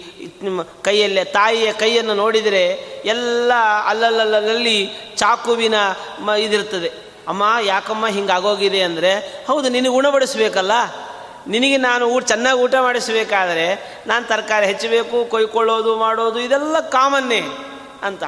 ಕೈಯಲ್ಲಿ, 0.82 1.26
ತಾಯಿಯ 1.26 1.74
ಕೈಯನ್ನು 1.74 2.14
ನೋಡಿದರೆ 2.14 2.64
ಎಲ್ಲ 3.06 3.52
ಅಲ್ಲಲ್ಲಲ್ಲಿ 3.86 4.86
ಚಾಕುವಿನ 5.16 5.74
ಮ 6.20 6.30
ಇದಿರ್ತದೆ 6.30 6.92
ಅಮ್ಮ, 7.28 7.44
ಯಾಕಮ್ಮ 7.62 8.08
ಹಿಂಗಾಗೋಗಿದೆ 8.08 8.82
ಅಂದರೆ, 8.82 9.44
ಹೌದು, 9.48 9.70
ನಿನಗೆ 9.70 9.94
ಉಣಬಡಿಸ್ಬೇಕಲ್ಲ 9.94 10.72
ನಿನಗೆ 11.48 11.78
ನಾನು 11.78 12.06
ಊಟ 12.06 12.24
ಚೆನ್ನಾಗಿ 12.24 12.60
ಊಟ 12.60 12.76
ಮಾಡಿಸಬೇಕಾದ್ರೆ 12.76 13.66
ನಾನು 14.08 14.28
ತರಕಾರಿ 14.28 14.66
ಹೆಚ್ಚಬೇಕು, 14.66 15.26
ಕೊಯ್ಕೊಳ್ಳೋದು, 15.26 15.96
ಮಾಡೋದು, 15.96 16.40
ಇದೆಲ್ಲ 16.40 16.80
ಕಾಮನ್ನೇ 16.80 17.42
ಅಂತ. 18.04 18.24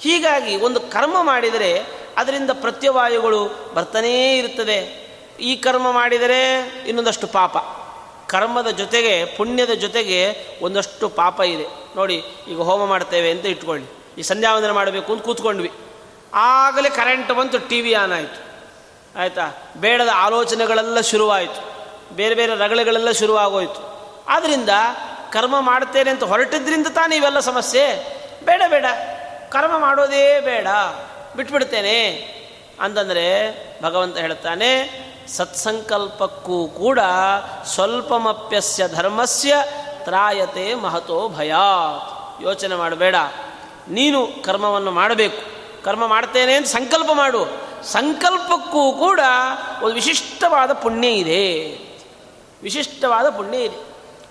ಹೀಗಾಗಿ 0.00 0.56
ಒಂದು 0.56 0.80
ಕರ್ಮ 0.80 1.22
ಮಾಡಿದರೆ 1.22 2.00
ಅದರಿಂದ 2.16 2.50
ಪ್ರತ್ಯವಾಯುಗಳು 2.50 3.72
ಬರ್ತಾನೇ 3.74 4.38
ಇರ್ತದೆ 4.38 5.10
ಈ 5.40 5.56
ಕರ್ಮ 5.56 5.90
ಮಾಡಿದರೆ 5.90 6.58
ಇನ್ನೊಂದಷ್ಟು 6.88 7.26
ಪಾಪ. 7.26 7.56
ಕರ್ಮದ 8.30 8.68
ಜೊತೆಗೆ, 8.68 9.24
ಪುಣ್ಯದ 9.24 9.70
ಜೊತೆಗೆ 9.70 10.46
ಒಂದಷ್ಟು 10.62 11.08
ಪಾಪ 11.08 11.40
ಇದೆ. 11.40 11.96
ನೋಡಿ, 11.96 12.22
ಈಗ 12.48 12.58
ಹೋಮ 12.58 12.84
ಮಾಡ್ತೇವೆ 12.84 13.30
ಅಂತ 13.30 13.46
ಇಟ್ಕೊಳ್ಳಿ. 13.46 13.86
ಈ 14.18 14.22
ಸಂಧ್ಯಾವಂದನ 14.22 14.70
ಮಾಡಬೇಕು 14.70 15.12
ಅಂತ 15.12 15.22
ಕೂತ್ಕೊಂಡ್ವಿ. 15.22 15.70
ಆಗಲೇ 16.34 16.90
ಕರೆಂಟ್ 16.90 17.32
ಬಂತು 17.32 17.68
ಟಿ 17.68 17.80
ವಿ 17.80 17.92
ಆನ್ 17.92 18.12
ಆಯಿತು. 18.12 18.50
ಆಯಿತಾ? 19.18 19.72
ಬೇಡದ 19.76 20.08
ಆಲೋಚನೆಗಳೆಲ್ಲ 20.14 21.00
ಶುರುವಾಯಿತು. 21.00 21.70
ಬೇರೆ 22.16 22.34
ಬೇರೆ 22.34 22.54
ರಗಳೆಗಳೆಲ್ಲ 22.54 23.10
ಶುರುವಾಗೋಯಿತು. 23.10 23.90
ಆದ್ದರಿಂದ 24.28 24.70
ಕರ್ಮ 25.32 25.60
ಮಾಡ್ತೇನೆ 25.60 26.10
ಅಂತ 26.10 26.24
ಹೊರಟಿದ್ರಿಂದ 26.24 26.86
ತಾನೇ 26.86 27.16
ಇವೆಲ್ಲ 27.16 27.40
ಸಮಸ್ಯೆ? 27.40 27.86
ಬೇಡ 28.44 28.62
ಬೇಡ. 28.68 28.86
ಕರ್ಮ 29.50 29.78
ಮಾಡೋದೇ 29.78 30.40
ಬೇಡ. 30.40 30.66
ಬಿಟ್ಬಿಡ್ತೇನೆ. 31.36 32.30
ಅಂತಂದರೆ 32.80 33.30
ಭಗವಂತ 33.82 34.16
ಹೇಳ್ತಾನೆ 34.16 34.70
ಸತ್ಸಂಕಲ್ಪಕ್ಕೂ 35.36 36.66
ಕೂಡ 36.66 36.98
ಸ್ವಲ್ಪಮಪ್ಯಸ್ಯ 37.64 38.88
ಧರ್ಮಸ್ಯ 38.88 39.54
ತ್ರಾಯತೆ 40.04 40.74
ಮಹತೋ 40.74 41.28
ಭಯ 41.28 41.54
ಯೋಚನೆ 42.42 42.76
ಮಾಡಬೇಡ. 42.76 43.14
ನೀನು 43.88 44.28
ಕರ್ಮವನ್ನು 44.44 44.90
ಮಾಡಬೇಕು. 44.90 45.60
ಕರ್ಮ 45.84 46.06
ಮಾಡ್ತೇನೆ 46.06 46.54
ಅಂತ 46.54 46.66
ಸಂಕಲ್ಪ 46.66 47.10
ಮಾಡು. 47.12 47.46
ಸಂಕಲ್ಪಕ್ಕೂ 47.84 48.92
ಕೂಡ 48.92 49.20
ಒಂದು 49.82 49.94
ವಿಶಿಷ್ಟವಾದ 49.94 50.72
ಪುಣ್ಯ 50.72 51.08
ಇದೆ. 51.08 51.78
ವಿಶಿಷ್ಟವಾದ 52.62 53.28
ಪುಣ್ಯ 53.28 53.58
ಇದೆ. 53.58 53.76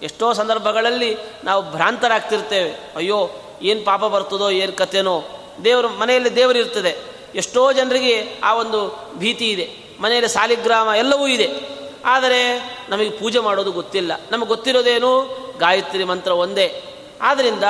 ಎಷ್ಟೋ 0.02 0.34
ಸಂದರ್ಭಗಳಲ್ಲಿ 0.34 1.18
ನಾವು 1.44 1.72
ಭ್ರಾಂತರಾಗ್ತಿರ್ತೇವೆ. 1.72 2.94
ಅಯ್ಯೋ, 2.96 3.30
ಏನು 3.62 3.86
ಪಾಪ 3.86 4.00
ಬರ್ತದೋ, 4.00 4.50
ಏನು 4.50 4.74
ಕಥೆನೋ. 4.74 5.24
ದೇವರು, 5.64 5.90
ಮನೆಯಲ್ಲಿ 5.90 6.36
ದೇವರು 6.36 6.58
ಇರ್ತದೆ. 6.58 6.98
ಎಷ್ಟೋ 7.36 7.72
ಜನರಿಗೆ 7.72 8.40
ಆ 8.44 8.54
ಒಂದು 8.54 9.10
ಭೀತಿ 9.18 9.52
ಇದೆ. 9.52 9.79
ಮನೆಯಲ್ಲಿ 10.00 10.30
ಸಾಲಿಗ್ರಾಮ 10.30 10.88
ಎಲ್ಲವೂ 10.88 11.28
ಇದೆ. 11.28 11.80
ಆದರೆ 12.06 12.58
ನಮಗೆ 12.90 13.10
ಪೂಜೆ 13.10 13.40
ಮಾಡೋದು 13.40 13.72
ಗೊತ್ತಿಲ್ಲ. 13.72 14.12
ನಮಗೆ 14.32 14.48
ಗೊತ್ತಿರೋದೇನು? 14.48 15.38
ಗಾಯತ್ರಿ 15.58 16.04
ಮಂತ್ರ 16.04 16.32
ಒಂದೇ. 16.32 16.84
ಆದ್ದರಿಂದ 17.22 17.64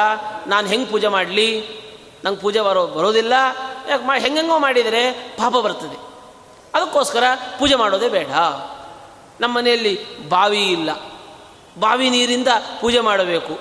ನಾನು 0.47 0.67
ಹೆಂಗೆ 0.67 0.85
ಪೂಜೆ 0.85 1.07
ಮಾಡಲಿ? 1.07 1.63
ನಂಗೆ 2.25 2.39
ಪೂಜೆ 2.39 2.61
ಬರೋ 2.61 2.87
ಬರೋದಿಲ್ಲ. 2.87 3.33
ಯಾಕೆ 3.89 4.05
ಮಾ 4.05 4.19
ಹೆಂಗೆಂಗೋ 4.19 4.59
ಮಾಡಿದರೆ 4.59 5.11
ಪಾಪ 5.11 5.51
ಬರ್ತದೆ. 5.51 5.99
ಅದಕ್ಕೋಸ್ಕರ 6.73 7.23
ಪೂಜೆ 7.59 7.75
ಮಾಡೋದೇ 7.75 8.09
ಬೇಡ. 8.09 8.27
ನಮ್ಮ 9.41 9.57
ಮನೆಯಲ್ಲಿ 9.57 10.19
ಬಾವಿ 10.29 10.63
ಇಲ್ಲ. 10.63 10.89
ಬಾವಿ 11.79 12.09
ನೀರಿಂದ 12.09 12.47
ಪೂಜೆ 12.81 12.99
ಮಾಡಬೇಕು. 12.99 13.59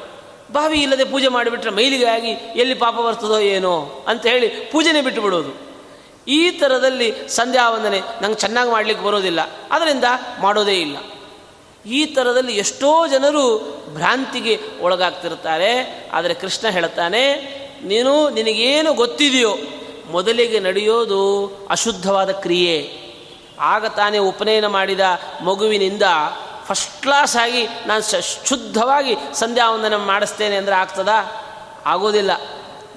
ಬಾವಿ 0.53 0.83
ಇಲ್ಲದೆ 0.83 1.05
ಪೂಜೆ 1.05 1.29
ಮಾಡಿಬಿಟ್ರೆ 1.29 1.71
ಮೈಲಿಗಾಗಿ 1.71 2.29
ಎಲ್ಲಿ 2.29 2.75
ಪಾಪ 2.75 2.95
ಬರ್ತದೋ 2.95 3.39
ಏನೋ 3.39 4.05
ಅಂತ 4.09 4.27
ಹೇಳಿ 4.27 4.49
ಪೂಜೆನೇ 4.49 5.01
ಬಿಟ್ಟು 5.01 5.23
ಬಿಡೋದು 5.23 5.68
ಈ 6.29 6.51
ಥರದಲ್ಲಿ 6.51 7.09
ಸಂಧ್ಯಾ 7.29 7.71
ವಂದನೆ 7.71 8.01
ನಂಗೆ 8.23 8.37
ಚೆನ್ನಾಗಿ 8.37 8.71
ಮಾಡಲಿಕ್ಕೆ 8.71 9.05
ಬರೋದಿಲ್ಲ. 9.05 9.41
ಅದರಿಂದ 9.71 10.05
ಮಾಡೋದೇ 10.41 10.77
ಇಲ್ಲ. 10.81 10.97
ಈ 11.87 12.01
ಥರದಲ್ಲಿ 12.07 12.55
ಎಷ್ಟೋ 12.57 13.07
ಜನರು 13.07 13.45
ಭ್ರಾಂತಿಗೆ 13.95 14.61
ಒಳಗಾಗ್ತಿರ್ತಾರೆ. 14.81 15.73
ಆದರೆ 16.13 16.35
ಕೃಷ್ಣ 16.35 16.69
ಹೇಳ್ತಾನೆ, 16.69 17.23
ನೀನು 17.85 18.29
ನಿನಗೇನು 18.29 18.95
ಗೊತ್ತಿದೆಯೋ 18.95 19.53
ಮೊದಲಿಗೆ 20.11 20.61
ನಡೆಯೋದು 20.61 21.23
ಅಶುದ್ಧವಾದ 21.71 22.31
ಕ್ರಿಯೆ. 22.31 22.77
ಆಗ 23.61 23.87
ತಾನೇ 23.87 24.19
ಉಪನಯನ 24.19 24.67
ಮಾಡಿದ 24.67 25.05
ಮಗುವಿನಿಂದ 25.45 26.03
ಫಸ್ಟ್ 26.67 27.03
ಕ್ಲಾಸ್ 27.03 27.37
ಆಗಿ 27.37 27.63
ನಾನು 27.87 28.03
ಶುದ್ಧವಾಗಿ 28.49 29.15
ಸಂಧ್ಯಾವಂದನ 29.35 29.97
ಮಾಡಿಸ್ತೇನೆ 29.97 30.57
ಅಂದರೆ 30.57 30.75
ಆಗ್ತದಾ? 30.75 31.19
ಆಗೋದಿಲ್ಲ. 31.87 32.33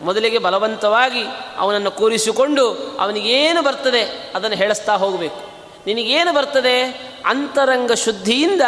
ಮೊದಲಿಗೆ 0.01 0.37
ಬಲವಂತವಾಗಿ 0.37 1.23
ಅವನನ್ನು 1.57 1.91
ಕೂರಿಸಿಕೊಂಡು 1.91 2.97
ಅವನಿಗೇನು 2.99 3.61
ಬರ್ತದೆ 3.61 4.31
ಅದನ್ನು 4.35 4.57
ಹೇಳಿಸ್ತಾ 4.57 4.95
ಹೋಗಬೇಕು. 4.95 5.51
ನಿನಗೇನು 5.87 6.33
ಬರ್ತದೆ? 6.33 6.83
ಅಂತರಂಗ 7.25 7.91
ಶುದ್ಧಿಯಿಂದ 7.91 8.61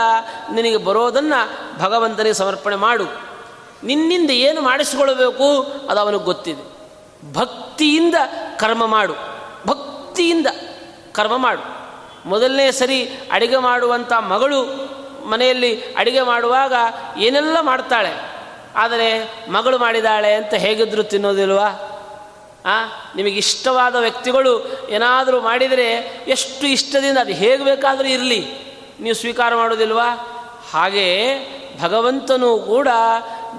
ನಿನಗೆ 0.53 0.77
ಬರೋದನ್ನು 0.77 1.79
ಭಗವಂತನಿಗೆ 1.79 2.33
ಸಮರ್ಪಣೆ 2.33 2.75
ಮಾಡು. 2.75 3.05
ನಿನ್ನಿಂದ 3.83 4.29
ಏನು 4.29 4.61
ಮಾಡಿಸಿಕೊಳ್ಳಬೇಕು 4.61 5.61
ಅದು 5.89 5.99
ಅವನಿಗೆ 5.99 6.23
ಗೊತ್ತಿದೆ. 6.23 6.73
ಭಕ್ತಿಯಿಂದ 7.33 8.15
ಕರ್ಮ 8.59 8.85
ಮಾಡು. 8.85 9.13
ಭಕ್ತಿಯಿಂದ 9.67 10.47
ಕರ್ಮ 11.11 11.37
ಮಾಡು. 11.37 11.83
ಮೊದಲನೇ 12.29 12.71
ಸರಿ 12.71 13.09
ಅಡಿಗೆ 13.31 13.57
ಮಾಡುವಂಥ 13.57 14.13
ಮಗಳು 14.13 14.63
ಮನೆಯಲ್ಲಿ 15.27 15.81
ಅಡಿಗೆ 15.81 16.21
ಮಾಡುವಾಗ 16.21 16.73
ಏನೆಲ್ಲ 17.17 17.57
ಮಾಡ್ತಾಳೆ? 17.61 18.32
ಆದರೆ 18.75 19.33
ಮಗಳು 19.49 19.77
ಮಾಡಿದಾಳೆ 19.77 20.33
ಅಂತ 20.33 20.53
ಹೇಗಿದ್ರು 20.53 21.03
ತಿನ್ನೋದಿಲ್ವಾ? 21.03 21.89
ಆ? 22.65 22.85
ನಿಮಗಿಷ್ಟವಾದ 23.15 23.95
ವ್ಯಕ್ತಿಗಳು 23.95 24.71
ಏನಾದರೂ 24.89 25.41
ಮಾಡಿದರೆ 25.41 25.93
ಎಷ್ಟು 26.27 26.67
ಇಷ್ಟದಿಂದ 26.67 27.17
ಅದು 27.17 27.31
ಹೇಗೆ 27.31 27.63
ಬೇಕಾದರೂ 27.63 28.07
ಇರಲಿ. 28.07 28.47
ನೀವು 28.99 29.15
ಸ್ವೀಕಾರ 29.15 29.55
ಮಾಡೋದಿಲ್ವಾ 29.55 30.09
ಹಾಗೇ 30.71 31.39
ಭಗವಂತನೂ 31.81 32.59
ಕೂಡ 32.59 32.87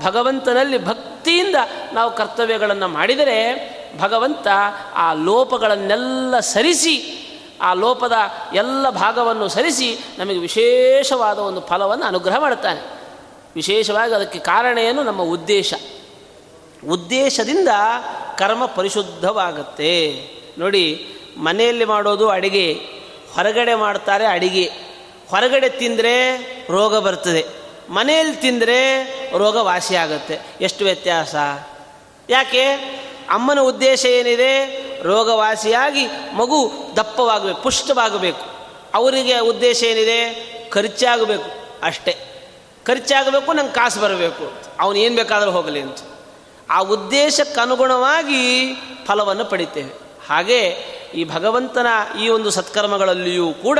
ಭಗವಂತನಲ್ಲಿ 0.05 0.85
ಭಕ್ತಿಯಿಂದ 0.85 1.55
ನಾವು 1.93 2.17
ಕರ್ತವ್ಯಗಳನ್ನು 2.17 2.89
ಮಾಡಿದರೆ 2.89 3.75
ಭಗವಂತ 4.01 4.47
ಆ 4.95 5.13
ಲೋಪಗಳನ್ನೆಲ್ಲ 5.13 6.41
ಸರಿಸಿ, 6.41 7.21
ಆ 7.63 7.73
ಲೋಪದ 7.73 8.13
ಎಲ್ಲ 8.55 8.91
ಭಾಗವನ್ನು 8.91 9.49
ಸರಿಸಿ 9.49 9.99
ನಮಗೆ 10.19 10.39
ವಿಶೇಷವಾದ 10.39 11.39
ಒಂದು 11.39 11.61
ಫಲವನ್ನು 11.61 12.07
ಅನುಗ್ರಹ 12.07 12.39
ಮಾಡುತ್ತಾನೆ. 12.39 12.94
ವಿಶೇಷವಾಗಿ 13.55 14.15
ಅದಕ್ಕೆ 14.15 14.39
ಕಾರಣ 14.39 14.79
ಏನು? 14.79 15.03
ನಮ್ಮ 15.03 15.23
ಉದ್ದೇಶ. 15.23 15.75
ಉದ್ದೇಶದಿಂದ 16.91 17.69
ಕರ್ಮ 18.39 18.67
ಪರಿಶುದ್ಧವಾಗುತ್ತೆ. 18.67 20.21
ನೋಡಿ, 20.59 21.07
ಮನೆಯಲ್ಲಿ 21.37 21.85
ಮಾಡೋದು 21.85 22.29
ಅಡಿಗೆ, 22.29 22.73
ಹೊರಗಡೆ 23.35 23.75
ಮಾಡ್ತಾರೆ 23.75 24.27
ಅಡಿಗೆ. 24.27 24.65
ಹೊರಗಡೆ 25.31 25.69
ತಿಂದರೆ 25.69 26.37
ರೋಗ 26.71 26.99
ಬರ್ತದೆ. 26.99 27.45
ಮನೆಯಲ್ಲಿ 27.91 28.37
ತಿಂದರೆ 28.37 29.05
ರೋಗ 29.39 29.57
ವಾಸಿಯಾಗುತ್ತೆ 29.57 30.39
ಎಷ್ಟು 30.61 30.85
ವ್ಯತ್ಯಾಸ? 30.85 31.35
ಯಾಕೆ? 32.31 32.65
ಅಮ್ಮನ 33.31 33.61
ಉದ್ದೇಶ 33.61 34.05
ಏನಿದೆ? 34.05 34.85
ರೋಗವಾಸಿಯಾಗಿ 35.03 36.07
ಮಗು 36.33 36.73
ದಪ್ಪವಾಗಬೇಕು, 36.97 37.63
ಪುಷ್ಟವಾಗಬೇಕು. 37.63 38.41
ಅವರಿಗೆ 38.95 39.39
ಉದ್ದೇಶ 39.39 39.83
ಏನಿದೆ? 39.83 40.45
ಖರ್ಚಾಗಬೇಕು 40.71 41.51
ಅಷ್ಟೇ. 41.83 42.17
ಖರ್ಚಾಗಬೇಕು, 42.85 43.53
ನಂಗೆ 43.53 43.73
ಕಾಸು 43.73 44.01
ಬರಬೇಕು. 44.01 44.53
ಅವನು 44.81 44.99
ಏನು 44.99 45.17
ಬೇಕಾದರೂ 45.17 45.51
ಹೋಗಲಿ 45.51 45.81
ಅಂತ. 45.81 45.99
ಆ 46.71 46.79
ಉದ್ದೇಶಕ್ಕನುಗುಣವಾಗಿ 46.79 48.75
ಫಲವನ್ನು 49.07 49.45
ಪಡಿತೇವೆ. 49.45 49.93
ಹಾಗೆ 50.29 50.61
ಈ 51.15 51.25
ಭಗವಂತನ 51.25 51.87
ಈ 52.23 52.29
ಒಂದು 52.29 52.51
ಸತ್ಕರ್ಮಗಳಲ್ಲಿಯೂ 52.51 53.53
ಕೂಡ 53.53 53.79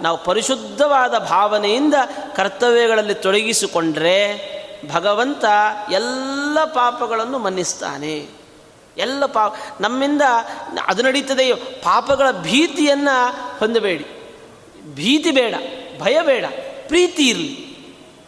ನಾವು 0.00 0.24
ಪರಿಶುದ್ಧವಾದ 0.24 1.18
ಭಾವನೆಯಿಂದ 1.18 1.94
ಕರ್ತವ್ಯಗಳಲ್ಲಿ 2.36 3.14
ತೊಡಗಿಸಿಕೊಂಡ್ರೆ 3.14 4.60
ಭಗವಂತ 4.92 5.44
ಎಲ್ಲ 5.92 6.64
ಪಾಪಗಳನ್ನು 6.64 7.38
ಮನ್ನಿಸ್ತಾನೆ. 7.38 8.28
ಎಲ್ಲ 8.96 9.26
ಪಾಪ 9.26 9.54
ನಮ್ಮಿಂದ 9.80 10.22
ಅದು 10.86 11.02
ನಡೀತದೆ, 11.02 11.54
ಪಾಪಗಳ 11.54 12.30
ಭೀತಿಯನ್ನು 12.30 13.58
ಹೊಂದಬೇಡಿ. 13.58 14.06
ಭೀತಿ 14.94 15.30
ಬೇಡ, 15.30 15.54
ಭಯ 16.00 16.20
ಬೇಡ, 16.22 16.44
ಪ್ರೀತಿ 16.86 17.28
ಇರಲಿ. 17.28 17.69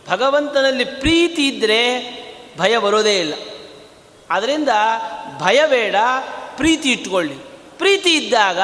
ಭಗವಂತನಲ್ಲಿ 0.09 0.85
ಪ್ರೀತಿ 0.85 1.49
ಇದ್ದರೆ 1.49 2.23
ಭಯ 2.59 2.79
ಬರೋದೇ 2.79 3.21
ಇಲ್ಲ. 3.21 3.35
ಆದ್ದರಿಂದ 4.31 4.69
ಭಯ 5.39 5.67
ಬೇಡ, 5.67 5.97
ಪ್ರೀತಿ 6.57 6.93
ಇಟ್ಕೊಳ್ಳಿ. 6.93 7.35
ಪ್ರೀತಿ 7.79 8.15
ಇದ್ದಾಗ 8.15 8.61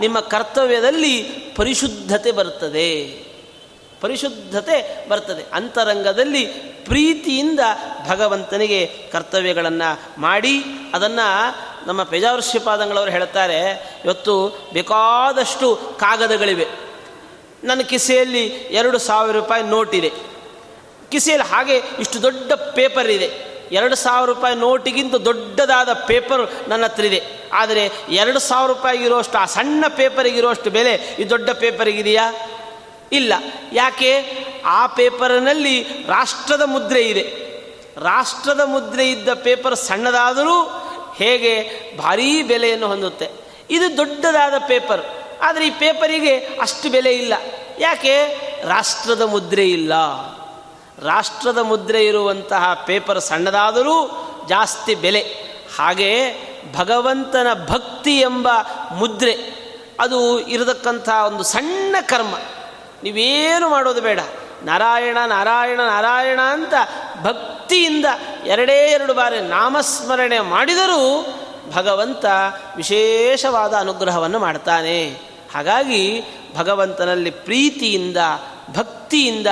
ನಿಮ್ಮ 0.00 0.20
ಕರ್ತವ್ಯದಲ್ಲಿ 0.20 1.22
ಪರಿಶುದ್ಧತೆ 1.56 2.32
ಬರ್ತದೆ 2.32 3.20
ಪರಿಶುದ್ಧತೆ 4.00 5.08
ಬರ್ತದೆ. 5.08 5.44
ಅಂತರಂಗದಲ್ಲಿ 5.52 6.46
ಪ್ರೀತಿಯಿಂದ 6.84 7.60
ಭಗವಂತನಿಗೆ 8.08 8.86
ಕರ್ತವ್ಯಗಳನ್ನು 9.12 10.20
ಮಾಡಿ, 10.20 10.62
ಅದನ್ನು 10.94 11.54
ನಮ್ಮ 11.86 12.02
ಪೇಜಾವೃಷ್ಯಪಾದಂಗಳವರು 12.02 13.10
ಹೇಳ್ತಾರೆ, 13.10 13.92
ಇವತ್ತು 14.04 14.58
ಬೇಕಾದಷ್ಟು 14.72 15.76
ಕಾಗದಗಳಿವೆ. 15.76 16.66
ನನ್ನ 17.64 17.80
ಕಿಸೆಯಲ್ಲಿ 17.80 18.46
ಎರಡು 18.46 18.98
ಸಾವಿರ 18.98 19.36
ರೂಪಾಯಿ 19.36 19.62
ನೋಟಿದೆ 19.62 20.12
ಕಿಸೆಯಲ್ಲಿ, 21.10 21.48
ಹಾಗೆ 21.48 21.82
ಇಷ್ಟು 22.00 22.22
ದೊಡ್ಡ 22.22 22.52
ಪೇಪರ್ 22.52 23.10
ಇದೆ. 23.10 23.50
ಎರಡು 23.72 23.96
ಸಾವಿರ 23.96 24.28
ರೂಪಾಯಿ 24.28 24.56
ನೋಟಿಗಿಂತ 24.56 25.14
ದೊಡ್ಡದಾದ 25.14 25.92
ಪೇಪರ್ 25.92 26.68
ನನ್ನ 26.68 26.84
ಹತ್ರ 26.84 27.04
ಇದೆ. 27.04 27.22
ಆದರೆ 27.52 27.90
ಎರಡು 28.08 28.38
ಸಾವಿರ 28.38 28.70
ರೂಪಾಯಿ 28.70 28.98
ಇರೋಷ್ಟು, 28.98 29.38
ಆ 29.38 29.44
ಸಣ್ಣ 29.44 29.84
ಪೇಪರಿಗಿರೋಷ್ಟು 29.88 30.70
ಬೆಲೆ 30.70 31.16
ಈ 31.18 31.30
ದೊಡ್ಡ 31.30 31.50
ಪೇಪರಿಗಿದೆಯಾ? 31.50 32.32
ಇಲ್ಲ. 33.12 33.32
ಯಾಕೆ? 33.72 34.40
ಆ 34.64 34.86
ಪೇಪರ್ನಲ್ಲಿ 34.86 35.82
ರಾಷ್ಟ್ರದ 35.82 36.62
ಮುದ್ರೆ 36.64 37.02
ಇದೆ. 37.02 37.50
ರಾಷ್ಟ್ರದ 37.96 38.60
ಮುದ್ರೆ 38.64 39.10
ಇದ್ದ 39.10 39.28
ಪೇಪರ್ 39.28 39.76
ಸಣ್ಣದಾದರೂ 39.76 40.62
ಹೇಗೆ 41.16 41.70
ಭಾರೀ 41.96 42.42
ಬೆಲೆಯನ್ನು 42.42 42.86
ಹೊಂದುತ್ತೆ. 42.86 43.28
ಇದು 43.70 43.96
ದೊಡ್ಡದಾದ 43.96 44.54
ಪೇಪರ್. 44.68 45.00
ಆದರೆ 45.42 45.66
ಈ 45.66 45.70
ಪೇಪರಿಗೆ 45.70 46.36
ಅಷ್ಟು 46.36 46.90
ಬೆಲೆ 46.90 47.12
ಇಲ್ಲ. 47.12 47.34
ಯಾಕೆ? 47.78 48.26
ರಾಷ್ಟ್ರದ 48.64 49.22
ಮುದ್ರೆ 49.22 49.70
ಇಲ್ಲ. 49.70 49.92
ರಾಷ್ಟ್ರದ 51.02 51.58
ಮುದ್ರೆ 51.58 52.06
ಇರುವಂತಹ 52.06 52.82
ಪೇಪರ್ 52.86 53.20
ಸಣ್ಣದಾದರೂ 53.20 54.26
ಜಾಸ್ತಿ 54.48 54.94
ಬೆಲೆ. 54.94 55.20
ಹಾಗೆ 55.78 56.34
ಭಗವಂತನ 56.76 57.46
ಭಕ್ತಿ 57.68 58.18
ಎಂಬ 58.18 58.48
ಮುದ್ರೆ, 58.94 59.60
ಅದು 60.00 60.40
ಇರತಕ್ಕಂಥ 60.40 61.08
ಒಂದು 61.08 61.44
ಸಣ್ಣ 61.44 61.96
ಕರ್ಮ. 62.00 62.34
ನೀವೇನು 63.02 63.68
ಮಾಡೋದು 63.68 64.00
ಬೇಡ. 64.00 64.20
ನಾರಾಯಣ 64.62 65.18
ನಾರಾಯಣ 65.26 65.80
ನಾರಾಯಣ 65.80 66.40
ಅಂತ 66.40 66.74
ಭಕ್ತಿಯಿಂದ 67.22 68.04
ಎರಡೇ 68.46 68.72
ಎರಡು 68.72 69.14
ಬಾರಿ 69.14 69.40
ನಾಮಸ್ಮರಣೆ 69.40 70.40
ಮಾಡಿದರೂ 70.40 71.26
ಭಗವಂತ 71.74 72.24
ವಿಶೇಷವಾದ 72.76 73.74
ಅನುಗ್ರಹವನ್ನು 73.74 74.38
ಮಾಡ್ತಾನೆ. 74.38 75.08
ಹಾಗಾಗಿ 75.54 76.22
ಭಗವಂತನಲ್ಲಿ 76.56 77.30
ಪ್ರೀತಿಯಿಂದ, 77.30 78.16
ಭಕ್ತಿಯಿಂದ 78.76 79.46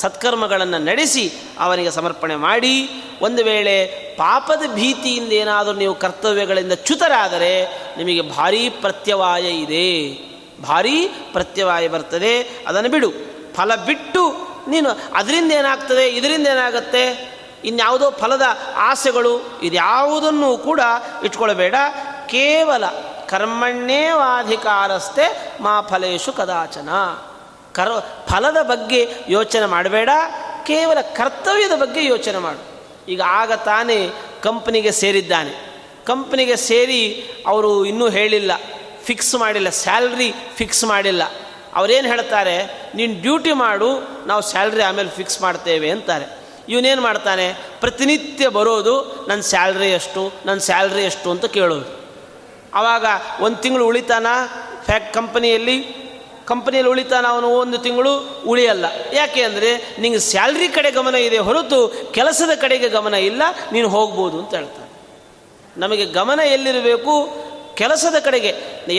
ಸತ್ಕರ್ಮಗಳನ್ನು 0.00 0.78
ನಡೆಸಿ 0.78 1.32
ಅವನಿಗೆ 1.58 1.90
ಸಮರ್ಪಣೆ 1.90 2.36
ಮಾಡಿ. 2.36 2.90
ಒಂದು 3.22 3.44
ವೇಳೆ 3.44 4.04
ಪಾಪದ 4.16 4.62
ಭೀತಿಯಿಂದ 4.74 5.32
ಏನಾದರೂ 5.32 5.72
ನೀವು 5.72 5.94
ಕರ್ತವ್ಯಗಳಿಂದ 5.94 6.72
ಚ್ಯುತರಾದರೆ 6.72 7.82
ನಿಮಗೆ 7.96 8.20
ಭಾರೀ 8.20 8.68
ಪ್ರತ್ಯವಾಯ 8.68 9.42
ಇದೆ. 9.42 10.18
ಭಾರೀ 10.62 11.06
ಪ್ರತ್ಯವಾಯ 11.06 11.88
ಬರ್ತದೆ. 11.88 12.64
ಅದನ್ನು 12.66 12.90
ಬಿಡು. 12.90 13.12
ಫಲ 13.54 13.74
ಬಿಟ್ಟು 13.74 14.54
ನೀನು 14.68 14.90
ಅದರಿಂದ 15.14 15.52
ಏನಾಗ್ತದೆ? 15.52 16.08
ಇದರಿಂದ 16.08 16.46
ಏನಾಗುತ್ತೆ? 16.46 17.34
ಇನ್ಯಾವುದೋ 17.64 18.10
ಫಲದ 18.10 18.42
ಆಸೆಗಳು 18.76 19.60
ಇದ್ಯಾವುದನ್ನು 19.62 20.58
ಕೂಡ 20.58 20.80
ಇಟ್ಕೊಳ್ಬೇಡ. 21.24 21.74
ಕೇವಲ 22.26 22.84
ಕರ್ಮಣ್ಯೇವಾಧಿಕಾರಸ್ಥೆ 23.28 25.52
ಮಾ 25.62 25.80
ಫಲೇಶು 25.80 26.32
ಕದಾಚನ. 26.32 26.88
ಕರ್ 27.74 27.92
ಫಲದ 28.30 28.60
ಬಗ್ಗೆ 28.62 29.00
ಯೋಚನೆ 29.28 29.66
ಮಾಡಬೇಡ, 29.66 30.10
ಕೇವಲ 30.66 30.98
ಕರ್ತವ್ಯದ 31.16 31.74
ಬಗ್ಗೆ 31.80 32.04
ಯೋಚನೆ 32.04 32.38
ಮಾಡು. 32.38 32.62
ಈಗ 33.08 33.20
ಆಗ 33.26 33.52
ತಾನೇ 33.52 33.98
ಕಂಪ್ನಿಗೆ 34.42 34.92
ಸೇರಿದ್ದಾನೆ. 34.92 35.52
ಕಂಪ್ನಿಗೆ 36.06 36.56
ಸೇರಿ 36.56 37.00
ಅವರು 37.46 37.84
ಇನ್ನೂ 37.84 38.08
ಹೇಳಿಲ್ಲ, 38.08 38.52
ಫಿಕ್ಸ್ 39.04 39.34
ಮಾಡಿಲ್ಲ, 39.34 39.70
ಸ್ಯಾಲ್ರಿ 39.70 40.28
ಫಿಕ್ಸ್ 40.56 40.84
ಮಾಡಿಲ್ಲ. 40.84 41.22
ಅವರೇನು 41.74 42.08
ಹೇಳ್ತಾರೆ, 42.08 42.56
ನೀನು 42.94 43.14
ಡ್ಯೂಟಿ 43.22 43.52
ಮಾಡು, 43.52 43.90
ನಾವು 44.26 44.42
ಸ್ಯಾಲ್ರಿ 44.42 44.82
ಆಮೇಲೆ 44.82 45.08
ಫಿಕ್ಸ್ 45.08 45.38
ಮಾಡ್ತೇವೆ 45.42 45.90
ಅಂತಾರೆ. 45.90 46.26
ಇವನೇನು 46.68 47.02
ಮಾಡ್ತಾನೆ, 47.02 47.46
ಪ್ರತಿನಿತ್ಯ 47.80 48.48
ಬರೋದು 48.48 48.94
ನನ್ನ 49.28 49.40
ಸ್ಯಾಲ್ರಿ 49.40 49.88
ಎಷ್ಟು 49.90 50.22
ನನ್ನ 50.46 50.58
ಸ್ಯಾಲ್ರಿ 50.58 51.02
ಎಷ್ಟು 51.04 51.28
ಅಂತ 51.30 51.44
ಕೇಳೋದು. 51.44 51.86
ಆವಾಗ 52.74 53.06
ಒಂದು 53.40 53.58
ತಿಂಗಳು 53.62 53.84
ಉಳಿತಾನ, 53.86 54.26
ಫ್ಯಾಕ್ 54.84 55.14
ಕಂಪನಿಯಲ್ಲಿ 55.14 55.76
ಕಂಪನಿಯಲ್ಲಿ 56.48 56.90
ಉಳಿತಾನ 56.90 57.24
ಅವನು 57.28 57.48
ಒಂದು 57.62 57.78
ತಿಂಗಳು 57.78 58.12
ಉಳಿಯಲ್ಲ. 58.46 58.86
ಯಾಕೆ 59.12 59.42
ಅಂದರೆ 59.42 59.70
ನಿಂಗೆ 59.98 60.18
ಸ್ಯಾಲ್ರಿ 60.18 60.68
ಕಡೆ 60.68 60.90
ಗಮನ 60.90 61.14
ಇದೆ 61.14 61.38
ಹೊರತು 61.38 61.78
ಕೆಲಸದ 62.12 62.54
ಕಡೆಗೆ 62.60 62.88
ಗಮನ 62.88 63.14
ಇಲ್ಲ, 63.30 63.42
ನೀನು 63.72 63.88
ಹೋಗ್ಬೋದು 63.88 64.38
ಅಂತ 64.38 64.54
ಹೇಳ್ತಾನೆ. 64.54 64.90
ನಮಗೆ 65.76 66.04
ಗಮನ 66.18 66.40
ಎಲ್ಲಿರಬೇಕು? 66.40 67.14
ಕೆಲಸದ 67.74 68.16
ಕಡೆಗೆ. 68.24 68.52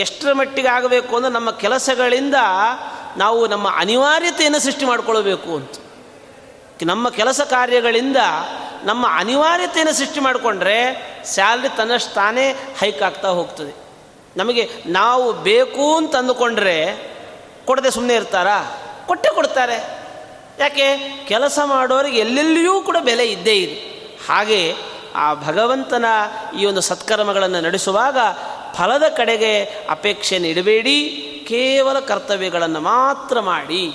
ಎಷ್ಟರ 0.04 0.32
ಮಟ್ಟಿಗೆ 0.32 0.68
ಆಗಬೇಕು 0.68 1.12
ಅಂದರೆ 1.16 1.32
ನಮ್ಮ 1.32 1.50
ಕೆಲಸಗಳಿಂದ 1.50 2.34
ನಾವು 3.16 3.46
ನಮ್ಮ 3.46 3.66
ಅನಿವಾರ್ಯತೆಯನ್ನು 3.76 4.60
ಸೃಷ್ಟಿ 4.60 4.84
ಮಾಡಿಕೊಳ್ಬೇಕು 4.84 5.50
ಅಂತ. 5.56 5.74
ನಮ್ಮ 6.82 7.08
ಕೆಲಸ 7.08 7.40
ಕಾರ್ಯಗಳಿಂದ 7.40 8.20
ನಮ್ಮ 8.84 9.06
ಅನಿವಾರ್ಯತೆಯನ್ನು 9.10 9.94
ಸೃಷ್ಟಿ 9.94 10.20
ಮಾಡಿಕೊಂಡ್ರೆ 10.20 10.78
ಸ್ಯಾಲ್ರಿ 11.24 11.68
ತನ್ನಷ್ಟು 11.76 12.14
ತಾನೇ 12.14 12.44
ಹೈಕ್ 12.80 13.02
ಆಗ್ತಾ 13.02 13.28
ಹೋಗ್ತದೆ. 13.28 13.72
ನಮಗೆ 14.36 14.64
ನಾವು 14.86 15.26
ಬೇಕು 15.32 15.96
ಅಂತ 15.96 16.16
ಅಂದುಕೊಂಡ್ರೆ 16.16 16.76
ಕೊಡದೆ 17.66 17.90
ಸುಮ್ಮನೆ 17.90 18.14
ಇರ್ತಾರಾ? 18.14 18.76
ಕೊಟ್ಟೆ 19.06 19.34
ಕೊಡ್ತಾರೆ. 19.34 20.06
ಯಾಕೆ? 20.58 20.86
ಕೆಲಸ 21.28 21.58
ಮಾಡೋರಿಗೆ 21.64 22.18
ಎಲ್ಲೆಲ್ಲಿಯೂ 22.18 22.80
ಕೂಡ 22.80 22.96
ಬೆಲೆ 23.00 23.26
ಇದ್ದೇ 23.26 23.54
ಇದೆ. 23.54 23.96
ಹಾಗೆ 24.28 24.74
ಆ 25.14 25.34
ಭಗವಂತನ 25.34 26.04
ಈ 26.58 26.64
ಒಂದು 26.64 26.80
ಸತ್ಕರ್ಮಗಳನ್ನು 26.80 27.60
ನಡೆಸುವಾಗ 27.60 28.18
ಫಲದ 28.74 29.02
ಕಡೆಗೆ 29.16 29.62
ಅಪೇಕ್ಷೆ 29.90 30.38
ನೀಡಬೇಡಿ, 30.38 30.98
ಕೇವಲ 31.48 32.00
ಕರ್ತವ್ಯಗಳನ್ನು 32.00 32.80
ಮಾತ್ರ 32.80 33.40
ಮಾಡಿ. 33.40 33.92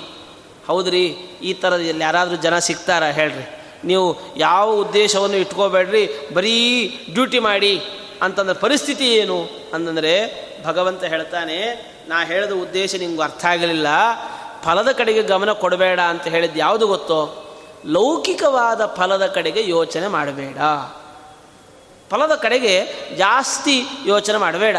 ಹೌದ್ರಿ? 0.66 1.06
ಈ 1.42 1.52
ಥರದಲ್ಲಿ 1.52 2.04
ಯಾರಾದರೂ 2.04 2.36
ಜನ 2.36 2.58
ಸಿಗ್ತಾರಾ 2.58 3.06
ಹೇಳ್ರಿ. 3.06 3.62
ನೀವು 3.84 4.16
ಯಾವ 4.36 4.70
ಉದ್ದೇಶವನ್ನು 4.70 5.36
ಇಟ್ಕೋಬೇಡ್ರಿ, 5.36 6.30
ಬರೀ 6.34 6.88
ಡ್ಯೂಟಿ 7.12 7.38
ಮಾಡಿ. 7.38 7.82
ಅಂತಂದ್ರೆ 8.22 8.58
ಪರಿಸ್ಥಿತಿ 8.58 9.06
ಏನು 9.14 9.48
ಅಂತಂದರೆ 9.74 10.12
ಭಗವಂತ 10.64 11.04
ಹೇಳ್ತಾನೆ, 11.04 11.58
ನಾ 12.08 12.24
ಹೇಳಿದ 12.24 12.50
ಉದ್ದೇಶ 12.50 12.94
ನಿಮ್ಗೆ 12.94 13.22
ಅರ್ಥ 13.22 13.44
ಆಗಲಿಲ್ಲ, 13.44 13.86
ಫಲದ 14.64 14.92
ಕಡೆಗೆ 14.92 15.22
ಗಮನ 15.22 15.52
ಕೊಡಬೇಡ 15.52 16.00
ಅಂತ 16.00 16.22
ಹೇಳಿದ್ದು 16.22 16.58
ಯಾವುದು 16.58 16.86
ಗೊತ್ತೋ? 16.86 17.20
ಲೌಕಿಕವಾದ 17.86 18.86
ಫಲದ 18.86 19.26
ಕಡೆಗೆ 19.26 19.68
ಯೋಚನೆ 19.68 20.08
ಮಾಡಬೇಡ. 20.08 20.58
ಫಲದ 22.10 22.34
ಕಡೆಗೆ 22.34 22.74
ಜಾಸ್ತಿ 23.16 23.84
ಯೋಚನೆ 24.06 24.38
ಮಾಡಬೇಡ. 24.38 24.76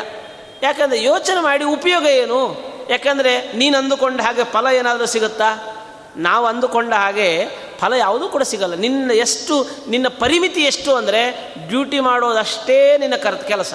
ಯಾಕಂದರೆ 0.62 1.04
ಯೋಚನೆ 1.04 1.40
ಮಾಡಿ 1.40 1.64
ಉಪಯೋಗ 1.64 2.06
ಏನು? 2.06 2.40
ಯಾಕಂದರೆ 2.90 3.52
ನೀನು 3.52 3.78
ಅಂದುಕೊಂಡ 3.78 4.22
ಹಾಗೆ 4.22 4.44
ಫಲ 4.44 4.68
ಏನಾದರೂ 4.68 5.06
ಸಿಗುತ್ತಾ? 5.06 5.80
ನಾವು 6.18 6.46
ಅಂದುಕೊಂಡ 6.46 6.94
ಹಾಗೆ 6.94 7.30
ಫಲ 7.84 7.94
ಯಾವುದೂ 7.94 8.30
ಕೂಡ 8.30 8.44
ಸಿಗಲ್ಲ. 8.44 8.76
ನಿನ್ನ 8.76 9.12
ಎಷ್ಟು, 9.12 9.56
ನಿನ್ನ 9.88 10.08
ಪರಿಮಿತಿ 10.08 10.62
ಎಷ್ಟು 10.62 10.96
ಅಂದರೆ 10.96 11.22
ಡ್ಯೂಟಿ 11.68 12.00
ಮಾಡೋದಷ್ಟೇ 12.00 12.98
ನಿನ್ನ 12.98 13.16
ಕರ್, 13.16 13.38
ಕೆಲಸ. 13.44 13.74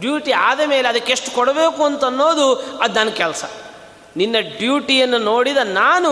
ಡ್ಯೂಟಿ 0.00 0.32
ಆದ 0.32 0.60
ಮೇಲೆ 0.66 0.88
ಅದಕ್ಕೆ 0.88 1.12
ಎಷ್ಟು 1.12 1.30
ಕೊಡಬೇಕು 1.34 1.84
ಅಂತ 1.84 2.04
ಅನ್ನೋದು 2.04 2.46
ಅದು 2.54 2.94
ನನ್ನ 2.94 3.10
ಕೆಲಸ. 3.10 3.44
ನಿನ್ನ 4.16 4.36
ಡ್ಯೂಟಿಯನ್ನು 4.58 5.18
ನೋಡಿದ 5.18 5.56
ನಾನು 5.56 6.10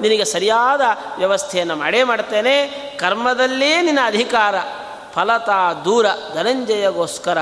ನಿನಗೆ 0.00 0.24
ಸರಿಯಾದ 0.24 0.80
ವ್ಯವಸ್ಥೆಯನ್ನು 1.18 1.76
ಮಾಡೇ 1.76 2.02
ಮಾಡ್ತೇನೆ. 2.02 2.54
ಕರ್ಮದಲ್ಲೇ 3.00 3.82
ನಿನ್ನ 3.82 4.00
ಅಧಿಕಾರ, 4.06 4.54
ಫಲತ 5.14 5.50
ದೂರ, 5.84 6.06
ಧನಂಜಯಗೋಸ್ಕರ. 6.34 7.38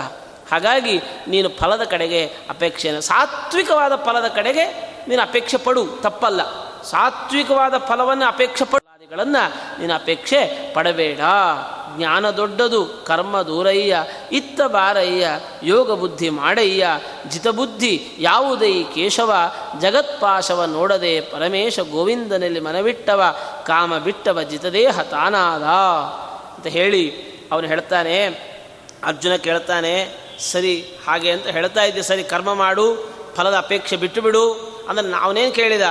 ಹಾಗಾಗಿ 0.51 1.01
ನೀನು 1.29 1.49
ಫಲದ 1.49 1.85
ಕಡೆಗೆ 1.85 2.25
ಅಪೇಕ್ಷೆಯನ್ನು, 2.51 3.01
ಸಾತ್ವಿಕವಾದ 3.01 3.95
ಫಲದ 3.97 4.29
ಕಡೆಗೆ 4.29 4.67
ನೀನು 5.09 5.23
ಅಪೇಕ್ಷೆ 5.23 5.57
ಪಡು, 5.57 5.85
ತಪ್ಪಲ್ಲ. 6.03 6.41
ಸಾತ್ವಿಕವಾದ 6.83 7.75
ಫಲವನ್ನು 7.79 8.27
ಅಪೇಕ್ಷೆ 8.27 8.65
ಪಡು. 8.65 8.82
ಗಳನ್ನು 9.13 9.81
ನೀನು 9.81 9.95
ಅಪೇಕ್ಷೆ 9.95 10.73
ಪಡಬೇಡ. 10.75 11.21
ಜ್ಞಾನ 11.97 12.31
ದೊಡ್ಡದು, 12.31 13.05
ಕರ್ಮ 13.07 13.43
ದೂರಯ್ಯ, 13.43 14.05
ಇತ್ತ 14.33 14.61
ಬಾರಯ್ಯ, 14.67 15.27
ಯೋಗ 15.63 15.95
ಬುದ್ಧಿ 15.95 16.31
ಮಾಡಯ್ಯ 16.31 16.87
ಜಿತಬುದ್ಧಿ 17.29 18.09
ಯಾವುದೈ 18.19 18.83
ಕೇಶವ, 18.83 19.33
ಜಗತ್ಪಾಶವ 19.81 20.65
ನೋಡದೆ 20.65 21.21
ಪರಮೇಶ 21.21 21.79
ಗೋವಿಂದನಲ್ಲಿ 21.81 22.61
ಮನವಿಟ್ಟವ, 22.61 23.23
ಕಾಮ 23.67 23.99
ಬಿಟ್ಟವ 23.99 24.43
ಜಿತದೇಹ 24.43 25.03
ತಾನಾದ. 25.03 25.63
ಅಂತ 26.57 26.67
ಹೇಳಿ 26.67 27.13
ಅವನು 27.53 27.67
ಹೇಳ್ತಾನೆ, 27.67 28.27
ಅರ್ಜುನ 29.05 29.37
ಕೇಳ್ತಾನೆ, 29.37 30.17
ಸರಿ 30.39 30.81
ಹಾಗೆ 31.09 31.31
ಅಂತ 31.31 31.47
ಹೇಳ್ತಾ 31.47 31.83
ಇದ್ದೆ, 31.83 32.03
ಸರಿ 32.03 32.25
ಕರ್ಮ 32.25 32.55
ಮಾಡು, 32.55 33.13
ಫಲದ 33.37 33.55
ಅಪೇಕ್ಷೆ 33.55 33.97
ಬಿಟ್ಟು 33.97 34.23
ಬಿಡು. 34.23 34.53
ಅಂದ್ರೆ 34.89 35.23
ಅವನೇನು 35.23 35.53
ಕೇಳಿದ? 35.53 35.83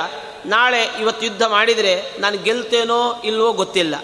ನಾಳೆ 0.46 0.84
ಇವತ್ತು 1.00 1.26
ಯುದ್ಧ 1.26 1.44
ಮಾಡಿದರೆ 1.44 2.04
ನಾನು 2.20 2.38
ಗೆಲ್ತೇನೋ 2.38 3.22
ಇಲ್ವೋ 3.24 3.52
ಗೊತ್ತಿಲ್ಲ. 3.52 3.96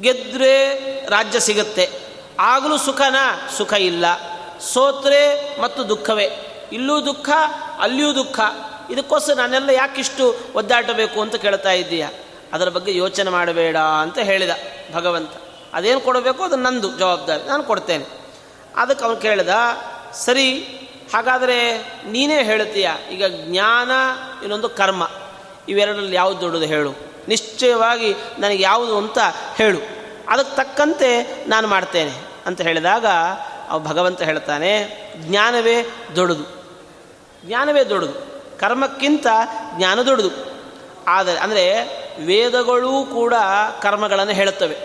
ಗೆದ್ದರೆ 0.00 0.78
ರಾಜ್ಯ 1.06 1.40
ಸಿಗುತ್ತೆ. 1.40 1.90
ಆಗಲೂ 2.40 2.78
ಸುಖನ? 2.78 3.16
ಸುಖ 3.56 3.72
ಇಲ್ಲ. 3.72 4.04
ಸೋತ್ರೆ 4.60 5.56
ಮತ್ತು 5.62 5.88
ದುಃಖವೇ. 5.88 6.30
ಇಲ್ಲೂ 6.72 7.04
ದುಃಖ, 7.04 7.30
ಅಲ್ಲಿಯೂ 7.80 8.14
ದುಃಖ. 8.14 8.40
ಇದಕ್ಕೋಸ್ಕರ 8.90 9.32
ನಾನೆಲ್ಲ 9.32 9.70
ಯಾಕಿಷ್ಟು 9.70 10.36
ಒದ್ದಾಟಬೇಕು 10.54 11.20
ಅಂತ 11.20 11.34
ಕೇಳ್ತಾ 11.34 11.70
ಇದ್ದೀಯ? 11.70 12.06
ಅದರ 12.52 12.68
ಬಗ್ಗೆ 12.68 12.96
ಯೋಚನೆ 12.96 13.30
ಮಾಡಬೇಡ 13.30 13.76
ಅಂತ 13.76 14.18
ಹೇಳಿದ 14.18 14.50
ಭಗವಂತ. 14.94 15.30
ಅದೇನು 15.72 16.00
ಕೊಡಬೇಕು? 16.00 16.42
ಅದು 16.42 16.56
ನಂದು 16.56 16.98
ಜವಾಬ್ದಾರಿ. 16.98 17.48
ನಾನು 17.48 17.62
ಕೊಡ್ತೇನೆ. 17.62 18.04
ಅದಕ್ಕೆ 18.76 19.04
ಅವನು 19.04 19.16
ಕೇಳಿದ, 19.16 19.48
ಸರಿ, 20.12 20.58
ಹಾಗಾದರೆ 21.14 21.78
ನೀನೇ 22.06 22.42
ಹೇಳ್ತೀಯ? 22.42 22.90
ಈಗ 23.12 23.24
ಜ್ಞಾನ 23.26 23.90
ಇನ್ನೊಂದು 24.40 24.68
ಕರ್ಮ. 24.68 25.08
ಇವೆರಡರಲ್ಲಿ 25.68 26.16
ಯಾವುದು 26.16 26.40
ದೊಡ್ಡದು 26.40 26.64
ಹೇಳು. 26.64 26.94
ನಿಶ್ಚಯವಾಗಿ 27.28 28.14
ನನಗೆ 28.38 28.62
ಯಾವುದು 28.62 28.98
ಅಂತ 28.98 29.18
ಹೇಳು. 29.56 29.78
ಅದಕ್ಕೆ 30.28 30.56
ತಕ್ಕಂತೆ 30.56 31.44
ನಾನು 31.48 31.68
ಮಾಡ್ತೇನೆ 31.68 32.12
ಅಂತ 32.46 32.60
ಹೇಳಿದಾಗ 32.60 33.06
ಅವ 33.70 33.78
ಭಗವಂತ 33.78 34.22
ಹೇಳ್ತಾನೆ, 34.22 34.88
ಜ್ಞಾನವೇ 35.16 35.90
ದೊಡ್ಡದು. 36.16 36.44
ಜ್ಞಾನವೇ 37.44 37.84
ದೊಡ್ಡದು. 37.84 38.14
ಕರ್ಮಕ್ಕಿಂತ 38.58 39.26
ಜ್ಞಾನ 39.76 40.02
ದೊಡ್ಡದು. 40.02 40.30
ಆದರೆ, 41.06 41.38
ಅಂದರೆ 41.38 41.80
ವೇದಗಳೂ 42.24 43.04
ಕೂಡ 43.04 43.34
ಕರ್ಮಗಳನ್ನು 43.82 44.32
ಹೇಳುತ್ತವೆ. 44.32 44.76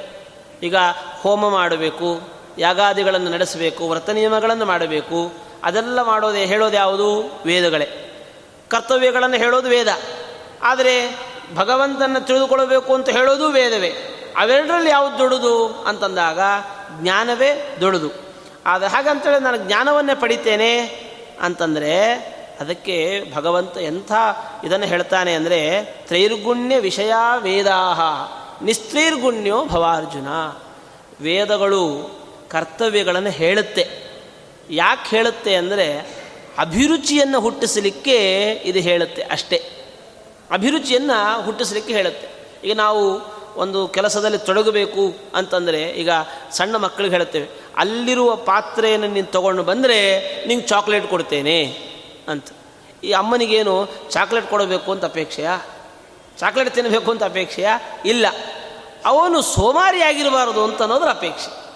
ಈಗ 0.64 0.76
ಹೋಮ 1.22 1.50
ಮಾಡಬೇಕು, 1.50 2.22
ಯಾಗಾದಿಗಳನ್ನು 2.58 3.32
ನಡೆಸಬೇಕು, 3.32 3.90
ವ್ರತ 3.90 4.10
ನಿಯಮಗಳನ್ನು 4.10 4.66
ಮಾಡಬೇಕು, 4.66 5.34
ಅದೆಲ್ಲ 5.64 6.02
ಮಾಡೋದೇ 6.02 6.46
ಹೇಳೋದು 6.46 6.76
ಯಾವುದು? 6.76 7.42
ವೇದಗಳೇ. 7.46 7.88
ಕರ್ತವ್ಯಗಳನ್ನು 8.70 9.38
ಹೇಳೋದು 9.38 9.70
ವೇದ. 9.70 9.88
ಆದರೆ 10.62 11.18
ಭಗವಂತನ 11.56 12.18
ತಿಳಿದುಕೊಳ್ಳಬೇಕು 12.20 12.94
ಅಂತ 12.94 13.10
ಹೇಳೋದು 13.10 13.50
ವೇದವೇ. 13.50 13.90
ಅವೆರಡರಲ್ಲಿ 14.42 14.90
ಯಾವುದು 14.90 15.18
ದೊಡ್ಡದು 15.18 15.68
ಅಂತಂದಾಗ 15.68 16.40
ಜ್ಞಾನವೇ 17.02 17.78
ದೊಡ್ಡದು. 17.82 18.10
ಆದರೆ 18.66 18.90
ಹಾಗಂತೇಳಿ 18.90 19.44
ನಾನು 19.44 19.58
ಜ್ಞಾನವನ್ನೇ 19.58 20.16
ಪಡಿತೇನೆ 20.16 20.80
ಅಂತಂದರೆ 21.42 22.14
ಅದಕ್ಕೆ 22.60 23.24
ಭಗವಂತ 23.36 23.78
ಎಂಥ 23.78 24.12
ಇದನ್ನು 24.64 24.86
ಹೇಳ್ತಾನೆ 24.86 25.34
ಅಂದರೆ 25.34 25.84
ತ್ರೈರ್ಗುಣ್ಯ 25.84 26.80
ವಿಷಯ 26.80 27.12
ವೇದಾಹ, 27.40 28.02
ನಿಸ್ತ್ರೈರ್ಗುಣ್ಯೋ 28.64 29.66
ಭವಾರ್ಜುನ. 29.66 30.28
ವೇದಗಳು 31.22 32.12
ಕರ್ತವ್ಯಗಳನ್ನು 32.50 33.30
ಹೇಳುತ್ತೆ. 33.30 33.88
ಯಾಕೆ 34.70 35.16
ಹೇಳುತ್ತೆ 35.16 35.56
ಅಂದರೆ 35.56 36.18
ಅಭಿರುಚಿಯನ್ನು 36.58 37.40
ಹುಟ್ಟಿಸಲಿಕ್ಕೆ 37.40 38.52
ಇದು 38.52 38.80
ಹೇಳುತ್ತೆ 38.80 39.22
ಅಷ್ಟೇ. 39.22 39.77
ಅಭಿರುಚಿಯನ್ನು 40.52 41.42
ಹುಟ್ಟಿಸಲಿಕ್ಕೆ 41.42 41.94
ಹೇಳುತ್ತೆ. 41.94 42.28
ಈಗ 42.64 42.76
ನಾವು 42.76 43.22
ಒಂದು 43.56 43.88
ಕೆಲಸದಲ್ಲಿ 43.88 44.38
ತೊಡಗಬೇಕು 44.38 45.16
ಅಂತಂದರೆ 45.36 45.82
ಈಗ 45.84 46.10
ಸಣ್ಣ 46.52 46.76
ಮಕ್ಕಳಿಗೆ 46.76 47.14
ಹೇಳುತ್ತೇವೆ, 47.14 47.50
ಅಲ್ಲಿರುವ 47.78 48.36
ಪಾತ್ರೆಯನ್ನು 48.36 49.08
ನೀನು 49.08 49.32
ತೊಗೊಂಡು 49.32 49.64
ಬಂದರೆ 49.64 50.20
ನಿಂಗೆ 50.46 50.68
ಚಾಕ್ಲೇಟ್ 50.68 51.08
ಕೊಡ್ತೇನೆ 51.08 51.78
ಅಂತ. 52.28 52.48
ಈ 53.04 53.12
ಅಮ್ಮನಿಗೇನು 53.12 53.90
ಚಾಕ್ಲೇಟ್ 54.10 54.48
ಕೊಡಬೇಕು 54.48 54.92
ಅಂತ 54.92 55.06
ಅಪೇಕ್ಷೆಯ? 55.06 55.50
ಚಾಕ್ಲೇಟ್ 56.38 56.76
ತಿನ್ನಬೇಕು 56.76 57.12
ಅಂತ 57.12 57.24
ಅಪೇಕ್ಷೆಯ? 57.24 57.68
ಇಲ್ಲ. 58.06 58.26
ಅವನು 59.06 59.42
ಸೋಮಾರಿ 59.42 60.02
ಆಗಿರಬಾರದು 60.02 60.64
ಅಂತ 60.64 60.82
ಅನ್ನೋದ್ರ 60.82 61.10
ಅಪೇಕ್ಷೆ. 61.10 61.68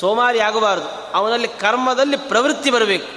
ಸೋಮಾರಿ 0.00 0.40
ಆಗಬಾರದು. 0.40 1.12
ಅವನಲ್ಲಿ 1.12 1.48
ಕರ್ಮದಲ್ಲಿ 1.48 2.16
ಪ್ರವೃತ್ತಿ 2.16 2.70
ಬರಬೇಕು. 2.70 3.08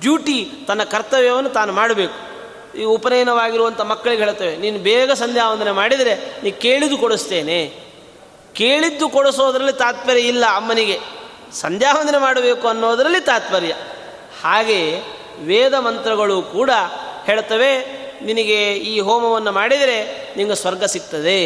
ಡ್ಯೂಟಿ 0.00 0.50
ತನ್ನ 0.66 0.82
ಕರ್ತವ್ಯವನ್ನು 0.82 1.50
ತಾನು 1.50 1.72
ಮಾಡಬೇಕು. 1.72 2.33
ಈ 2.76 2.84
ಉಪನಯನವಾಗಿರುವಂಥ 2.84 3.80
ಮಕ್ಕಳಿಗೆ 3.80 4.22
ಹೇಳ್ತೇವೆ, 4.22 4.54
ನೀನು 4.56 4.78
ಬೇಗ 4.78 5.10
ಸಂಧ್ಯಾ 5.12 5.44
ವಂದನೆ 5.52 5.72
ಮಾಡಿದರೆ 5.72 6.14
ನೀ 6.42 6.50
ಕೇಳಿದ್ದು 6.50 6.96
ಕೊಡಿಸ್ತೇನೆ. 6.98 7.58
ಕೇಳಿದ್ದು 8.54 9.06
ಕೊಡಿಸೋದರಲ್ಲಿ 9.08 9.72
ತಾತ್ಪರ್ಯ 9.72 10.22
ಇಲ್ಲ 10.22 10.44
ಅಮ್ಮನಿಗೆ. 10.56 10.98
ಸಂಧ್ಯಾ 11.52 11.90
ವಂದನೆ 11.92 12.18
ಮಾಡಬೇಕು 12.18 12.64
ಅನ್ನೋದರಲ್ಲಿ 12.68 13.20
ತಾತ್ಪರ್ಯ. 13.20 13.74
ಹಾಗೆ 14.42 14.80
ವೇದ 15.40 15.74
ಮಂತ್ರಗಳು 15.74 16.36
ಕೂಡ 16.42 16.70
ಹೇಳ್ತವೆ, 17.24 17.70
ನಿನಗೆ 18.22 18.58
ಈ 18.72 19.00
ಹೋಮವನ್ನು 19.00 19.52
ಮಾಡಿದರೆ 19.52 19.98
ನಿಮಗೆ 20.36 20.54
ಸ್ವರ್ಗ 20.54 20.84
ಸಿಗ್ತದೆ, 20.84 21.38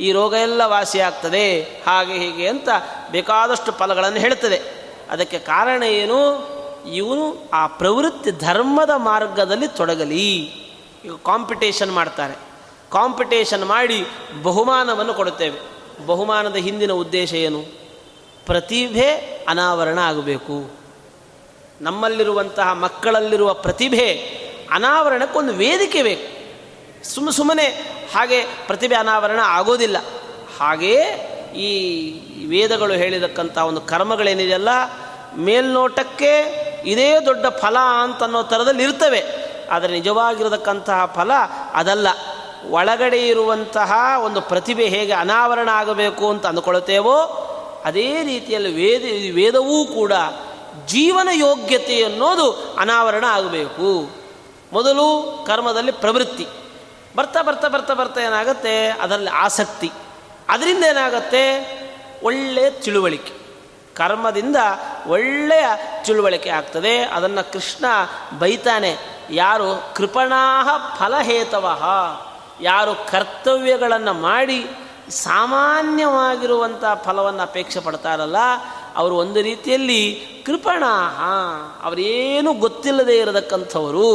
ಈ 0.00 0.08
ರೋಗ 0.12 0.32
ಎಲ್ಲ 0.42 0.62
ವಾಸಿಯಾಗ್ತದೆ 0.66 1.46
ಹಾಗೆ 1.86 2.14
ಹೀಗೆ 2.14 2.46
ಅಂತ 2.48 2.68
ಬೇಕಾದಷ್ಟು 3.10 3.70
ಫಲಗಳನ್ನು 3.72 4.20
ಹೇಳ್ತದೆ. 4.20 4.58
ಅದಕ್ಕೆ 5.10 5.38
ಕಾರಣ 5.38 5.82
ಏನು? 5.82 6.18
ಇವನು 6.90 7.50
ಆ 7.52 7.66
ಪ್ರವೃತ್ತಿ 7.66 8.30
ಧರ್ಮದ 8.30 8.90
ಮಾರ್ಗದಲ್ಲಿ 8.96 9.68
ತೊಡಗಲಿ. 9.68 10.36
ಈಗ 11.04 11.12
ಕಾಂಪಿಟೇಷನ್ 11.26 11.92
ಮಾಡ್ತಾರೆ. 11.92 12.34
ಕಾಂಪಿಟೇಷನ್ 12.90 13.64
ಮಾಡಿ 13.64 14.06
ಬಹುಮಾನವನ್ನು 14.42 15.14
ಕೊಡುತ್ತೇವೆ. 15.14 15.60
ಬಹುಮಾನದ 16.06 16.56
ಹಿಂದಿನ 16.56 16.92
ಉದ್ದೇಶ 16.92 17.34
ಏನು? 17.34 17.64
ಪ್ರತಿಭೆ 18.46 19.10
ಅನಾವರಣ 19.48 19.98
ಆಗಬೇಕು. 19.98 20.70
ನಮ್ಮಲ್ಲಿರುವಂತಹ 21.80 22.72
ಮಕ್ಕಳಲ್ಲಿರುವ 22.72 23.52
ಪ್ರತಿಭೆ 23.52 24.12
ಅನಾವರಣಕ್ಕೊಂದು 24.70 25.52
ವೇದಿಕೆ 25.52 26.02
ಬೇಕು. 26.02 26.42
ಸುಮ್ಮ 27.08 27.30
ಸುಮ್ಮನೆ 27.30 27.66
ಹಾಗೆ 28.14 28.42
ಪ್ರತಿಭೆ 28.66 28.94
ಅನಾವರಣ 28.94 29.40
ಆಗೋದಿಲ್ಲ. 29.42 29.96
ಹಾಗೆಯೇ 30.60 31.28
ಈ 31.56 32.10
ವೇದಗಳು 32.46 32.94
ಹೇಳಿದಕ್ಕಂಥ 32.94 33.58
ಒಂದು 33.58 33.80
ಕರ್ಮಗಳೇನಿದೆಯಲ್ಲ 33.80 34.68
ಮೇಲ್ನೋಟಕ್ಕೆ 35.36 36.62
ಇದೇ 36.84 37.20
ದೊಡ್ಡ 37.20 37.46
ಫಲ 37.46 37.78
ಅಂತನ್ನೋ 38.02 38.42
ಥರದಲ್ಲಿ 38.42 38.82
ಇರ್ತವೆ. 38.82 39.52
ಆದರೆ 39.70 39.92
ನಿಜವಾಗಿರತಕ್ಕಂತಹ 39.92 41.12
ಫಲ 41.16 41.30
ಅದಲ್ಲ. 41.72 42.06
ಒಳಗಡೆ 42.70 43.28
ಇರುವಂತಹ 43.28 43.92
ಒಂದು 44.24 44.40
ಪ್ರತಿಭೆ 44.40 44.84
ಹೇಗೆ 44.84 45.12
ಅನಾವರಣ 45.12 45.68
ಆಗಬೇಕು 45.72 46.30
ಅಂತ 46.30 46.46
ಅಂದುಕೊಳ್ಳುತ್ತೇವೋ, 46.46 47.48
ಅದೇ 47.84 48.22
ರೀತಿಯಲ್ಲಿ 48.22 48.72
ವೇದ, 48.72 49.34
ವೇದವೂ 49.34 49.84
ಕೂಡ 49.84 50.12
ಜೀವನ 50.86 51.28
ಯೋಗ್ಯತೆ 51.32 52.04
ಅನ್ನೋದು 52.04 52.76
ಅನಾವರಣ 52.78 53.24
ಆಗಬೇಕು. 53.28 54.10
ಮೊದಲು 54.72 55.38
ಕರ್ಮದಲ್ಲಿ 55.46 55.92
ಪ್ರವೃತ್ತಿ. 55.92 56.46
ಬರ್ತಾ 57.16 57.42
ಬರ್ತಾ 57.42 57.68
ಬರ್ತಾ 57.68 57.94
ಬರ್ತಾ 57.94 58.20
ಏನಾಗುತ್ತೆ? 58.20 58.86
ಅದರಲ್ಲಿ 58.86 59.30
ಆಸಕ್ತಿ. 59.30 59.92
ಅದರಿಂದ 60.48 60.84
ಏನಾಗುತ್ತೆ? 60.84 61.68
ಒಳ್ಳೆಯ 62.22 62.70
ತಿಳುವಳಿಕೆ. 62.70 63.41
ಕರ್ಮದಿಂದ 63.96 64.56
ಒಳ್ಳೆಯ 65.06 65.66
ತಿಳುವಳಿಕೆ 66.04 66.50
ಆಗ್ತದೆ, 66.50 66.98
ಅದನ್ನು 66.98 67.52
ಕೃಷ್ಣ 67.52 67.84
ಬೈತಾನೆ, 68.38 68.98
ಯಾರು 69.30 69.94
ಕೃಪಣಾಹ 69.94 70.68
ಫಲಹೇತವ 70.98 71.66
ಯಾರು 72.60 72.94
ಕರ್ತವ್ಯಗಳನ್ನು 72.94 74.12
ಮಾಡಿ 74.12 74.66
ಸಾಮಾನ್ಯವಾಗಿರುವಂಥ 75.10 76.84
ಫಲವನ್ನು 77.04 77.42
ಅಪೇಕ್ಷೆ 77.42 77.80
ಪಡ್ತಾರಲ್ಲ, 77.80 78.36
ಅವರು 78.96 79.14
ಒಂದು 79.16 79.42
ರೀತಿಯಲ್ಲಿ 79.42 80.02
ಕೃಪಣಾಹ, 80.46 81.20
ಅವರೇನು 81.82 82.52
ಗೊತ್ತಿಲ್ಲದೆ 82.54 83.16
ಇರತಕ್ಕಂಥವರು, 83.18 84.08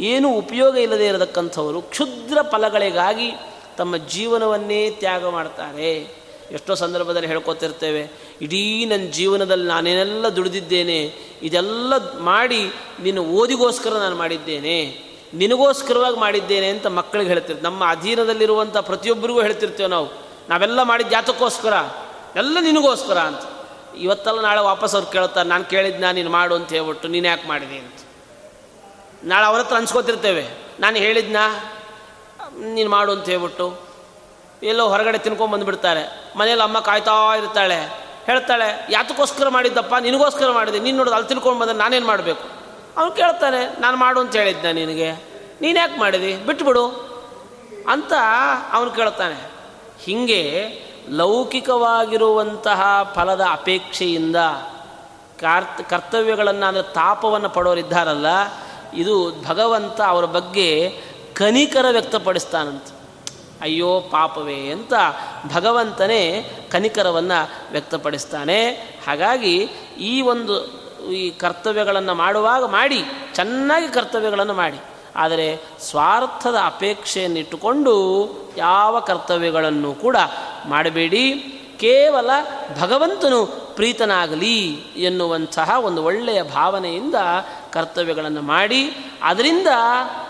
ಏನು 0.00 0.28
ಉಪಯೋಗ 0.28 0.76
ಇಲ್ಲದೆ 0.76 1.06
ಇರತಕ್ಕಂಥವರು, 1.06 1.82
ಕ್ಷುದ್ರ 1.82 2.38
ಫಲಗಳಿಗಾಗಿ 2.42 3.28
ತಮ್ಮ 3.76 3.96
ಜೀವನವನ್ನೇ 3.96 4.90
ತ್ಯಾಗ 4.90 5.26
ಮಾಡ್ತಾರೆ. 5.28 6.19
ಎಷ್ಟೋ 6.52 6.74
ಸಂದರ್ಭದಲ್ಲಿ 6.74 7.28
ಹೇಳ್ಕೊತಿರ್ತೇವೆ, 7.28 8.02
ಇಡೀ 8.42 8.62
ನನ್ನ 8.84 9.06
ಜೀವನದಲ್ಲಿ 9.10 9.66
ನಾನೇನೆಲ್ಲ 9.66 10.28
ದುಡಿದಿದ್ದೇನೆ, 10.28 10.98
ಇದೆಲ್ಲ 11.42 11.92
ಮಾಡಿ 12.18 12.62
ನಿನ್ನ 13.00 13.18
ಓದಿಗೋಸ್ಕರ 13.18 13.92
ನಾನು 13.92 14.16
ಮಾಡಿದ್ದೇನೆ, 14.16 14.76
ನಿನಗೋಸ್ಕರವಾಗಿ 15.34 16.18
ಮಾಡಿದ್ದೇನೆ 16.20 16.68
ಅಂತ 16.68 16.86
ಮಕ್ಕಳಿಗೆ 16.86 17.28
ಹೇಳ್ತಿರ್ತೀವಿ. 17.28 17.64
ನಮ್ಮ 17.64 17.82
ಅಧೀನದಲ್ಲಿರುವಂಥ 17.90 18.76
ಪ್ರತಿಯೊಬ್ಬರಿಗೂ 18.76 19.40
ಹೇಳ್ತಿರ್ತೇವೆ 19.40 19.88
ನಾವು. 19.88 20.08
ನಾವೆಲ್ಲ 20.48 20.82
ಮಾಡಿದ 20.82 21.08
ಜಾತಕ್ಕೋಸ್ಕರ 21.08 21.74
ಎಲ್ಲ 22.36 22.58
ನಿನಗೋಸ್ಕರ 22.60 23.18
ಅಂತ. 23.18 23.42
ಇವತ್ತೆಲ್ಲ 23.98 24.40
ನಾಳೆ 24.40 24.60
ವಾಪಸ್ 24.60 24.94
ಅವ್ರು 24.94 25.08
ಕೇಳ್ತಾರೆ, 25.12 25.48
ನಾನು 25.48 25.64
ಕೇಳಿದ್ನ, 25.64 26.10
ನೀನು 26.10 26.30
ಮಾಡು 26.30 26.54
ಅಂತ 26.54 26.70
ಹೇಳ್ಬಿಟ್ಟು, 26.70 27.08
ನೀನು 27.08 27.26
ಯಾಕೆ 27.28 27.46
ಮಾಡಿದೆ 27.48 27.78
ಅಂತ. 27.78 28.00
ನಾಳೆ 29.24 29.46
ಅವ್ರ 29.46 29.60
ಹತ್ರ 29.60 29.76
ಅನ್ಸ್ಕೋತಿರ್ತೇವೆ. 29.76 30.44
ನಾನು 30.80 30.96
ಹೇಳಿದ್ನಾ, 30.96 31.44
ನೀನು 32.74 32.90
ಮಾಡು 32.90 33.12
ಅಂತ 33.12 33.26
ಹೇಳ್ಬಿಟ್ಟು. 33.28 33.66
ಎಲ್ಲೋ 34.62 34.88
ಹೊರಗಡೆ 34.88 35.18
ತಿನ್ಕೊಂಡು 35.18 35.52
ಬಂದುಬಿಡ್ತಾರೆ 35.52 36.32
ಮನೇಲಿ 36.36 36.62
ಅಮ್ಮ 36.62 36.80
ಕಾಯ್ತಾ 36.80 37.36
ಇರ್ತಾಳೆ. 37.36 37.98
ಹೇಳ್ತಾಳೆ, 38.26 38.86
ಯಾತಕ್ಕೋಸ್ಕರ 38.90 39.48
ಮಾಡಿದ್ದಪ್ಪ? 39.48 39.94
ನಿನಗೋಸ್ಕರ 39.94 40.50
ಮಾಡಿದೆ. 40.50 40.78
ನೀನು 40.78 40.96
ನೋಡೋದು 40.96 41.14
ಅಲ್ಲಿ 41.14 41.28
ತಿಳ್ಕೊಂಡು 41.28 41.60
ಬಂದರೆ 41.60 41.74
ನಾನೇನು 41.74 42.06
ಮಾಡಬೇಕು? 42.06 42.48
ಅವನು 42.96 43.12
ಕೇಳ್ತಾನೆ, 43.12 43.80
ನಾನು 43.80 43.96
ಮಾಡು 43.96 44.20
ಅಂತ 44.20 44.36
ಹೇಳಿದ್ದೆ 44.36 44.72
ನಿನಗೆ. 44.72 45.12
ನೀನು 45.60 45.78
ಯಾಕೆ 45.78 45.98
ಮಾಡಿದಿ? 45.98 46.36
ಬಿಟ್ಬಿಡು. 46.36 47.10
ಅಂತ 47.88 48.12
ಅವನು 48.72 48.90
ಕೇಳ್ತಾನೆ. 48.90 49.50
ಹೀಗೆ 50.02 50.72
ಲೌಕಿಕವಾಗಿರುವಂತಹ 51.08 53.12
ಫಲದ 53.14 53.44
ಅಪೇಕ್ಷೆಯಿಂದ 53.50 54.36
ಕಾರ್ತ್, 55.40 55.90
ಕರ್ತವ್ಯಗಳನ್ನು 55.90 56.66
ಅಂದರೆ 56.66 56.82
ತಾಪವನ್ನು 56.82 57.48
ಪಡೋರಿದ್ದಾರಲ್ಲ 57.48 58.26
ಇದು 58.94 59.44
ಭಗವಂತ 59.48 60.00
ಅವರ 60.00 60.24
ಬಗ್ಗೆ 60.24 61.00
ಕನಿಕರ 61.34 61.86
ವ್ಯಕ್ತಪಡಿಸ್ತಾನಂತೆ. 61.90 62.99
ಅಯ್ಯೋ 63.60 64.00
ಪಾಪವೇ 64.00 64.70
ಅಂತ 64.70 64.92
ಭಗವಂತನೇ 65.54 66.50
ಕನಿಕರವನ್ನು 66.70 67.50
ವ್ಯಕ್ತಪಡಿಸ್ತಾನೆ. 67.72 68.70
ಹಾಗಾಗಿ 69.06 69.56
ಈ 70.00 70.20
ಒಂದು 70.20 70.80
ಈ 71.10 71.30
ಕರ್ತವ್ಯಗಳನ್ನು 71.30 72.14
ಮಾಡುವಾಗ 72.14 72.64
ಮಾಡಿ, 72.64 73.04
ಚೆನ್ನಾಗಿ 73.34 73.88
ಕರ್ತವ್ಯಗಳನ್ನು 73.88 74.54
ಮಾಡಿ. 74.54 74.78
ಆದರೆ 75.16 75.62
ಸ್ವಾರ್ಥದ 75.80 76.56
ಅಪೇಕ್ಷೆಯನ್ನಿಟ್ಟುಕೊಂಡು 76.64 77.94
ಯಾವ 78.56 79.00
ಕರ್ತವ್ಯಗಳನ್ನು 79.00 79.94
ಕೂಡ 79.94 80.16
ಮಾಡಬೇಡಿ. 80.68 81.56
ಕೇವಲ 81.80 82.30
ಭಗವಂತನು 82.80 83.46
ಪ್ರೀತನಾಗಲಿ 83.46 84.66
ಎನ್ನುವಂತಹ 84.96 85.70
ಒಂದು 85.80 86.04
ಒಳ್ಳೆಯ 86.04 86.42
ಭಾವನೆಯಿಂದ 86.42 87.14
ಕರ್ತವ್ಯಗಳನ್ನು 87.72 88.42
ಮಾಡಿ 88.42 88.96
ಅದರಿಂದ 89.22 89.66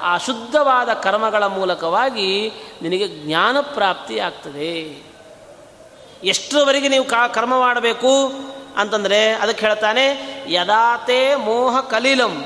ಆ 0.00 0.18
ಶುದ್ಧವಾದ 0.18 0.92
ಕರ್ಮಗಳ 0.92 1.46
ಮೂಲಕವಾಗಿ 1.46 2.52
ನಿನಗೆ 2.82 3.08
ಜ್ಞಾನ 3.08 3.56
ಪ್ರಾಪ್ತಿ 3.60 4.18
ಆಗ್ತದೆ. 4.18 5.02
ಎಷ್ಟರವರೆಗೆ 6.24 6.88
ನೀವು 6.88 7.04
ಕಾ 7.04 7.28
ಕರ್ಮ 7.28 7.58
ಮಾಡಬೇಕು 7.58 8.32
ಅಂತಂದರೆ 8.76 9.30
ಅದಕ್ಕೆ 9.30 9.66
ಹೇಳ್ತಾನೆ, 9.66 10.36
ಯದಾತೆ 10.48 11.34
ಮೋಹ 11.34 11.80
ಕಲಿಲಂ, 11.80 12.44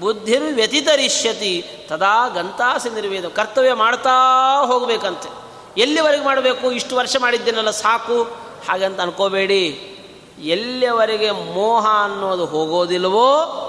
ಬುದ್ಧಿರ್ 0.00 0.54
ವ್ಯತಿತರಿಷ್ಯತಿ, 0.54 1.64
ತದಾ 1.88 2.28
ಗಂತಾಸಿ 2.28 2.90
ನಿರ್ವೇದ. 2.90 3.28
ಕರ್ತವ್ಯ 3.28 3.72
ಮಾಡ್ತಾ 3.72 4.10
ಹೋಗಬೇಕಂತೆ. 4.66 5.28
ಎಲ್ಲಿವರೆಗೆ 5.80 6.24
ಮಾಡಬೇಕು? 6.24 6.72
ಇಷ್ಟು 6.72 6.96
ವರ್ಷ 6.96 7.16
ಮಾಡಿದ್ದೇನಲ್ಲ, 7.20 7.70
ಸಾಕು. 7.70 8.22
ಹಾಗಂತ 8.68 9.00
ಅನ್ಕೋಬೇಡಿ. 9.00 9.90
ಎಲ್ಲಿಯವರೆಗೆ 10.42 11.30
ಮೋಹ 11.30 11.86
ಅನ್ನೋದು 12.04 12.46
ಹೋಗೋದಿಲ್ವೋ 12.46 13.60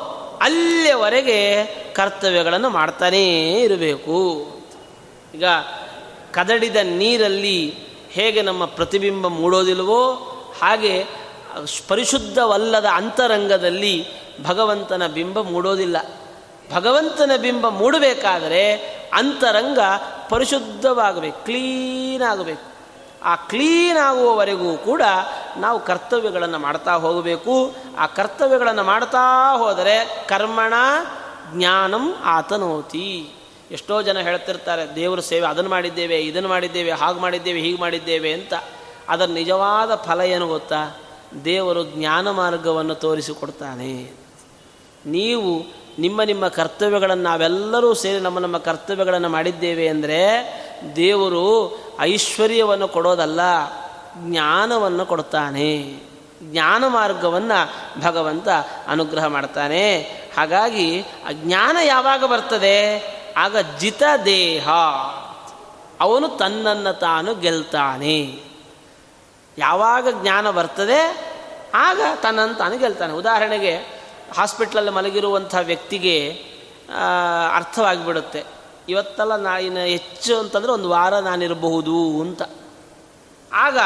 ಅಲ್ಲಿಯವರೆಗೆ 0.42 1.66
ಕರ್ತವ್ಯಗಳನ್ನು 1.94 2.70
ಮಾಡ್ತಾನೇ 2.70 3.54
ಇರಬೇಕು. 3.62 4.46
ಈಗ 5.36 5.44
ಕದಡಿದ 6.32 6.76
ನೀರಲ್ಲಿ 6.76 7.78
ಹೇಗೆ 8.10 8.42
ನಮ್ಮ 8.42 8.66
ಪ್ರತಿಬಿಂಬ 8.66 9.28
ಮೂಡೋದಿಲ್ವೋ 9.28 10.14
ಹಾಗೆ 10.62 11.06
ಪರಿಶುದ್ಧವಲ್ಲದ 11.88 12.86
ಅಂತರಂಗದಲ್ಲಿ 12.86 14.06
ಭಗವಂತನ 14.44 15.08
ಬಿಂಬ 15.08 15.42
ಮೂಡೋದಿಲ್ಲ. 15.42 15.98
ಭಗವಂತನ 16.74 17.32
ಬಿಂಬ 17.42 17.70
ಮೂಡಬೇಕಾದರೆ 17.70 18.72
ಅಂತರಂಗ 19.14 19.80
ಪರಿಶುದ್ಧವಾಗಬೇಕು 20.30 21.46
ಕ್ಲೀನ್ 21.46 22.24
ಆಗಬೇಕು 22.24 22.75
ಆ 23.26 23.36
ಕ್ಲೀನ್ 23.36 23.98
ಆಗುವವರೆಗೂ 23.98 24.78
ಕೂಡ 24.78 25.02
ನಾವು 25.58 25.80
ಕರ್ತವ್ಯಗಳನ್ನು 25.80 26.60
ಮಾಡ್ತಾ 26.60 26.94
ಹೋಗಬೇಕು. 26.94 27.76
ಆ 27.98 28.06
ಕರ್ತವ್ಯಗಳನ್ನು 28.06 28.84
ಮಾಡ್ತಾ 28.84 29.58
ಹೋದರೆ 29.58 30.26
ಕರ್ಮಣ 30.30 30.74
ಜ್ಞಾನಂ 31.54 32.16
ಆತನೋತಿ. 32.24 33.34
ಎಷ್ಟೋ 33.72 34.02
ಜನ 34.02 34.20
ಹೇಳ್ತಿರ್ತಾರೆ, 34.20 34.96
ದೇವರ 34.96 35.20
ಸೇವೆ 35.20 35.48
ಅದನ್ನು 35.48 35.70
ಮಾಡಿದ್ದೇವೆ, 35.70 36.18
ಇದನ್ನು 36.18 36.50
ಮಾಡಿದ್ದೇವೆ, 36.50 36.92
ಹಾಗೆ 36.92 37.20
ಮಾಡಿದ್ದೇವೆ, 37.20 37.60
ಹೀಗೆ 37.60 37.82
ಮಾಡಿದ್ದೇವೆ 37.82 38.34
ಅಂತ. 38.34 38.54
ಅದರ 39.10 39.26
ನಿಜವಾದ 39.26 39.96
ಫಲ 39.96 40.22
ಏನು 40.22 40.48
ಗೊತ್ತಾ? 40.48 40.98
ದೇವರು 41.46 41.84
ಜ್ಞಾನ 41.84 42.32
ಮಾರ್ಗವನ್ನು 42.32 42.96
ತೋರಿಸಿಕೊಡ್ತಾನೆ. 42.96 44.12
ನೀವು 45.06 45.66
ನಿಮ್ಮ 46.00 46.24
ನಿಮ್ಮ 46.24 46.48
ಕರ್ತವ್ಯಗಳನ್ನು 46.48 47.24
ನಾವೆಲ್ಲರೂ 47.24 47.94
ಸೇರಿ 47.94 48.20
ನಮ್ಮ 48.20 48.40
ನಮ್ಮ 48.40 48.58
ಕರ್ತವ್ಯಗಳನ್ನು 48.58 49.30
ಮಾಡಿದ್ದೇವೆ 49.30 49.88
ಅಂದರೆ 49.88 50.26
ದೇವರು 50.96 51.80
ಐಶ್ವರ್ಯವನ್ನು 52.00 52.88
ಕೊಡೋದಲ್ಲ, 52.88 53.40
ಜ್ಞಾನವನ್ನು 54.18 55.06
ಕೊಡ್ತಾನೆ. 55.06 56.00
ಜ್ಞಾನ 56.42 56.88
ಮಾರ್ಗವನ್ನು 56.88 57.74
ಭಗವಂತ 58.02 58.48
ಅನುಗ್ರಹ 58.88 59.26
ಮಾಡ್ತಾನೆ. 59.26 60.02
ಹಾಗಾಗಿ 60.38 61.02
ಅಜ್ಞಾನ 61.02 61.42
ಜ್ಞಾನ 61.46 61.78
ಯಾವಾಗ 61.84 62.24
ಬರ್ತದೆ? 62.24 63.16
ಆಗ 63.38 63.56
ಜಿತ 63.80 64.04
ದೇಹ. 64.26 64.70
ಅವನು 66.02 66.28
ತನ್ನನ್ನು 66.28 67.00
ತಾನು 67.00 67.36
ಗೆಲ್ತಾನೆ. 67.36 68.40
ಯಾವಾಗ 69.58 70.08
ಜ್ಞಾನ 70.22 70.50
ಬರ್ತದೆ? 70.50 71.32
ಆಗ 71.74 72.00
ತನ್ನನ್ನು 72.16 72.56
ತಾನು 72.56 72.78
ಗೆಲ್ತಾನೆ. 72.78 73.14
ಉದಾಹರಣೆಗೆ 73.14 74.05
ಹಾಸ್ಪಿಟ್ಲಲ್ಲಿ 74.34 74.92
ಮಲಗಿರುವಂಥ 74.92 75.56
ವ್ಯಕ್ತಿಗೆ 75.62 76.18
ಅರ್ಥವಾಗಿಬಿಡುತ್ತೆ. 77.56 78.42
ಇವತ್ತೆಲ್ಲ 78.90 79.36
ನಾ 79.36 79.54
ಇನ್ನು 79.58 79.84
ಹೆಚ್ಚು 79.86 80.34
ಅಂತಂದರೆ 80.40 80.72
ಒಂದು 80.72 80.90
ವಾರ 80.90 81.14
ನಾನಿರಬಹುದು 81.20 82.00
ಅಂತ. 82.22 82.42
ಆಗ 83.52 83.78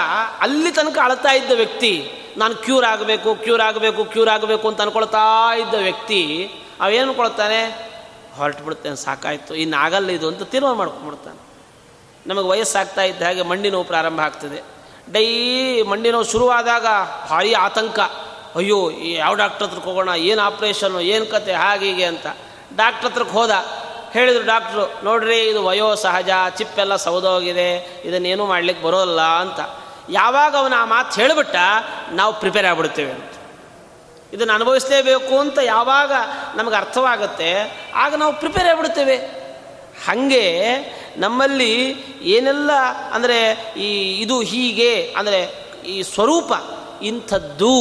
ಅಲ್ಲಿ 0.42 0.72
ತನಕ 0.72 0.98
ಅಳ್ತಾ 1.04 1.32
ಇದ್ದ 1.32 1.52
ವ್ಯಕ್ತಿ, 1.52 1.92
ನಾನು 2.38 2.56
ಕ್ಯೂರ್ 2.56 2.86
ಆಗಬೇಕು 2.86 3.30
ಕ್ಯೂರ್ 3.36 3.62
ಆಗಬೇಕು 3.62 4.02
ಕ್ಯೂರ್ 4.06 4.30
ಆಗಬೇಕು 4.30 4.66
ಅಂತ 4.68 4.82
ಅನ್ಕೊಳ್ತಾ 4.82 5.26
ಇದ್ದ 5.56 5.76
ವ್ಯಕ್ತಿ, 5.88 6.22
ಅವೇನು 6.82 7.06
ಅನ್ಕೊಳ್ತಾನೆ? 7.08 7.62
ಹೊರಟು 8.38 8.64
ಬಿಡ್ತೇನೆ 8.64 8.96
ಸಾಕಾಯಿತು, 8.96 9.54
ಇನ್ನು 9.56 9.78
ಆಗಲ್ಲ 9.78 10.10
ಇದು 10.10 10.28
ಅಂತ 10.28 10.44
ತೀರ್ಮಾನ 10.44 10.76
ಮಾಡ್ಕೊಂಡ್ಬಿಡ್ತಾನೆ 10.82 11.40
ನಮಗೆ 12.28 12.48
ವಯಸ್ಸಾಗ್ತಾ 12.48 13.02
ಇದ್ದ 13.02 13.22
ಹಾಗೆ 13.22 13.42
ಮಂಡಿ 13.42 13.70
ನೋವು 13.70 13.84
ಪ್ರಾರಂಭ 13.84 14.20
ಆಗ್ತದೆ. 14.20 14.60
ಡೈ 15.12 15.28
ಮಂಡಿ 15.82 16.10
ನೋವು 16.12 16.28
ಶುರುವಾದಾಗ 16.32 16.88
ಭಾರಿ 17.30 17.54
ಆತಂಕ. 17.54 18.00
ಅಯ್ಯೋ 18.56 18.92
ಯಾವ 18.92 19.34
ಡಾಕ್ಟ್ರ್ 19.36 19.68
ಹತ್ರಕ್ಕೆ 19.68 19.90
ಹೋಗೋಣ, 19.90 20.10
ಏನು 20.10 20.42
ಆಪ್ರೇಷನ್ನು 20.42 21.02
ಏನು 21.02 21.26
ಕತೆ, 21.26 21.54
ಹಾಗೆ 21.54 21.86
ಹೀಗೆ 21.86 22.04
ಅಂತ. 22.04 22.28
ಡಾಕ್ಟ್ರ್ 22.76 23.10
ಹತ್ರಕ್ಕೆ 23.10 23.34
ಹೋದ. 23.34 23.52
ಹೇಳಿದರು 24.14 24.44
ಡಾಕ್ಟ್ರು, 24.44 25.06
ನೋಡ್ರಿ, 25.06 25.40
ಇದು 25.42 25.66
ವಯೋ 25.66 25.96
ಸಹಜ, 25.96 26.30
ಚಿಪ್ಪೆಲ್ಲ 26.58 26.96
ಸೌದೋಗಿದೆ 26.96 28.02
ಇದನ್ನೇನು 28.06 28.46
ಮಾಡ್ಲಿಕ್ಕೆ 28.46 28.84
ಬರೋಲ್ಲ 28.84 29.22
ಅಂತ. 29.22 29.60
ಯಾವಾಗ 30.10 30.56
ಅವನು 30.56 30.76
ಆ 30.76 30.86
ಮಾತು 30.86 31.22
ಹೇಳಿಬಿಟ್ಟ, 31.22 31.56
ನಾವು 32.12 32.40
ಪ್ರಿಪೇರ್ 32.40 32.66
ಆಗಿಬಿಡ್ತೇವೆ 32.66 33.12
ಅಂತ. 33.12 33.34
ಇದನ್ನು 34.34 34.54
ಅನುಭವಿಸಲೇಬೇಕು 34.54 35.40
ಅಂತ 35.40 35.58
ಯಾವಾಗ 35.64 36.12
ನಮಗೆ 36.56 36.76
ಅರ್ಥವಾಗುತ್ತೆ, 36.76 37.52
ಆಗ 37.96 38.16
ನಾವು 38.16 38.34
ಪ್ರಿಪೇರ್ 38.34 38.68
ಆಗಿಬಿಡ್ತೇವೆ. 38.68 39.18
ಹಾಗೆ 40.06 40.46
ನಮ್ಮಲ್ಲಿ 41.18 41.74
ಏನೆಲ್ಲ, 42.24 42.72
ಅಂದರೆ 43.14 43.40
ಈ 43.78 43.90
ಇದು 44.22 44.42
ಹೀಗೆ, 44.42 45.14
ಅಂದರೆ 45.18 45.40
ಈ 45.86 46.02
ಸ್ವರೂಪ 46.04 46.52
ಇಂಥದ್ದು. 47.02 47.76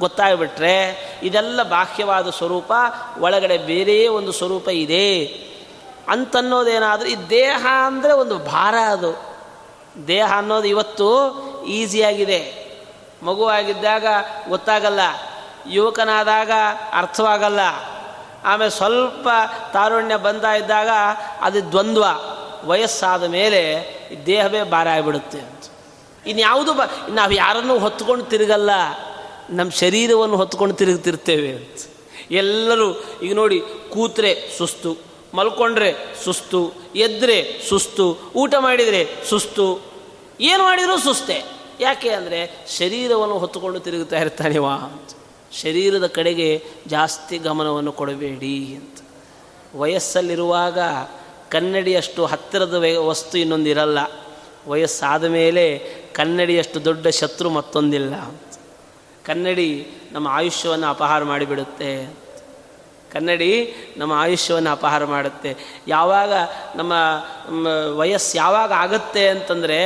ಗೊತ್ತಾಗ್ಬಿಟ್ರೆ 0.00 0.74
ಇದೆಲ್ಲ 1.22 1.62
ಬಾಹ್ಯವಾದ 1.62 2.30
ಸ್ವರೂಪ, 2.30 2.72
ಒಳಗಡೆ 3.18 3.58
ಬೇರೆ 3.58 4.08
ಒಂದು 4.08 4.32
ಸ್ವರೂಪ 4.32 4.68
ಇದೆ 4.68 5.24
ಅಂತನ್ನೋದೇನಾದರೂ, 6.08 7.08
ಈ 7.08 7.16
ದೇಹ 7.30 7.66
ಅಂದರೆ 7.86 8.12
ಒಂದು 8.12 8.38
ಭಾರ 8.38 8.74
ಅದು. 8.74 9.12
ದೇಹ 10.06 10.32
ಅನ್ನೋದು 10.36 10.64
ಇವತ್ತು 10.64 11.08
ಈಸಿಯಾಗಿದೆ 11.64 12.40
ಮಗುವಾಗಿದ್ದಾಗ 13.22 14.06
ಗೊತ್ತಾಗಲ್ಲ, 14.48 15.00
ಯುವಕನಾದಾಗ 15.66 16.50
ಅರ್ಥವಾಗಲ್ಲ. 16.92 17.60
ಆಮೇಲೆ 18.44 18.70
ಸ್ವಲ್ಪ 18.70 19.28
ತಾರುಣ್ಯ 19.72 20.16
ಬಂದ 20.16 20.44
ಇದ್ದಾಗ 20.44 20.88
ಅದು 21.40 21.72
ದ್ವಂದ್ವ, 21.72 22.04
ವಯಸ್ಸಾದ 22.64 23.24
ಮೇಲೆ 23.24 23.62
ದೇಹವೇ 24.26 24.62
ಭಾರ 24.62 24.88
ಆಗಿಬಿಡುತ್ತೆ 24.88 25.38
ಅಂತ. 25.38 25.64
ಇನ್ಯಾವುದು 26.26 26.74
ಬ 26.74 26.80
ನಾವು 27.08 27.32
ಯಾರನ್ನೂ 27.32 27.78
ಹೊತ್ಕೊಂಡು 27.78 28.24
ತಿರುಗಲ್ಲ. 28.24 28.70
ನಮ್ಮ 29.52 29.70
ಶರೀರವನ್ನು 29.70 30.36
ಹೊತ್ಕೊಂಡು 30.36 30.74
ತಿರುಗ್ತಿರ್ತೇವೆ 30.74 31.52
ಅಂತ. 31.52 31.86
ಎಲ್ಲರೂ 32.30 33.04
ಈಗ 33.22 33.34
ನೋಡಿ, 33.34 33.62
ಕೂತ್ರೆ 33.90 34.50
ಸುಸ್ತು, 34.58 34.96
ಮಲ್ಕೊಂಡ್ರೆ 35.34 35.94
ಸುಸ್ತು, 36.24 36.72
ಎದ್ರೆ 36.96 37.60
ಸುಸ್ತು, 37.68 38.32
ಊಟ 38.36 38.54
ಮಾಡಿದರೆ 38.58 39.08
ಸುಸ್ತು, 39.28 39.82
ಏನು 40.40 40.62
ಮಾಡಿದರೂ 40.62 40.98
ಸುಸ್ತೆ. 40.98 41.44
ಯಾಕೆ 41.80 42.08
ಅಂದರೆ 42.08 42.66
ಶರೀರವನ್ನು 42.78 43.38
ಹೊತ್ತುಕೊಂಡು 43.38 43.80
ತಿರುಗುತ್ತಾ 43.80 44.16
ವಾ 44.60 44.74
ಅಂತ. 44.74 45.10
ಶರೀರದ 45.62 46.06
ಕಡೆಗೆ 46.06 46.64
ಜಾಸ್ತಿ 46.86 47.38
ಗಮನವನ್ನು 47.38 47.92
ಕೊಡಬೇಡಿ 47.92 48.74
ಅಂತ. 48.74 48.98
ವಯಸ್ಸಲ್ಲಿರುವಾಗ 49.76 50.78
ಕನ್ನಡಿಯಷ್ಟು 51.48 52.24
ಹತ್ತಿರದ 52.24 52.74
ವಸ್ತು 52.98 53.38
ಇನ್ನೊಂದಿರಲ್ಲ. 53.38 53.98
ವಯಸ್ಸಾದ 54.66 55.24
ಮೇಲೆ 55.24 55.94
ಕನ್ನಡಿಯಷ್ಟು 56.12 56.84
ದೊಡ್ಡ 56.84 57.08
ಶತ್ರು 57.08 57.50
ಮತ್ತೊಂದಿಲ್ಲ. 57.50 58.14
ಕನ್ನಡಿ 59.26 59.86
ನಮ್ಮ 60.12 60.28
ಆಯುಷ್ಯವನ್ನು 60.28 60.86
ಅಪಹಾರ 60.86 61.24
ಮಾಡಿಬಿಡುತ್ತೆ. 61.24 62.14
ಕನ್ನಡಿ 63.12 63.74
ನಮ್ಮ 63.96 64.12
ಆಯುಷ್ಯವನ್ನು 64.12 64.70
ಅಪಹಾರ 64.70 65.04
ಮಾಡುತ್ತೆ. 65.04 65.56
ಯಾವಾಗ 65.88 66.32
ನಮ್ಮ 66.74 66.92
ವಯಸ್ಸು 67.96 68.36
ಯಾವಾಗ 68.36 68.72
ಆಗುತ್ತೆ 68.72 69.28
ಅಂತಂದರೆ, 69.28 69.82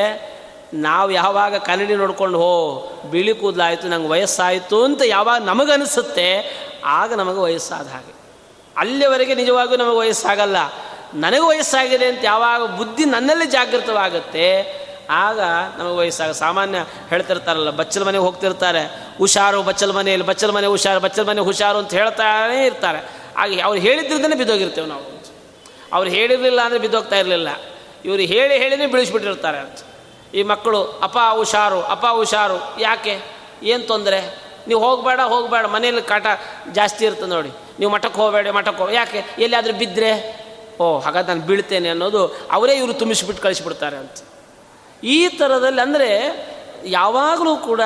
ನಾವು 0.74 1.11
ಯಾವಾಗ 1.11 1.57
ಕನ್ನಡಿ 1.57 1.95
ನೋಡ್ಕೊಂಡು, 1.95 2.39
ಹೋ, 2.39 2.80
ಬಿಳಿ 3.11 3.34
ಕೂದಲಾಯಿತು, 3.34 3.89
ನಂಗೆ 3.89 4.09
ವಯಸ್ಸಾಯಿತು 4.09 4.84
ಅಂತ 4.84 5.03
ಯಾವಾಗ 5.07 5.43
ನಮಗನಿಸುತ್ತೆ, 5.43 6.57
ಆಗ 6.84 7.14
ನಮಗೆ 7.14 7.39
ವಯಸ್ಸಾದ 7.39 7.87
ಹಾಗೆ. 7.89 8.14
ಅಲ್ಲಿವರೆಗೆ 8.76 9.34
ನಿಜವಾಗೂ 9.34 9.76
ನಮಗೆ 9.76 9.97
ವಯಸ್ಸಾಗಲ್ಲ. 9.97 10.57
ನನಗೆ 11.14 11.41
ವಯಸ್ಸಾಗಿದೆ 11.41 12.07
ಅಂತ 12.07 12.20
ಯಾವಾಗ 12.22 12.66
ಬುದ್ಧಿ 12.66 13.05
ನನ್ನಲ್ಲಿ 13.05 13.47
ಜಾಗೃತವಾಗುತ್ತೆ 13.47 14.86
ಆಗ 15.11 15.40
ನಮಗೆ 15.78 15.96
ವಯಸ್ಸಾಗ 15.96 16.30
ಸಾಮಾನ್ಯ 16.30 16.78
ಹೇಳ್ತಿರ್ತಾರಲ್ಲ, 17.09 17.70
ಬಚ್ಚಲ 17.70 18.02
ಮನೆಗೆ 18.02 18.24
ಹೋಗ್ತಿರ್ತಾರೆ. 18.24 18.86
ಹುಷಾರು, 19.18 19.62
ಬಚ್ಚಲ 19.62 19.90
ಮನೆಯಲ್ಲಿ 19.90 20.26
ಬಚ್ಚಲ 20.26 20.50
ಮನೆ 20.50 20.66
ಹುಷಾರು, 20.66 21.00
ಬಚ್ಚಲ 21.00 21.28
ಮನೆ 21.28 21.40
ಹುಷಾರು 21.40 21.78
ಅಂತ 21.78 21.94
ಹೇಳ್ತಾನೇ 21.94 22.66
ಇರ್ತಾರೆ. 22.66 22.98
ಹಾಗೆ 23.36 23.61
ಅವ್ರು 23.61 23.80
ಹೇಳಿದ್ರಿಂದನೇ 23.80 24.36
ಬಿದ್ದೋಗಿರ್ತೇವೆ 24.36 24.86
ನಾವು. 24.86 25.24
ಅವ್ರು 25.92 26.11
ಹೇಳಿರಲಿಲ್ಲ 26.11 26.61
ಅಂದರೆ 26.61 26.78
ಬಿದ್ದೋಗ್ತಾ 26.78 27.16
ಇರಲಿಲ್ಲ. 27.16 27.48
ಇವರು 28.04 28.22
ಹೇಳಿ 28.22 28.59
ಹೇಳಿನೇ 28.59 28.86
ಬೀಳಿಸ್ಬಿಟ್ಟಿರ್ತಾರೆ 28.86 29.59
ಅಂತ. 29.59 29.78
ಈ 30.34 30.42
ಮಕ್ಕಳು, 30.42 30.82
ಅಪ್ಪ 30.82 31.18
ಹುಷಾರು 31.32 31.82
ಅಪ್ಪ 31.82 32.07
ಹುಷಾರು, 32.11 32.80
ಯಾಕೆ? 32.80 33.20
ಏನು 33.62 33.82
ತೊಂದರೆ? 33.82 34.46
ನೀವು 34.68 34.80
ಹೋಗಬೇಡ 34.80 35.20
ಹೋಗಬೇಡ 35.20 35.66
ಮನೇಲಿ 35.66 36.02
ಕಾಟ 36.02 36.26
ಜಾಸ್ತಿ 36.72 37.04
ಇರ್ತದೆ 37.04 37.26
ನೋಡಿ. 37.26 37.48
ನೀವು 37.78 37.92
ಮಠಕ್ಕೆ 37.92 38.20
ಹೋಗಬೇಡ, 38.20 38.48
ಮಠಕ್ಕೆ 38.48 38.82
ಹೋಗಿ 38.82 38.94
ಯಾಕೆ? 38.94 39.18
ಎಲ್ಲಿಯಾದರೂ 39.18 39.72
ಬಿದ್ದರೆ 39.72 40.46
ಓ, 40.80 40.98
ಹಾಗಾದ್ರೆ 40.98 41.34
ನಾನು 41.34 41.46
ಬೀಳ್ತೇನೆ 41.46 41.88
ಅನ್ನೋದು 41.88 42.48
ಅವರೇ 42.52 42.74
ಇವರು 42.74 42.92
ತುಂಬಿಸಿಬಿಟ್ಟು 42.92 43.42
ಕಳಿಸಿಬಿಡ್ತಾರೆ 43.42 43.96
ಅಂತ. 43.96 44.26
ಈ 45.03 45.28
ಥರದಲ್ಲಿ 45.38 45.80
ಅಂದರೆ 45.80 46.11
ಯಾವಾಗಲೂ 46.84 47.57
ಕೂಡ 47.57 47.82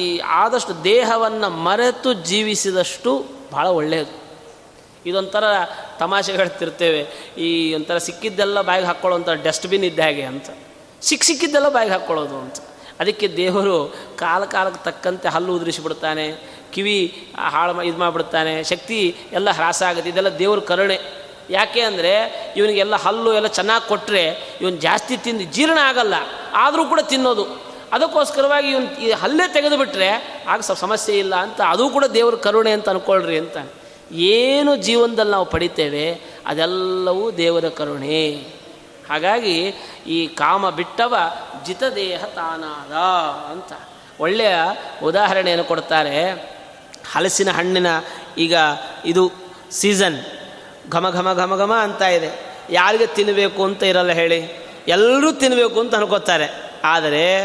ಈ 0.00 0.04
ಆದಷ್ಟು 0.42 0.84
ದೇಹವನ್ನು 0.84 1.48
ಮರೆತು 1.66 2.12
ಜೀವಿಸಿದಷ್ಟು 2.30 3.12
ಭಾಳ 3.52 3.66
ಒಳ್ಳೆಯದು 3.80 4.14
ಇದೊಂಥರ 5.06 5.44
ತಮಾಷೆ 5.98 6.32
ಹೇಳ್ತಿರ್ತೇವೆ, 6.36 7.02
ಈ 7.46 7.48
ಒಂಥರ 7.74 7.98
ಸಿಕ್ಕಿದ್ದೆಲ್ಲ 8.06 8.62
ಬಾಯಿಗೆ 8.68 8.86
ಹಾಕ್ಕೊಳ್ಳೋಂಥ 8.86 9.28
ಡಸ್ಟ್ಬಿನ್ 9.44 9.84
ಇದ್ದ 9.84 10.00
ಹಾಗೆ 10.06 10.24
ಅಂತ. 10.30 10.48
ಸಿಕ್ಕ 11.02 11.24
ಸಿಕ್ಕಿದ್ದೆಲ್ಲ 11.30 11.68
ಬಾಯಿಗೆ 11.68 11.92
ಹಾಕ್ಕೊಳ್ಳೋದು 11.92 12.36
ಅಂತ. 12.44 12.58
ಅದಕ್ಕೆ 13.00 13.26
ದೇವರು 13.36 13.76
ಕಾಲ 14.16 14.44
ಕಾಲಕ್ಕೆ 14.44 14.80
ತಕ್ಕಂತೆ 14.84 15.28
ಹಲ್ಲು 15.34 15.50
ಉದುರಿಸಿಬಿಡ್ತಾನೆ, 15.58 16.26
ಕಿವಿ 16.72 16.98
ಹಾಳು 17.54 17.82
ಇದು 17.82 17.98
ಮಾಡಿಬಿಡ್ತಾನೆ 17.98 18.64
ಶಕ್ತಿ 18.64 18.98
ಎಲ್ಲ 19.32 19.48
ಹ್ರಾಸ 19.50 19.82
ಆಗುತ್ತೆ. 19.82 20.10
ಇದೆಲ್ಲ 20.10 20.32
ದೇವ್ರ 20.38 20.60
ಕರುಣೆ. 20.60 20.98
ಯಾಕೆ 21.50 21.80
ಅಂದರೆ 21.80 22.12
ಇವನಿಗೆಲ್ಲ 22.56 22.96
ಹಲ್ಲು 22.96 23.32
ಎಲ್ಲ 23.32 23.46
ಚೆನ್ನಾಗಿ 23.46 23.88
ಕೊಟ್ಟರೆ 23.88 24.24
ಇವನು 24.60 24.76
ಜಾಸ್ತಿ 24.76 25.16
ತಿಂದು 25.16 25.44
ಜೀರ್ಣ 25.44 25.78
ಆಗಲ್ಲ. 25.78 26.14
ಆದರೂ 26.54 26.84
ಕೂಡ 26.84 27.00
ತಿನ್ನೋದು. 27.02 27.68
ಅದಕ್ಕೋಸ್ಕರವಾಗಿ 27.92 28.68
ಇವನು 28.68 29.00
ಈ 29.00 29.10
ಹಲ್ಲೇ 29.10 29.52
ತೆಗೆದುಬಿಟ್ರೆ 29.52 30.42
ಆಗ 30.48 30.60
ಸ್ವಲ್ಪ 30.60 30.80
ಸಮಸ್ಯೆ 30.80 31.18
ಇಲ್ಲ 31.18 31.36
ಅಂತ 31.36 31.60
ಅದು 31.68 31.90
ಕೂಡ 31.90 32.04
ದೇವರ 32.04 32.34
ಕರುಣೆ 32.34 32.70
ಅಂತ 32.70 32.88
ಅಂದ್ಕೊಳ್ರಿ 32.88 33.38
ಅಂತ. 33.38 33.56
ಏನು 34.12 34.76
ಜೀವನದಲ್ಲಿ 34.76 35.32
ನಾವು 35.32 35.44
ಪಡಿತೇವೆ 35.44 36.20
ಅದೆಲ್ಲವೂ 36.46 37.30
ದೇವರ 37.30 37.68
ಕರುಣೆ. 37.68 38.34
ಹಾಗಾಗಿ 39.10 39.66
ಈ 40.06 40.26
ಕಾಮ 40.26 40.70
ಬಿಟ್ಟವ 40.70 41.16
ಜಿತದೇಹ 41.66 42.24
ತಾನಾದ 42.34 42.92
ಅಂತ. 43.52 43.72
ಒಳ್ಳೆಯ 44.20 44.56
ಉದಾಹರಣೆಯನ್ನು 45.02 45.64
ಕೊಡ್ತಾರೆ. 45.64 46.32
ಹಲಸಿನ 47.12 47.50
ಹಣ್ಣಿನ 47.50 47.86
ಈಗ 48.38 48.54
ಇದು 49.04 49.32
ಸೀಸನ್. 49.70 50.37
ಘಮ 50.90 51.10
ಘಮ 51.10 51.32
ಘಮ 51.32 51.56
ಘಮ 51.56 51.74
ಅಂತ 51.74 52.02
ಇದೆ. 52.02 52.56
ಯಾರಿಗೆ 52.70 53.06
ತಿನ್ನಬೇಕು 53.06 53.64
ಅಂತ 53.64 53.82
ಇರಲ್ಲ 53.82 54.12
ಹೇಳಿ. 54.12 54.68
ಎಲ್ಲರೂ 54.88 55.32
ತಿನ್ನಬೇಕು 55.32 55.80
ಅಂತ 55.80 55.94
ಅನ್ಕೋತಾರೆ. 55.94 56.72
ಆದರೆ 56.84 57.44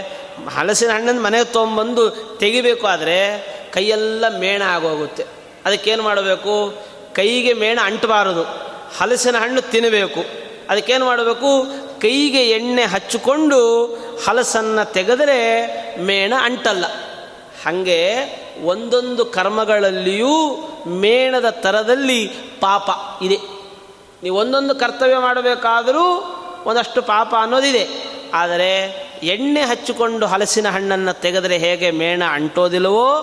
ಹಲಸಿನ 0.56 0.90
ಹಣ್ಣನ್ನು 0.92 1.22
ಮನೆಗೆ 1.22 1.44
ತೊಗೊಂಬಂದು 1.44 2.10
ತೆಗಿಬೇಕು 2.40 2.88
ಆದರೆ 2.88 3.48
ಕೈಯೆಲ್ಲ 3.74 4.40
ಮೇಣ 4.40 4.62
ಆಗೋಗುತ್ತೆ. 4.62 5.26
ಅದಕ್ಕೇನು 5.66 6.04
ಮಾಡಬೇಕು? 6.04 6.84
ಕೈಗೆ 7.14 7.54
ಮೇಣ 7.54 7.80
ಅಂಟಬಾರದು. 7.84 8.44
ಹಲಸಿನ 8.98 9.38
ಹಣ್ಣು 9.38 9.62
ತಿನ್ನಬೇಕು 9.62 10.24
ಅದಕ್ಕೇನು 10.70 11.06
ಮಾಡಬೇಕು? 11.06 11.66
ಕೈಗೆ 12.02 12.50
ಎಣ್ಣೆ 12.50 12.84
ಹಚ್ಚಿಕೊಂಡು 12.84 13.86
ಹಲಸನ್ನು 14.28 14.94
ತೆಗೆದರೆ 14.94 15.66
ಮೇಣ 15.98 16.34
ಅಂಟಲ್ಲ. 16.42 16.86
ಹಾಗೆ 17.66 18.14
ಒಂದೊಂದು 18.62 19.26
ಕರ್ಮಗಳಲ್ಲಿಯೂ 19.26 20.56
ಮೇಣದ 20.88 21.50
ತರದಲ್ಲಿ 21.50 22.28
ಪಾಪ 22.60 22.90
ಇದೆ. 23.24 23.40
ನೀವು 24.24 24.38
ಒಂದೊಂದು 24.38 24.76
ಕರ್ತವ್ಯ 24.76 25.18
ಮಾಡಬೇಕಾದರೂ 25.18 26.36
ಒಂದಷ್ಟು 26.66 27.02
ಪಾಪ 27.02 27.36
ಅನ್ನೋದಿದೆ. 27.42 28.14
ಆದರೆ 28.34 29.04
ಎಣ್ಣೆ 29.24 29.62
ಹಚ್ಚಿಕೊಂಡು 29.62 30.26
ಹಲಸಿನ 30.26 30.70
ಹಣ್ಣನ್ನು 30.70 31.22
ತೆಗೆದರೆ 31.22 31.58
ಹೇಗೆ 31.58 31.92
ಮೇಣ 31.92 32.24
ಅಂಟೋದಿಲ್ಲವೋ, 32.32 33.16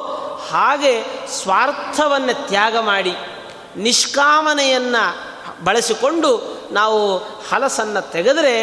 ಹಾಗೆ 0.50 1.04
ಸ್ವಾರ್ಥವನ್ನು 1.28 2.48
ತ್ಯಾಗ 2.48 2.76
ಮಾಡಿ 2.76 3.14
ನಿಷ್ಕಾಮನೆಯನ್ನು 3.76 5.30
ಬಳಸಿಕೊಂಡು 5.64 6.60
ನಾವು 6.72 7.16
ಹಲಸನ್ನು 7.50 8.12
ತೆಗೆದರೆ 8.12 8.56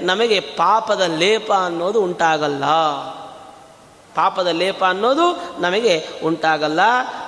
ನಮಗೆ 0.00 0.40
ಪಾಪದ 0.40 1.00
ಲೇಪ 1.00 1.52
ಅನ್ನೋದು 1.52 2.00
ಉಂಟಾಗಲ್ಲ. 2.00 2.64
ಪಾಪದ 4.16 4.46
ಲೇಪ 4.46 4.84
ಅನ್ನೋದು 4.84 5.60
ನಮಗೆ 5.60 6.06
ಉಂಟಾಗಲ್ಲ. 6.24 6.80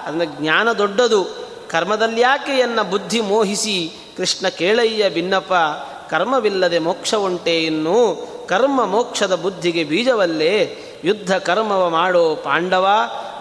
ಅದನ್ನು 0.06 0.24
ಜ್ಞಾನ 0.24 0.72
ದೊಡ್ಡದು. 0.72 1.24
ಕರ್ಮದಲ್ಲಿ 1.70 2.20
ಯಾಕೆ 2.20 2.52
ಎನ್ನ 2.52 2.82
ಬುದ್ಧಿ 2.82 3.20
ಮೋಹಿಸಿ 3.20 3.92
ಕೃಷ್ಣ 4.16 4.48
ಕೇಳಯ್ಯ 4.48 5.08
ಭಿನ್ನಪ್ಪ 5.08 5.54
ಕರ್ಮವಿಲ್ಲದೆ 6.10 6.78
ಮೋಕ್ಷ 6.78 7.14
ಉಂಟೆ 7.14 7.64
ಇನ್ನು. 7.64 8.28
ಕರ್ಮ 8.48 8.84
ಮೋಕ್ಷದ 8.84 9.34
ಬುದ್ಧಿಗೆ 9.34 9.84
ಬೀಜವಲ್ಲೇ. 9.84 10.84
ಯುದ್ಧ 11.04 11.36
ಕರ್ಮವ 11.36 11.88
ಮಾಡೋ 11.88 12.34
ಪಾಂಡವ 12.34 12.88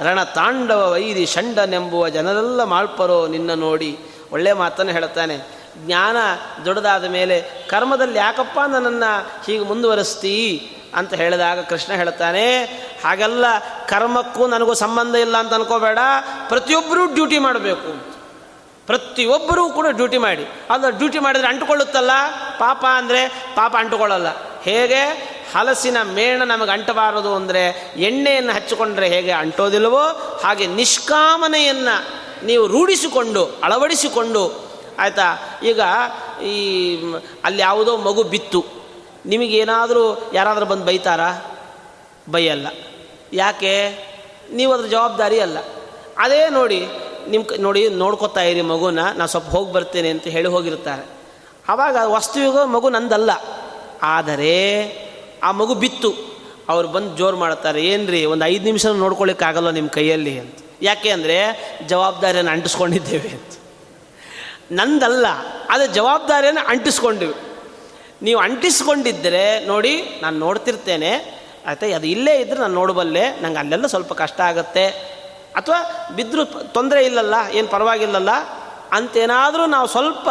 ರಣ 0.02 0.24
ತಾಂಡವ 0.24 0.92
ವೈರಿ 0.92 1.26
ಷಂಡನೆಂಬುವ 1.26 2.10
ಜನರೆಲ್ಲ 2.10 2.64
ಮಾಳ್ಪರೋ 2.64 3.28
ನಿನ್ನ 3.28 3.54
ನೋಡಿ. 3.54 3.98
ಒಳ್ಳೆ 4.32 4.54
ಮಾತನ್ನು 4.54 4.92
ಹೇಳ್ತಾನೆ 4.92 5.38
ಜ್ಞಾನ 5.86 6.18
ದೊಡ್ಡದಾದ 6.66 7.04
ಮೇಲೆ 7.04 7.66
ಕರ್ಮದಲ್ಲಿ 7.70 8.18
ಯಾಕಪ್ಪ 8.18 8.60
ನನ್ನನ್ನು 8.60 9.28
ಹೀಗೆ 9.46 9.64
ಮುಂದುವರಿಸ್ತೀ? 9.64 10.70
ಅಂತ 10.96 11.14
ಹೇಳಿದಾಗ 11.14 11.60
ಕೃಷ್ಣ 11.62 11.94
ಹೇಳ್ತಾನೆ, 11.94 12.64
ಹಾಗೆಲ್ಲ 13.04 13.46
ಕರ್ಮಕ್ಕೂ 13.88 14.48
ನನಗೂ 14.48 14.74
ಸಂಬಂಧ 14.74 15.16
ಇಲ್ಲ 15.16 15.38
ಅಂತ 15.38 15.54
ಅನ್ಕೋಬೇಡ, 15.54 15.98
ಪ್ರತಿಯೊಬ್ಬರೂ 16.48 17.06
ಡ್ಯೂಟಿ 17.06 17.38
ಮಾಡಬೇಕು. 17.38 18.18
ಪ್ರತಿಯೊಬ್ಬರೂ 18.86 19.70
ಕೂಡ 19.70 19.88
ಡ್ಯೂಟಿ 19.88 20.18
ಮಾಡಿ. 20.18 20.48
ಅದು 20.70 20.90
ಡ್ಯೂಟಿ 20.90 21.20
ಮಾಡಿದರೆ 21.20 21.48
ಅಂಟುಕೊಳ್ಳುತ್ತಲ್ಲ? 21.48 22.12
ಪಾಪ 22.60 22.86
ಅಂದರೆ 22.94 23.28
ಪಾಪ 23.56 23.76
ಅಂಟುಕೊಳ್ಳಲ್ಲ. 23.80 24.28
ಹೇಗೆ? 24.62 25.38
ಹಲಸಿನ 25.56 25.98
ಮೇಣ 26.02 26.44
ನಮಗೆ 26.44 26.72
ಅಂಟಬಾರದು 26.72 27.36
ಅಂದರೆ 27.36 27.94
ಎಣ್ಣೆಯನ್ನು 27.98 28.54
ಹಚ್ಚಿಕೊಂಡ್ರೆ 28.54 29.08
ಹೇಗೆ 29.08 29.32
ಅಂಟೋದಿಲ್ಲವೋ 29.32 30.04
ಹಾಗೆ 30.44 30.68
ನಿಷ್ಕಾಮನೆಯನ್ನು 30.68 32.28
ನೀವು 32.46 32.68
ರೂಢಿಸಿಕೊಂಡು, 32.68 33.46
ಅಳವಡಿಸಿಕೊಂಡು, 33.64 34.68
ಆಯಿತಾ? 35.00 35.60
ಈಗ 35.64 35.80
ಈ, 36.44 36.96
ಅಲ್ಲಿ 37.44 37.62
ಯಾವುದೋ 37.62 37.98
ಮಗು 37.98 38.24
ಬಿತ್ತು. 38.24 38.77
ನಿಮಗೇನಾದರೂ 39.28 40.32
ಯಾರಾದರೂ 40.34 40.66
ಬಂದು 40.66 40.86
ಬೈತಾರಾ? 40.86 41.60
ಬೈಯಲ್ಲ. 42.32 42.68
ಯಾಕೆ? 43.34 44.08
ನೀವು 44.52 44.74
ಅದ್ರ 44.74 44.86
ಜವಾಬ್ದಾರಿ 44.86 45.40
ಅಲ್ಲ. 45.40 45.58
ಅದೇ 46.18 46.50
ನೋಡಿ 46.50 46.88
ನಿಮ್ಮ 47.30 47.46
ನೋಡಿ, 47.60 47.90
ನೋಡ್ಕೊತಾ 47.90 48.42
ಇರಿ 48.42 48.62
ಮಗುನ 48.62 49.00
ನಾನು 49.00 49.28
ಸ್ವಲ್ಪ 49.28 49.50
ಹೋಗಿ 49.50 49.74
ಬರ್ತೇನೆ 49.74 50.10
ಅಂತ 50.10 50.24
ಹೇಳಿ 50.24 50.48
ಹೋಗಿರ್ತಾರೆ 50.48 51.08
ಆವಾಗ 51.70 51.98
ವಸ್ತುವಿಗೂ 52.04 52.66
ಮಗು 52.66 52.90
ನಂದಲ್ಲ. 52.90 53.32
ಆದರೆ 54.02 54.84
ಆ 55.44 55.52
ಮಗು 55.52 55.76
ಬಿತ್ತು. 55.76 56.14
ಅವ್ರು 56.70 56.88
ಬಂದು 56.88 57.18
ಜೋರು 57.18 57.38
ಮಾಡ್ತಾರೆ, 57.38 57.86
ಏನ್ರಿ, 57.86 58.26
ಒಂದು 58.26 58.46
ಐದು 58.46 58.64
ನಿಮಿಷ 58.64 58.86
ನೋಡ್ಕೊಳ್ಳಿಕ್ಕಾಗಲ್ಲ 58.86 59.70
ನಿಮ್ಮ 59.70 59.90
ಕೈಯಲ್ಲಿ? 59.90 60.40
ಅಂತ. 60.40 60.56
ಯಾಕೆ 60.82 61.10
ಅಂದರೆ, 61.10 61.38
ಜವಾಬ್ದಾರಿಯನ್ನು 61.88 62.52
ಅಂಟಿಸ್ಕೊಂಡಿದ್ದೇವೆ 62.52 63.30
ಅಂತ. 63.30 63.60
ನಂದಲ್ಲ 64.72 65.26
ಅದು 65.70 65.94
ಜವಾಬ್ದಾರಿಯನ್ನು 65.94 66.68
ಅಂಟಿಸ್ಕೊಂಡಿವಿ. 66.68 67.34
ನೀವು 68.22 68.40
ಅಂಟಿಸ್ಕೊಂಡಿದ್ದರೆ 68.40 69.66
ನೋಡಿ, 69.66 70.20
ನಾನು 70.22 70.40
ನೋಡ್ತಿರ್ತೇನೆ. 70.40 71.38
ಆಯ್ತಾ, 71.68 71.96
ಅದು 71.96 72.08
ಇಲ್ಲೇ 72.08 72.36
ಇದ್ದರೆ 72.36 72.60
ನಾನು 72.60 72.74
ನೋಡಬಲ್ಲೆ, 72.74 73.42
ನಂಗೆ 73.42 73.58
ಅಲ್ಲೆಲ್ಲ 73.58 73.88
ಸ್ವಲ್ಪ 73.88 74.14
ಕಷ್ಟ 74.14 74.42
ಆಗುತ್ತೆ. 74.42 74.88
ಅಥವಾ 75.56 76.10
ಬಿದ್ದರೂ 76.16 76.46
ತೊಂದರೆ 76.46 77.06
ಇಲ್ಲಲ್ಲ, 77.06 77.34
ಏನು 77.54 77.68
ಪರವಾಗಿಲ್ಲಲ್ಲ, 77.68 78.30
ಅಂತೇನಾದರೂ 78.92 79.66
ನಾವು 79.66 79.88
ಸ್ವಲ್ಪ 79.88 80.30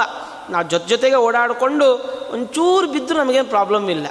ನಾವು 0.50 0.68
ಜೊತೆ 0.68 0.88
ಜೊತೆಗೆ 0.88 1.16
ಓಡಾಡಿಕೊಂಡು 1.16 1.94
ಒಂಚೂರು 2.32 2.86
ಬಿದ್ದರೂ 2.86 3.18
ನಮಗೇನು 3.18 3.44
ಪ್ರಾಬ್ಲಮ್ 3.44 3.90
ಇಲ್ಲ. 3.90 4.06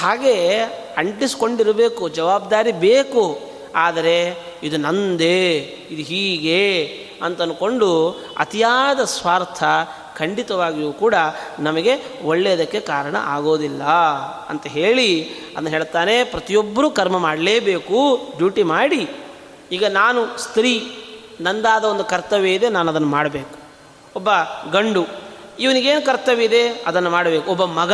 ಹಾಗೆ 0.00 0.58
ಅಂಟಿಸ್ಕೊಂಡಿರಬೇಕು, 0.96 2.08
ಜವಾಬ್ದಾರಿ 2.08 2.72
ಬೇಕು. 2.72 3.40
ಆದರೆ 3.74 4.34
ಇದು 4.62 4.76
ನಂದೇ, 4.76 5.52
ಇದು 5.90 6.02
ಹೀಗೆ 6.02 6.86
ಅಂತ 7.22 7.42
ಅಂದ್ಕೊಂಡು 7.42 8.10
ಅತಿಯಾದ 8.38 9.04
ಸ್ವಾರ್ಥ 9.04 9.62
ಖಂಡಿತವಾಗಿಯೂ 10.18 10.90
ಕೂಡ 10.92 11.14
ನಮಗೆ 11.60 11.92
ಒಳ್ಳೆಯದಕ್ಕೆ 12.22 12.80
ಕಾರಣ 12.80 13.16
ಆಗೋದಿಲ್ಲ 13.34 13.82
ಅಂತ 14.50 14.66
ಹೇಳಿ 14.66 15.08
ಅದನ್ನು 15.54 15.70
ಹೇಳ್ತಾನೆ, 15.70 16.14
ಪ್ರತಿಯೊಬ್ಬರೂ 16.24 16.90
ಕರ್ಮ 16.90 17.18
ಮಾಡಲೇಬೇಕು, 17.18 18.00
ಡ್ಯೂಟಿ 18.38 18.62
ಮಾಡಿ. 18.74 19.02
ಈಗ 19.72 19.84
ನಾನು 19.84 20.20
ಸ್ತ್ರೀ, 20.38 20.74
ನಂದಾದ 21.40 21.84
ಒಂದು 21.84 22.04
ಕರ್ತವ್ಯ 22.04 22.50
ಇದೆ, 22.50 22.68
ನಾನು 22.68 22.88
ಅದನ್ನು 22.90 23.08
ಮಾಡಬೇಕು. 23.08 23.54
ಒಬ್ಬ 24.16 24.30
ಗಂಡು, 24.72 25.02
ಇವನಿಗೇನು 25.58 26.02
ಕರ್ತವ್ಯ 26.06 26.44
ಇದೆ, 26.44 26.62
ಅದನ್ನು 26.68 27.10
ಮಾಡಬೇಕು. 27.10 27.46
ಒಬ್ಬ 27.50 27.64
ಮಗ, 27.64 27.92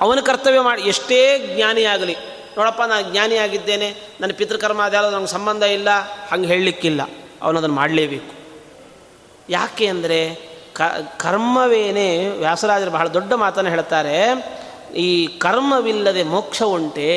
ಅವನ 0.00 0.20
ಕರ್ತವ್ಯ 0.20 0.60
ಮಾಡಿ, 0.60 0.82
ಎಷ್ಟೇ 0.82 1.20
ಜ್ಞಾನಿಯಾಗಲಿ 1.54 2.16
ನೋಡಪ್ಪ, 2.56 2.82
ನಾನು 2.82 3.04
ಜ್ಞಾನಿಯಾಗಿದ್ದೇನೆ 3.10 3.88
ನನ್ನ 4.20 4.32
ಪಿತೃಕರ್ಮ 4.32 4.82
ಅದ್ಯಾವುದು 4.82 5.14
ನನಗೆ 5.16 5.32
ಸಂಬಂಧ 5.32 5.62
ಇಲ್ಲ. 5.62 5.88
ಹಂಗೆ 6.30 6.48
ಹೇಳಲಿಕ್ಕಿಲ್ಲ, 6.48 7.02
ಅವನದನ್ನು 7.42 7.76
ಮಾಡಲೇಬೇಕು. 7.76 8.32
ಯಾಕೆ 9.48 9.86
ಅಂದರೆ 9.86 10.20
ಕ, 10.76 10.82
ಕರ್ಮವೇನೇ 11.16 12.26
ವ್ಯಾಸರಾಜರು 12.26 12.90
ಬಹಳ 12.90 13.08
ದೊಡ್ಡ 13.08 13.32
ಮಾತನ್ನು 13.32 13.70
ಹೇಳ್ತಾರೆ, 13.70 14.16
ಈ 14.94 15.26
ಕರ್ಮವಿಲ್ಲದೆ 15.26 16.22
ಮೋಕ್ಷ 16.22 16.62
ಉಂಟೆ. 16.62 17.12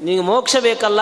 ನೀವು 0.00 0.22
ಮೋಕ್ಷ 0.22 0.56
ಬೇಕಲ್ಲ, 0.60 1.00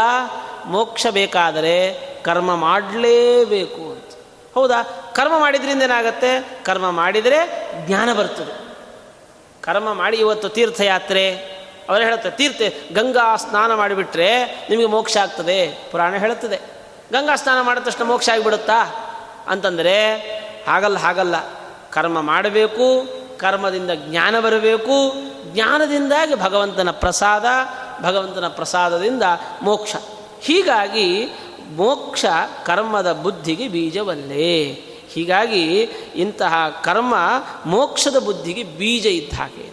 ಮೋಕ್ಷ 0.67 1.07
ಬೇಕಾದರೆ 1.11 1.77
ಕರ್ಮ 2.25 2.55
ಮಾಡಲೇಬೇಕು 2.55 3.83
ಅಂತ. 3.93 4.11
ಹೌದಾ? 4.55 4.83
ಕರ್ಮ 5.15 5.39
ಮಾಡಿದ್ರಿಂದ 5.39 5.83
ಏನಾಗುತ್ತೆ? 5.83 6.33
ಕರ್ಮ 6.65 6.91
ಮಾಡಿದರೆ 6.91 7.39
ಜ್ಞಾನ 7.87 8.13
ಬರ್ತದೆ. 8.13 8.55
ಕರ್ಮ 9.63 9.93
ಮಾಡಿ 9.93 10.17
ಇವತ್ತು 10.17 10.49
ತೀರ್ಥಯಾತ್ರೆ, 10.49 11.59
ಅವರು 11.89 12.05
ಹೇಳುತ್ತೆ 12.05 12.31
ತೀರ್ಥ, 12.31 12.61
ಗಂಗಾ 12.93 13.37
ಸ್ನಾನ 13.37 13.75
ಮಾಡಿಬಿಟ್ರೆ 13.75 14.31
ನಿಮಗೆ 14.71 14.87
ಮೋಕ್ಷ 14.87 15.17
ಆಗ್ತದೆ. 15.17 15.89
ಪುರಾಣ 15.91 16.15
ಹೇಳುತ್ತದೆ, 16.15 16.59
ಗಂಗಾ 17.13 17.37
ಸ್ನಾನ 17.37 17.61
ಮಾಡಿದ 17.61 17.83
ತಕ್ಷಣ 17.83 18.05
ಮೋಕ್ಷ 18.05 18.29
ಆಗಿಬಿಡುತ್ತಾ? 18.29 18.81
ಅಂತಂದರೆ 19.49 19.97
ಹಾಗಲ್ಲ 20.67 20.99
ಹಾಗಲ್ಲ. 20.99 21.35
ಕರ್ಮ 21.91 22.21
ಮಾಡಬೇಕು, 22.21 23.09
ಕರ್ಮದಿಂದ 23.39 23.91
ಜ್ಞಾನ 23.95 24.41
ಬರಬೇಕು, 24.41 25.13
ಜ್ಞಾನದಿಂದಾಗಿ 25.55 26.35
ಭಗವಂತನ 26.35 26.91
ಪ್ರಸಾದ, 26.91 27.45
ಭಗವಂತನ 28.03 28.49
ಪ್ರಸಾದದಿಂದ 28.49 29.23
ಮೋಕ್ಷ. 29.63 29.97
ಹೀಗಾಗಿ 30.41 31.29
ಮೋಕ್ಷ 31.77 32.25
ಕರ್ಮದ 32.65 33.13
ಬುದ್ಧಿಗೆ 33.13 33.69
ಬೀಜವಲ್ಲೇ. 33.69 34.65
ಹೀಗಾಗಿ 35.09 35.81
ಇಂತಹ 36.15 36.83
ಕರ್ಮ 36.85 37.15
ಮೋಕ್ಷದ 37.67 38.17
ಬುದ್ಧಿಗೆ 38.17 38.63
ಬೀಜ 38.63 39.07
ಇದ್ದ 39.07 39.35
ಹಾಗೆ 39.35 39.73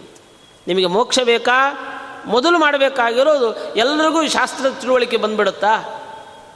ನಿಮಗೆ 0.66 0.86
ಮೋಕ್ಷ 0.86 1.18
ಬೇಕಾ? 1.24 1.78
ಮೊದಲು 2.26 2.58
ಮಾಡಬೇಕಾಗಿರೋದು 2.58 3.74
ಎಲ್ಲರಿಗೂ 3.74 4.28
ಶಾಸ್ತ್ರದ 4.28 4.72
ತಿಳುವಳಿಕೆ 4.80 5.16
ಬಂದ್ಬಿಡುತ್ತಾ? 5.16 6.02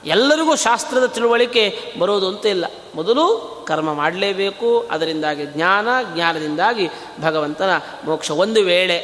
ಎಲ್ಲರಿಗೂ 0.05 0.55
ಶಾಸ್ತ್ರದ 0.55 1.05
ತಿಳುವಳಿಕೆ 1.05 1.93
ಬರೋದು 1.99 2.27
ಅಂತ 2.27 2.45
ಇಲ್ಲ. 2.45 2.65
ಮೊದಲು 2.95 3.25
ಕರ್ಮ 3.67 3.93
ಮಾಡಲೇಬೇಕು, 3.93 4.87
ಅದರಿಂದಾಗಿ 4.91 5.45
ಜ್ಞಾನ, 5.45 5.87
ಜ್ಞಾನದಿಂದಾಗಿ 6.15 6.89
ಭಗವಂತನ 7.19 7.69
ಮೋಕ್ಷ. 8.05 8.31
ಒಂದು 8.31 8.61
ವೇಳೆ 8.61 8.97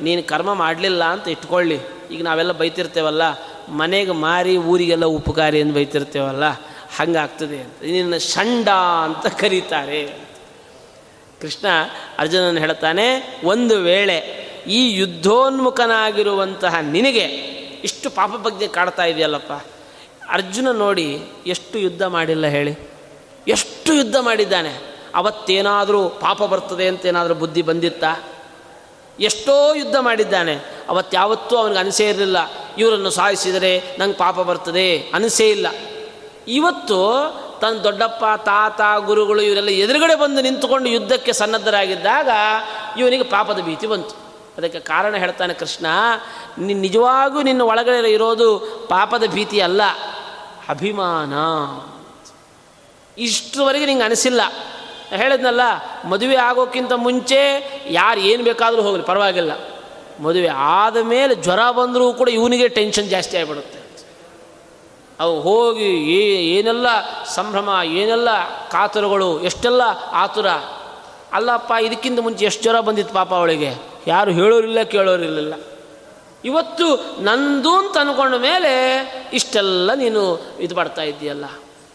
ನೀನು 0.00 0.22
ಕರ್ಮ 0.22 0.54
ಮಾಡಲಿಲ್ಲ 0.54 1.04
ಅಂತ 1.04 1.28
ಇಟ್ಕೊಳ್ಳಿ. 1.28 1.80
ಈಗ 2.10 2.22
ನಾವೆಲ್ಲ 2.22 2.52
ಬೈತಿರ್ತೇವಲ್ಲ, 2.52 3.22
ಮನೆಗೆ 3.68 4.12
ಮಾರಿ 4.12 4.56
ಊರಿಗೆಲ್ಲ 4.56 5.04
ಉಪಕಾರಿ 5.04 5.60
ಎಂದು 5.60 5.74
ಬೈತಿರ್ತೇವಲ್ಲ, 5.74 6.44
ಹಂಗಾಗ್ತದೆ 6.96 7.58
ಅಂತ. 7.58 7.82
ನಿನ್ನ 7.82 8.16
ಷಂಡ 8.16 8.68
ಅಂತ 9.04 9.26
ಕರೀತಾರೆ. 9.26 10.18
ಕೃಷ್ಣ 11.40 11.66
ಅರ್ಜುನನ 12.18 12.58
ಹೇಳ್ತಾನೆ, 12.58 13.38
ಒಂದು 13.44 13.78
ವೇಳೆ 13.78 14.18
ಈ 14.68 14.96
ಯುದ್ಧೋನ್ಮುಖನಾಗಿರುವಂತಹ 14.96 16.74
ನಿನಗೆ 16.80 17.24
ಇಷ್ಟು 17.84 18.10
ಪಾಪ 18.10 18.30
ಬಗ್ಗೆ 18.30 18.68
ಕಾಡ್ತಾ 18.68 19.04
ಇದೆಯಲ್ಲಪ್ಪ 19.04 19.52
ಅರ್ಜುನ 20.30 20.68
ನೋಡಿ 20.70 21.22
ಎಷ್ಟು 21.46 21.78
ಯುದ್ಧ 21.78 22.02
ಮಾಡಿಲ್ಲ 22.02 22.46
ಹೇಳಿ. 22.46 22.90
ಎಷ್ಟು 23.48 23.94
ಯುದ್ಧ 23.94 24.16
ಮಾಡಿದ್ದಾನೆ. 24.20 24.94
ಅವತ್ತೇನಾದರೂ 25.14 26.08
ಪಾಪ 26.08 26.42
ಬರ್ತದೆ 26.42 26.88
ಅಂತ 26.88 27.06
ಏನಾದರೂ 27.06 27.34
ಬುದ್ಧಿ 27.34 27.62
ಬಂದಿತ್ತಾ? 27.62 28.24
ಎಷ್ಟೋ 29.20 29.74
ಯುದ್ಧ 29.74 29.96
ಮಾಡಿದ್ದಾನೆ. 30.00 30.58
ಅವತ್ತಾವತ್ತೂ 30.88 31.56
ಅವನಿಗೆ 31.56 31.80
ಅನಿಸೇ 31.80 32.08
ಇರಲಿಲ್ಲ. 32.08 32.36
ಇವರನ್ನು 32.78 33.10
ಸಾಯಿಸಿದರೆ 33.10 33.96
ನಂಗೆ 33.98 34.16
ಪಾಪ 34.16 34.40
ಬರ್ತದೆ 34.40 34.98
ಅನಿಸೇ 35.14 35.50
ಇಲ್ಲ. 35.50 35.66
ಇವತ್ತು 36.48 37.30
ತನ್ನ 37.60 37.78
ದೊಡ್ಡಪ್ಪ, 37.78 38.24
ತಾತ, 38.42 38.80
ಗುರುಗಳು 39.04 39.42
ಇವರೆಲ್ಲ 39.42 39.68
ಎದುರುಗಡೆ 39.68 40.14
ಬಂದು 40.14 40.40
ನಿಂತುಕೊಂಡು 40.40 40.88
ಯುದ್ಧಕ್ಕೆ 40.88 41.32
ಸನ್ನದ್ಧರಾಗಿದ್ದಾಗ 41.32 42.28
ಇವನಿಗೆ 42.98 43.22
ಪಾಪದ 43.22 43.60
ಭೀತಿ 43.60 43.86
ಬಂತು. 43.86 44.24
ಅದಕ್ಕೆ 44.58 44.80
ಕಾರಣ 44.80 45.16
ಹೇಳ್ತಾನೆ 45.16 45.54
ಕೃಷ್ಣ 45.54 45.86
ನಿಜವಾಗೂ 46.58 47.42
ನಿನ್ನ 47.42 47.62
ಒಳಗಡೆ 47.62 48.12
ಇರೋದು 48.12 48.58
ಪಾಪದ 48.88 49.24
ಭೀತಿ 49.26 49.60
ಅಲ್ಲ. 49.60 49.82
ಅಭಿಮಾನ. 50.68 51.32
ಇಷ್ಟುವರೆಗೆ 53.18 53.86
ನಿಂಗೆ 53.86 54.04
ಅನಿಸಿಲ್ಲ. 54.04 54.40
ಹೇಳಿದ್ನಲ್ಲ, 55.08 55.60
ಮದುವೆ 56.08 56.36
ಆಗೋಕ್ಕಿಂತ 56.36 56.92
ಮುಂಚೆ 56.92 57.38
ಯಾರು 57.90 58.20
ಏನು 58.20 58.44
ಬೇಕಾದರೂ 58.44 58.82
ಹೋಗಲಿ, 58.82 59.02
ಪರವಾಗಿಲ್ಲ. 59.02 59.52
ಮದುವೆ 60.20 60.48
ಆದ 60.48 60.96
ಮೇಲೆ 60.96 61.34
ಜ್ವರ 61.34 61.70
ಬಂದರೂ 61.70 62.12
ಕೂಡ 62.12 62.28
ಇವನಿಗೆ 62.28 62.68
ಟೆನ್ಷನ್ 62.68 63.10
ಜಾಸ್ತಿ 63.10 63.36
ಆಗಿಬಿಡುತ್ತೆ. 63.36 64.06
ಅವು 65.20 65.40
ಹೋಗಿ 65.40 65.88
ಏನೆಲ್ಲ 66.56 66.86
ಸಂಭ್ರಮ, 67.24 67.70
ಏನೆಲ್ಲ 67.84 68.28
ಕಾತುರಗಳು, 68.68 69.40
ಎಷ್ಟೆಲ್ಲ 69.40 69.82
ಆತುರ. 70.12 70.46
ಅಲ್ಲಪ್ಪ, 71.32 71.72
ಇದಕ್ಕಿಂತ 71.80 72.20
ಮುಂಚೆ 72.20 72.44
ಎಷ್ಟು 72.44 72.62
ಜ್ವರ 72.62 72.80
ಬಂದಿತ್ತು 72.80 73.14
ಪಾಪ 73.14 73.34
ಅವಳಿಗೆ. 73.34 73.74
ಯಾರು 74.06 74.30
ಹೇಳೋರಿಲ್ಲ, 74.30 74.82
ಕೇಳೋರಿರಲಿಲ್ಲ. 74.82 75.54
ಇವತ್ತು 76.44 77.16
ನಂದು 77.22 77.74
ಅಂತ 77.74 77.98
ಅಂದ್ಕೊಂಡ 77.98 78.34
ಮೇಲೆ 78.34 78.72
ಇಷ್ಟೆಲ್ಲ 79.32 79.94
ನೀನು 79.94 80.46
ಇದು 80.60 80.74
ಪಡ್ತಾ 80.74 81.02
ಇದ್ದೀಯಲ್ಲ. 81.02 81.44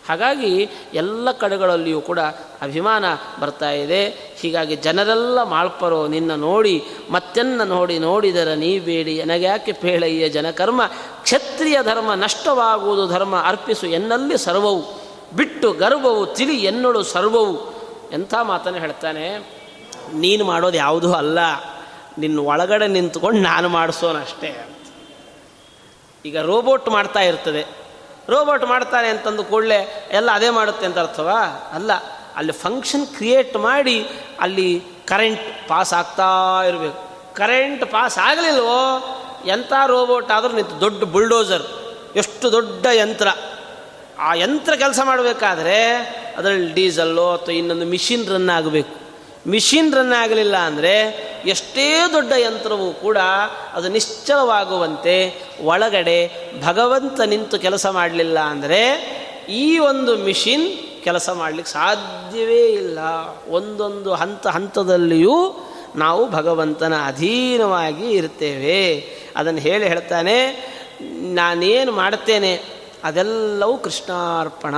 ಹಾಗಾಗಿ 0.10 0.70
ಎಲ್ಲ 0.94 1.32
ಕಡೆಗಳಲ್ಲಿಯೂ 1.32 2.02
ಕೂಡ 2.02 2.20
ಅಭಿಮಾನ 2.62 3.06
ಬರ್ತಾ 3.40 3.72
ಇದೆ. 3.72 4.10
ಹೀಗಾಗಿ 4.40 4.76
ಜನರೆಲ್ಲ 4.76 5.44
ಮಾಳ್ಪರೋ, 5.44 6.08
ನಿನ್ನ 6.08 6.36
ನೋಡಿ, 6.36 6.84
ಮತ್ತೆನ್ನ 7.12 7.64
ನೋಡಿ, 7.64 8.00
ನೋಡಿದರ 8.00 8.54
ನೀ 8.56 8.80
ಬೇಡಿ 8.80 9.24
ನನಗ್ಯಾಕೆ 9.24 9.72
ಪೇಳಯ್ಯ 9.72 10.30
ಜನಕರ್ಮ 10.30 10.82
ಕ್ಷತ್ರಿಯ 11.24 11.78
ಧರ್ಮ, 11.84 12.14
ನಷ್ಟವಾಗುವುದು 12.14 13.08
ಧರ್ಮ, 13.08 13.42
ಅರ್ಪಿಸು 13.42 13.88
ಎನ್ನಲ್ಲಿ 13.88 14.38
ಸರ್ವವು. 14.38 15.02
ಬಿಟ್ಟು 15.36 15.72
ಗರ್ವವು, 15.72 16.26
ತಿಳಿ 16.26 16.56
ಎನ್ನಳು 16.58 17.04
ಸರ್ವವು. 17.04 17.74
ಎಂಥ 18.14 18.34
ಮಾತನ್ನು 18.42 18.80
ಹೇಳ್ತಾನೆ? 18.80 19.38
ನೀನು 20.14 20.46
ಮಾಡೋದು 20.46 20.78
ಯಾವುದೂ 20.78 21.14
ಅಲ್ಲ. 21.14 21.40
ನಿನ್ನ 22.20 22.40
ಒಳಗಡೆ 22.40 22.88
ನಿಂತ್ಕೊಂಡು 22.88 23.42
ನಾನು 23.42 23.70
ಮಾಡಿಸೋನಷ್ಟೇ 23.70 24.66
ಈಗ 26.26 26.40
ರೋಬೋಟ್ 26.40 26.90
ಮಾಡ್ತಾ 26.90 27.20
ಇರ್ತದೆ. 27.20 27.68
ರೋಬೋಟ್ 28.30 28.64
ಮಾಡ್ತಾನೆ 28.64 29.08
ಅಂತಂದು 29.08 29.44
ಕೂಡಲೇ 29.44 30.10
ಎಲ್ಲ 30.12 30.32
ಅದೇ 30.32 30.50
ಮಾಡುತ್ತೆ 30.50 30.86
ಅಂತ 30.86 31.00
ಅರ್ಥವಾ? 31.00 31.42
ಅಲ್ಲ, 31.74 31.92
ಅಲ್ಲಿ 32.36 32.52
ಫಂಕ್ಷನ್ 32.52 33.08
ಕ್ರಿಯೇಟ್ 33.08 33.58
ಮಾಡಿ 33.58 34.08
ಅಲ್ಲಿ 34.40 34.84
ಕರೆಂಟ್ 35.08 35.68
ಪಾಸ್ 35.68 35.94
ಆಗ್ತಾ 35.94 36.62
ಇರಬೇಕು. 36.68 37.10
ಕರೆಂಟ್ 37.36 37.92
ಪಾಸ್ 37.92 38.18
ಆಗಲಿಲ್ವೋ? 38.18 39.16
ಎಂಥ 39.46 39.74
ರೋಬೋಟ್ 39.86 40.32
ಆದರೂ 40.32 40.52
ನಿಂತು 40.52 40.82
ದೊಡ್ಡ 40.82 41.04
ಬುಲ್ಡೋಸರ್ 41.04 41.64
ಎಷ್ಟು 42.16 42.52
ದೊಡ್ಡ 42.52 42.86
ಯಂತ್ರ. 42.86 43.28
ಆ 44.20 44.34
ಯಂತ್ರ 44.34 44.76
ಕೆಲಸ 44.76 45.00
ಮಾಡಬೇಕಾದ್ರೆ 45.04 45.84
ಅದರಲ್ಲಿ 46.38 46.74
ಡೀಸಲ್ಲೋ 46.74 47.34
ಅಥವಾ 47.34 47.56
ಇನ್ನೊಂದು 47.56 47.86
ಮಿಷಿನ್ 47.86 48.30
ರನ್ 48.30 48.50
ಆಗಬೇಕು. 48.50 49.09
ಮಿಷಿನ್ 49.48 49.94
ರನ್ 49.94 50.14
ಆಗಲಿಲ್ಲ 50.14 50.58
ಅಂದರೆ 50.58 50.94
ಎಷ್ಟೇ 51.46 52.02
ದೊಡ್ಡ 52.14 52.34
ಯಂತ್ರವೂ 52.38 52.92
ಕೂಡ 52.92 53.18
ಅದು 53.74 53.88
ನಿಶ್ಚಲವಾಗುವಂತೆ 53.88 55.16
ಒಳಗಡೆ 55.62 56.20
ಭಗವಂತ 56.64 57.22
ನಿಂತು 57.22 57.60
ಕೆಲಸ 57.60 57.86
ಮಾಡಲಿಲ್ಲ 57.86 58.40
ಅಂದರೆ 58.40 58.82
ಈ 59.50 59.80
ಒಂದು 59.80 60.18
ಮಿಷಿನ್ 60.18 60.68
ಕೆಲಸ 61.04 61.30
ಮಾಡಲಿಕ್ಕೆ 61.30 61.72
ಸಾಧ್ಯವೇ 61.72 62.66
ಇಲ್ಲ. 62.66 63.00
ಒಂದೊಂದು 63.48 64.14
ಹಂತ 64.14 64.48
ಹಂತದಲ್ಲಿಯೂ 64.48 65.68
ನಾವು 65.96 66.28
ಭಗವಂತನ 66.30 66.94
ಅಧೀನವಾಗಿ 67.06 68.12
ಇರ್ತೇವೆ. 68.12 69.08
ಅದನ್ನು 69.36 69.62
ಹೇಳಿ 69.62 69.88
ಹೇಳ್ತಾನೆ, 69.88 70.38
ನಾನೇನು 71.34 71.92
ಮಾಡ್ತೇನೆ, 71.92 72.64
ಅದೆಲ್ಲವೂ 73.04 73.78
ಕೃಷ್ಣಾರ್ಪಣ 73.78 74.76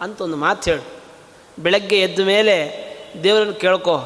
ಅಂತ 0.00 0.20
ಒಂದು 0.20 0.36
ಮಾತು 0.36 0.70
ಹೇಳು. 0.70 0.84
ಬೆಳಗ್ಗೆ 1.62 1.98
ಎದ್ದ 1.98 2.20
ಮೇಲೆ 2.20 2.91
ದೇವರನ್ನು 3.22 3.54
ಕೇಳ್ಕೊ, 3.54 3.96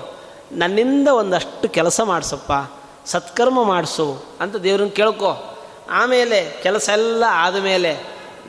ನನ್ನಿಂದ 0.53 1.09
ಒಂದಷ್ಟು 1.09 1.69
ಕೆಲಸ 1.69 2.01
ಮಾಡಿಸಪ್ಪ, 2.01 2.53
ಸತ್ಕರ್ಮ 3.07 3.65
ಮಾಡಿಸು 3.65 4.25
ಅಂತ 4.41 4.57
ದೇವ್ರನ್ನ 4.57 4.91
ಕೇಳ್ಕೊ. 4.91 5.59
ಆಮೇಲೆ 5.91 6.63
ಕೆಲಸ 6.63 6.89
ಎಲ್ಲ 6.89 7.25
ಆದಮೇಲೆ 7.31 7.93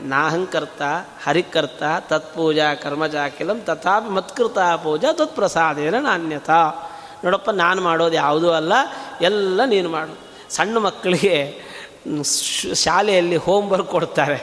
ನಾಹಂಕರ್ತ 0.02 0.82
ಹರಿಕರ್ತ 1.24 1.82
ತತ್ಪೂಜಾ 2.00 2.74
ಕರ್ಮಜಾಕಿಲಂ 2.74 3.60
ತಥಾಪಿ 3.60 4.10
ಮತ್ಕೃತ 4.10 4.58
ಪೂಜಾ 4.58 5.12
ತತ್ಪ್ರಸಾದೇನ 5.12 5.98
ನಾಣ್ಯತಾ. 5.98 6.60
ನೋಡಪ್ಪ, 7.24 7.50
ನಾನು 7.50 7.82
ಮಾಡೋದು 7.82 8.14
ಯಾವುದೂ 8.14 8.50
ಅಲ್ಲ, 8.50 8.72
ಎಲ್ಲ 9.20 9.64
ನೀನು 9.64 9.88
ಮಾಡು. 9.88 10.14
ಸಣ್ಣ 10.54 10.78
ಮಕ್ಕಳಿಗೆ 10.78 11.58
ಶಾಲೆಯಲ್ಲಿ 12.74 13.36
ಹೋಮ್ವರ್ಕ್ 13.36 13.88
ಕೊಡ್ತಾರೆ. 13.88 14.38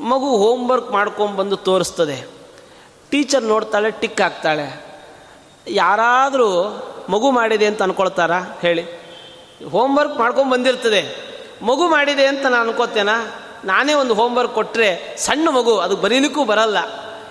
ಮಗು 0.00 0.36
ಹೋಮ್ವರ್ಕ್ 0.36 0.90
ಮಾಡ್ಕೊಂಬಂದು 0.90 1.56
ತೋರಿಸ್ತದೆ. 1.56 2.26
ಟೀಚರ್ 3.10 3.44
ನೋಡ್ತಾಳೆ, 3.44 3.90
ಟಿಕ್ 3.90 4.20
ಹಾಕ್ತಾಳೆ. 4.20 4.85
ಯಾರಾದರೂ 5.68 6.52
ಮಗು 7.08 7.30
ಮಾಡಿದೆ 7.30 7.66
ಅಂತ 7.66 7.82
ಅನ್ಕೊಳ್ತಾರಾ? 7.82 8.58
ಹೇಳಿ. 8.62 8.82
ಹೋಮ್ವರ್ಕ್ 9.70 10.18
ಮಾಡ್ಕೊಂಡು 10.18 10.52
ಬಂದಿರ್ತದೆ. 10.52 11.26
ಮಗು 11.62 11.88
ಮಾಡಿದೆ 11.88 12.26
ಅಂತ 12.26 12.46
ನಾನು 12.46 12.70
ಅನ್ಕೋತೇನಾ? 12.70 13.42
ನಾನೇ 13.64 13.94
ಒಂದು 13.94 14.14
ಹೋಮ್ವರ್ಕ್ 14.14 14.54
ಕೊಟ್ಟರೆ 14.54 15.16
ಸಣ್ಣ 15.18 15.48
ಮಗು, 15.48 15.78
ಅದು 15.78 15.96
ಬರೀಲಿಕ್ಕೂ 15.96 16.44
ಬರಲ್ಲ. 16.44 16.76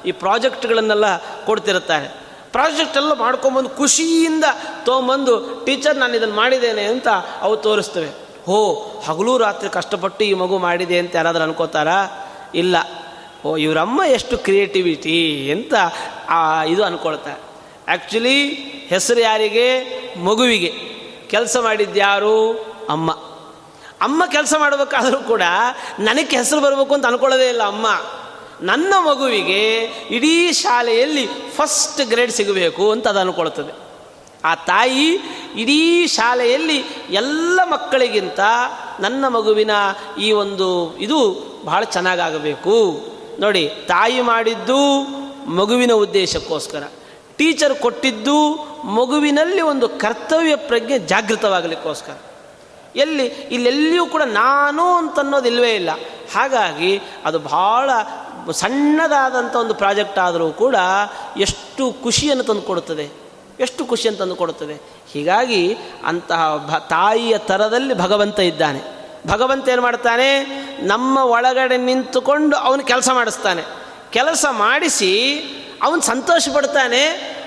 ಈ 0.05 0.11
ಪ್ರಾಜೆಕ್ಟ್ಗಳನ್ನೆಲ್ಲ 0.11 1.17
ಕೊಡ್ತಿರುತ್ತಾರೆ. 1.45 2.25
ಪ್ರಾಜೆಕ್ಟ್ 2.51 2.97
ಎಲ್ಲ 2.97 3.13
ಮಾಡ್ಕೊಂಬಂದು 3.13 3.69
ಖುಷಿಯಿಂದ 3.69 4.43
ತೊಗೊಂಬಂದು 4.85 5.65
ಟೀಚರ್ 5.65 5.97
ನಾನು 5.97 6.17
ಇದನ್ನು 6.17 6.35
ಮಾಡಿದ್ದೇನೆ 6.35 6.83
ಅಂತ 6.83 7.07
ಅವು 7.41 7.57
ತೋರಿಸ್ತವೆ. 7.57 8.07
ಹೋ, 8.45 8.73
ಹಗಲು 9.07 9.37
ರಾತ್ರಿ 9.37 9.69
ಕಷ್ಟಪಟ್ಟು 9.69 10.23
ಈ 10.23 10.33
ಮಗು 10.33 10.57
ಮಾಡಿದೆ 10.57 10.99
ಅಂತ 10.99 11.15
ಯಾರಾದರೂ 11.15 11.43
ಅನ್ಕೋತಾರಾ? 11.43 12.27
ಇಲ್ಲ. 12.55 12.77
ಓ, 13.45 13.57
ಇವರಮ್ಮ 13.57 14.01
ಎಷ್ಟು 14.07 14.37
ಕ್ರಿಯೇಟಿವಿಟಿ 14.37 15.49
ಅಂತ 15.51 15.73
ಇದು 16.67 16.83
ಅನ್ಕೊಳ್ತಾರೆ. 16.83 17.54
ಆ್ಯಕ್ಚುಲಿ 17.87 18.49
ಹೆಸರು 18.87 19.19
ಯಾರಿಗೆ? 19.19 19.83
ಮಗುವಿಗೆ. 20.19 20.73
ಕೆಲಸ 21.27 21.57
ಮಾಡಿದ್ಯಾರು 21.57 22.51
ಅಮ್ಮ. 22.89 23.11
ಅಮ್ಮ 24.01 24.25
ಕೆಲಸ 24.25 24.53
ಮಾಡಬೇಕಾದರೂ 24.57 25.17
ಕೂಡ 25.17 25.41
ನನಗೆ 25.99 26.37
ಹೆಸರು 26.37 26.61
ಬರಬೇಕು 26.61 26.93
ಅಂತ 26.93 27.05
ಅನ್ಕೊಳ್ಳೋದೇ 27.05 27.49
ಇಲ್ಲ 27.49 27.63
ಅಮ್ಮ. 27.63 27.87
ನನ್ನ 28.61 28.93
ಮಗುವಿಗೆ 28.99 29.77
ಇಡೀ 30.09 30.51
ಶಾಲೆಯಲ್ಲಿ 30.51 31.27
ಫಸ್ಟ್ 31.55 32.09
ಗ್ರೇಡ್ 32.09 32.31
ಸಿಗಬೇಕು 32.31 32.91
ಅಂತ 32.91 33.07
ಅದು 33.07 33.19
ಅನ್ಕೊಳ್ತದೆ. 33.19 33.85
ಆ 34.45 34.55
ತಾಯಿ 34.55 35.19
ಇಡೀ 35.55 36.07
ಶಾಲೆಯಲ್ಲಿ 36.07 36.83
ಎಲ್ಲ 37.09 37.59
ಮಕ್ಕಳಿಗಿಂತ 37.63 38.39
ನನ್ನ 38.99 39.27
ಮಗುವಿನ 39.27 39.71
ಈ 40.21 40.31
ಒಂದು 40.31 40.97
ಇದು 40.97 41.45
ಬಹಳ 41.65 41.83
ಚೆನ್ನಾಗಾಗಬೇಕು. 41.83 43.05
ನೋಡಿ, 43.39 43.67
ತಾಯಿ 43.67 44.21
ಮಾಡಿದ್ದು 44.21 45.01
ಮಗುವಿನ 45.49 45.93
ಉದ್ದೇಶಕ್ಕೋಸ್ಕರ. 45.93 46.83
ಟೀಚರ್ 47.37 47.75
ಕೊಟ್ಟಿದ್ದು 47.75 48.55
ಮಗುವಿನಲ್ಲಿ 48.83 49.61
ಒಂದು 49.61 49.89
ಕರ್ತವ್ಯ 49.89 50.55
ಪ್ರಜ್ಞೆ 50.55 50.99
ಜಾಗೃತವಾಗಲಿಕ್ಕೋಸ್ಕರ. 50.99 52.17
ಎಲ್ಲಿ, 52.95 53.25
ಇಲ್ಲೆಲ್ಲಿಯೂ 53.25 54.05
ಕೂಡ 54.05 54.21
ನಾನು 54.21 54.93
ಅಂತನ್ನೋದಿಲ್ವೇ 54.93 55.75
ಇಲ್ಲ. 55.75 55.89
ಹಾಗಾಗಿ 56.35 57.01
ಅದು 57.25 57.39
ಬಹಳ 57.39 57.89
ಸಣ್ಣದಾದಂಥ 58.51 59.55
ಒಂದು 59.55 59.73
ಪ್ರಾಜೆಕ್ಟ್ 59.73 60.19
ಆದರೂ 60.19 60.51
ಕೂಡ 60.51 60.75
ಎಷ್ಟು 61.37 62.03
ಖುಷಿಯನ್ನು 62.03 62.43
ತಂದುಕೊಡುತ್ತದೆ, 62.43 63.09
ಎಷ್ಟು 63.59 63.85
ಖುಷಿಯನ್ನು 63.85 64.19
ತಂದುಕೊಡುತ್ತದೆ. 64.19 64.75
ಹೀಗಾಗಿ 65.11 65.77
ಅಂತಹ 66.05 66.69
ಭ, 66.69 66.77
ತಾಯಿಯ 66.77 67.37
ಥರದಲ್ಲಿ 67.37 67.93
ಭಗವಂತ 67.93 68.39
ಇದ್ದಾನೆ. 68.39 68.81
ಭಗವಂತ 69.27 69.69
ಏನು 69.69 69.81
ಮಾಡ್ತಾನೆ? 69.81 70.45
ನಮ್ಮ 70.83 71.17
ಒಳಗಡೆ 71.17 71.77
ನಿಂತುಕೊಂಡು 71.77 72.57
ಅವನು 72.57 72.83
ಕೆಲಸ 72.83 73.09
ಮಾಡಿಸ್ತಾನೆ. 73.13 73.63
ಕೆಲಸ 74.11 74.45
ಮಾಡಿಸಿ 74.49 75.11
ಅವನು 75.81 76.01
ಸಂತೋಷ 76.01 76.49
ಪಡ್ತಾನೆ 76.49 77.01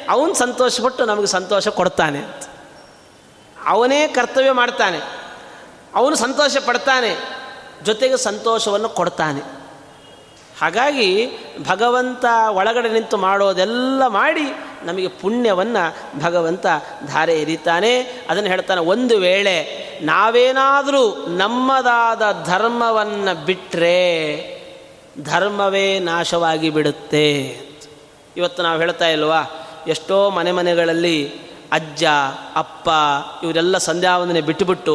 ಅವನು 0.09 0.35
ಸಂತೋಷಪಟ್ಟು 0.35 1.05
ನಮಗೆ 1.05 1.27
ಸಂತೋಷ 1.27 1.69
ಕೊಡ್ತಾನೆ 1.69 2.49
ಅವನೇ 3.67 4.09
ಕರ್ತವ್ಯ 4.09 4.53
ಮಾಡ್ತಾನೆ, 4.53 4.99
ಅವನು 5.95 6.17
ಸಂತೋಷ 6.17 6.57
ಪಡ್ತಾನೆ, 6.67 7.19
ಜೊತೆಗೆ 7.85 8.17
ಸಂತೋಷವನ್ನು 8.17 8.89
ಕೊಡ್ತಾನೆ. 8.89 9.41
ಹಾಗಾಗಿ 10.61 11.31
ಭಗವಂತ 11.67 12.25
ಒಳಗಡೆ 12.49 12.89
ನಿಂತು 12.89 13.17
ಮಾಡೋದೆಲ್ಲ 13.17 14.07
ಮಾಡಿ 14.07 14.43
ನಮಗೆ 14.83 15.09
ಪುಣ್ಯವನ್ನು 15.09 16.21
ಭಗವಂತ 16.21 16.67
ಧಾರೆ 17.07 17.41
ಎರಿತಾನೆ. 17.41 18.01
ಅದನ್ನು 18.01 18.51
ಹೇಳ್ತಾನೆ, 18.51 18.81
ಒಂದು 18.81 19.17
ವೇಳೆ 19.17 19.89
ನಾವೇನಾದರೂ 20.03 21.27
ನಮ್ಮದಾದ 21.27 22.45
ಧರ್ಮವನ್ನು 22.47 23.45
ಬಿಟ್ಟರೆ 23.45 23.99
ಧರ್ಮವೇ 25.23 25.99
ನಾಶವಾಗಿ 25.99 26.71
ಬಿಡುತ್ತೆ. 26.71 27.68
ಇವತ್ತು 28.39 28.63
ನಾವು 28.63 28.79
ಹೇಳ್ತಾ 28.79 29.09
ಇಲ್ವಾ? 29.09 29.43
ಎಷ್ಟೋ 29.87 30.31
ಮನೆ 30.31 30.53
ಮನೆಗಳಲ್ಲಿ 30.53 31.49
ಅಜ್ಜ, 31.73 32.05
ಅಪ್ಪ 32.57 32.89
ಇವರೆಲ್ಲ 33.43 33.79
ಸಂಧ್ಯಾವಂದನೆ 33.79 34.41
ಬಿಟ್ಟುಬಿಟ್ಟು 34.41 34.95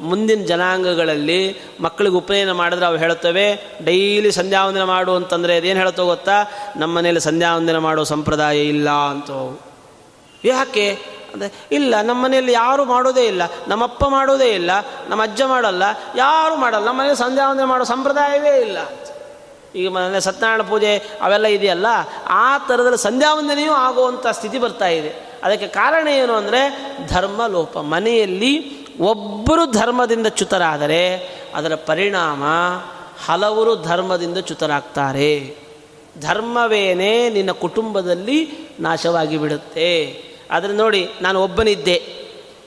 ಮುಂದಿನ 0.00 0.44
ಜನಾಂಗಗಳಲ್ಲಿ 0.46 1.56
ಮಕ್ಕಳಿಗೆ 1.80 2.16
ಉಪನಯನ 2.16 2.52
ಮಾಡಿದ್ರೆ 2.52 2.86
ಅವು 2.86 2.96
ಹೇಳ್ತವೆ 2.96 3.46
ಡೈಲಿ 3.84 4.32
ಸಂಧ್ಯಾವಂದನೆ 4.32 4.84
ಮಾಡು 4.84 5.14
ಅಂತಂದರೆ 5.14 5.56
ಅದೇನು 5.56 5.80
ಹೇಳ್ತೋ 5.80 6.06
ಗೊತ್ತಾ? 6.06 6.36
ನಮ್ಮ 6.76 6.96
ಮನೇಲಿ 6.96 7.20
ಸಂಧ್ಯಾವಂದನೆ 7.20 7.78
ಮಾಡೋ 7.78 8.04
ಸಂಪ್ರದಾಯ 8.04 8.64
ಇಲ್ಲ 8.64 8.90
ಅಂತ. 8.90 9.30
ಯಾಕೆ? 10.44 10.86
ಅಂದರೆ 11.32 11.52
ಇಲ್ಲ, 11.72 11.94
ನಮ್ಮ 12.02 12.24
ಮನೆಯಲ್ಲಿ 12.24 12.52
ಯಾರು 12.52 12.84
ಮಾಡೋದೇ 12.84 13.24
ಇಲ್ಲ 13.26 13.42
ನಮ್ಮಪ್ಪ 13.68 14.04
ಮಾಡೋದೇ 14.04 14.48
ಇಲ್ಲ, 14.54 14.70
ನಮ್ಮ 15.08 15.22
ಅಜ್ಜ 15.22 15.42
ಮಾಡಲ್ಲ, 15.42 15.82
ಯಾರೂ 16.16 16.56
ಮಾಡಲ್ಲ, 16.56 16.86
ನಮ್ಮ 16.86 17.00
ಮನೇಲಿ 17.00 17.16
ಸಂಧ್ಯಾವಂದನೆ 17.16 17.66
ಮಾಡೋ 17.66 17.84
ಸಂಪ್ರದಾಯವೇ 17.84 18.60
ಇಲ್ಲ. 18.60 18.78
ಈಗ 19.76 19.88
ಮನೆ 19.88 20.20
ಸತ್ಯನಾರಾಯಣ 20.20 20.62
ಪೂಜೆ 20.62 20.98
ಅವೆಲ್ಲ 20.98 21.46
ಇದೆಯಲ್ಲ, 21.46 21.86
ಆ 22.28 22.58
ಥರದಲ್ಲಿ 22.58 22.98
ಸಂಧ್ಯಾವಂದನೆಯೂ 22.98 23.72
ಆಗುವಂಥ 23.72 24.26
ಸ್ಥಿತಿ 24.26 24.58
ಬರ್ತಾ 24.58 24.88
ಇದೆ. 24.88 25.32
ಅದಕ್ಕೆ 25.42 25.66
ಕಾರಣ 25.66 26.08
ಏನು 26.08 26.32
ಅಂದರೆ 26.32 26.60
ಧರ್ಮ 27.08 27.46
ಲೋಪ 27.46 27.78
ಮನೆಯಲ್ಲಿ 27.78 28.82
ಒಬ್ಬರು 28.98 29.66
ಧರ್ಮದಿಂದ 29.66 30.26
ಚ್ಯುತರಾದರೆ, 30.26 31.16
ಅದರ 31.54 31.74
ಪರಿಣಾಮ 31.74 32.42
ಹಲವರು 33.26 33.76
ಧರ್ಮದಿಂದ 33.76 34.38
ಚ್ಯುತರಾಗ್ತಾರೆ. 34.38 35.56
ಧರ್ಮವೇನೇ 36.20 37.28
ನಿನ್ನ 37.28 37.50
ಕುಟುಂಬದಲ್ಲಿ 37.50 38.50
ನಾಶವಾಗಿ 38.80 39.38
ಬಿಡುತ್ತೆ. 39.38 40.22
ಆದರೆ 40.50 40.72
ನೋಡಿ, 40.72 41.08
ನಾನು 41.22 41.42
ಒಬ್ಬನಿದ್ದೆ. 41.42 42.02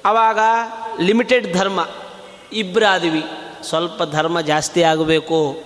ಆವಾಗ 0.05 0.39
ಲಿಮಿಟೆಡ್ 0.99 1.53
ಧರ್ಮ. 1.53 1.87
ಇಬ್ಬರಾದಿವಿ 2.53 3.23
ಸ್ವಲ್ಪ 3.63 4.03
ಧರ್ಮ 4.03 4.41
ಜಾಸ್ತಿ 4.41 4.83
ಆಗಬೇಕು. 4.83 5.63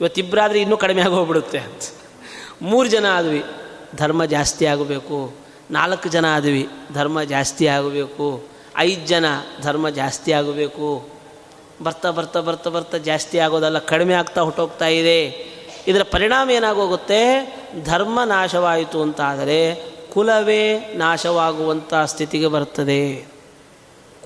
ಇವತ್ತಿಬ್ಬರಾದ್ರೆ 0.00 0.60
ಇನ್ನೂ 0.60 0.76
ಕಡಿಮೆ 0.76 1.02
ಆಗೋಗ್ಬಿಡುತ್ತೆ 1.02 1.58
ಅಂತ. 1.58 1.94
ಮೂರು 2.62 2.88
ಜನ 2.88 3.06
ಆದ್ವಿ, 3.12 3.44
ಧರ್ಮ 3.96 4.24
ಜಾಸ್ತಿ 4.24 4.66
ಆಗಬೇಕು. 4.66 5.34
ನಾಲ್ಕು 5.70 6.08
ಜನ 6.08 6.34
ಆದ್ವಿ, 6.34 6.68
ಧರ್ಮ 6.94 7.22
ಜಾಸ್ತಿ 7.22 7.66
ಆಗಬೇಕು. 7.66 8.44
ಐದು 8.76 9.06
ಜನ, 9.06 9.24
ಧರ್ಮ 9.62 9.88
ಜಾಸ್ತಿ 9.88 10.32
ಆಗಬೇಕು. 10.32 11.08
ಬರ್ತಾ 11.82 12.10
ಬರ್ತಾ 12.10 12.40
ಬರ್ತಾ 12.40 12.70
ಬರ್ತಾ 12.70 12.98
ಜಾಸ್ತಿ 12.98 13.38
ಆಗೋದಲ್ಲ, 13.38 13.78
ಕಡಿಮೆ 13.78 14.14
ಆಗ್ತಾ 14.14 14.40
ಹೊಟ್ಟೋಗ್ತಾ 14.40 14.86
ಇದೆ. 14.86 15.50
ಇದರ 15.86 16.02
ಪರಿಣಾಮ 16.02 16.50
ಏನಾಗೋಗುತ್ತೆ? 16.50 17.54
ಧರ್ಮ 17.84 18.24
ನಾಶವಾಯಿತು 18.24 19.02
ಅಂತಾದರೆ 19.02 19.90
ಕುಲವೇ 20.14 20.92
ನಾಶವಾಗುವಂಥ 20.96 21.94
ಸ್ಥಿತಿಗೆ 21.94 22.46
ಬರ್ತದೆ 22.46 23.29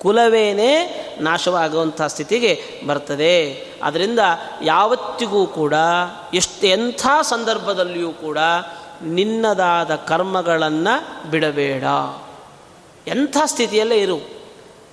ಕುಲವೇನೇ 0.01 1.01
ನಾಶವಾಗುವಂಥ 1.21 2.01
ಸ್ಥಿತಿಗೆ 2.01 2.63
ಬರ್ತದೆ. 2.87 3.67
ಅದರಿಂದ 3.83 4.19
ಯಾವತ್ತಿಗೂ 4.63 5.45
ಕೂಡ, 5.45 5.73
ಎಷ್ಟು 6.33 6.67
ಎಂಥ 6.67 7.07
ಸಂದರ್ಭದಲ್ಲಿಯೂ 7.21 8.11
ಕೂಡ 8.11 8.37
ನಿನ್ನದಾದ 9.01 9.95
ಕರ್ಮಗಳನ್ನು 9.95 11.31
ಬಿಡಬೇಡ. 11.31 11.83
ಎಂಥ 13.07 13.37
ಸ್ಥಿತಿಯಲ್ಲೇ 13.45 13.97
ಇರು. 13.97 14.29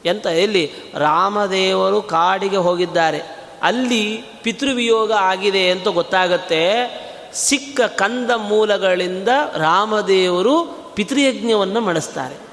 ಎಂಥ, 0.05 0.27
ಎಲ್ಲಿ? 0.27 0.73
ರಾಮದೇವರು 0.95 2.03
ಕಾಡಿಗೆ 2.03 2.57
ಹೋಗಿದ್ದಾರೆ. 2.57 3.21
ಅಲ್ಲಿ 3.63 4.25
ಪಿತೃವಿಯೋಗ 4.43 5.13
ಆಗಿದೆ 5.13 5.71
ಅಂತ 5.71 5.89
ಗೊತ್ತಾಗತ್ತೆ. 5.89 6.63
ಸಿಕ್ಕ 7.35 7.81
ಕಂದ 7.81 8.31
ಮೂಲಗಳಿಂದ 8.31 9.29
ರಾಮದೇವರು 9.57 10.65
ಪಿತೃಯಜ್ಞವನ್ನು 10.95 11.81
ಮಾಡಿಸ್ತಾರೆ. 11.81 12.52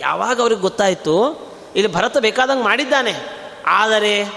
ಯಾವಾಗ 0.00 0.40
ಅವ್ರಿಗೆ 0.40 0.60
ಗೊತ್ತಾಯಿತು, 0.60 1.16
ಇಲ್ಲಿ 1.76 1.92
ಭರತ 1.92 2.18
ಬೇಕಾದಂಗೆ 2.18 2.62
ಮಾಡಿದ್ದಾನೆ. 2.62 3.14
ಆದರೆ 3.66 4.32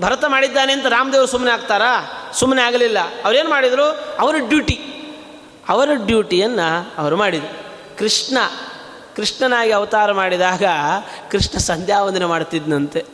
ಭರತ 0.00 0.24
ಮಾಡಿದ್ದಾನೆ 0.28 0.72
ಅಂತ 0.72 0.86
ರಾಮದೇವರು 0.86 1.26
ಸುಮ್ಮನೆ 1.26 1.52
ಆಗ್ತಾರಾ? 1.52 2.22
ಸುಮ್ಮನೆ 2.32 2.62
ಆಗಲಿಲ್ಲ. 2.62 2.98
ಅವ್ರೇನು 3.24 3.50
ಮಾಡಿದರು? 3.50 4.16
ಅವರ 4.18 4.34
ಡ್ಯೂಟಿ. 4.48 4.80
ಅವರ 5.68 5.88
ಡ್ಯೂಟಿಯನ್ನು 5.94 6.94
ಅವರು 6.98 7.16
ಮಾಡಿದರು. 7.16 7.70
ಕೃಷ್ಣ, 7.98 8.38
ಕೃಷ್ಣನಾಗಿ 9.16 9.70
ಅವತಾರ 9.70 10.12
ಮಾಡಿದಾಗ 10.12 10.62
ಕೃಷ್ಣ 11.30 11.58
ಸಂಧ್ಯಾವಂದನೆ 11.58 12.24
ಮಾಡ್ತಿದ್ನಂತೆ. 12.24 13.04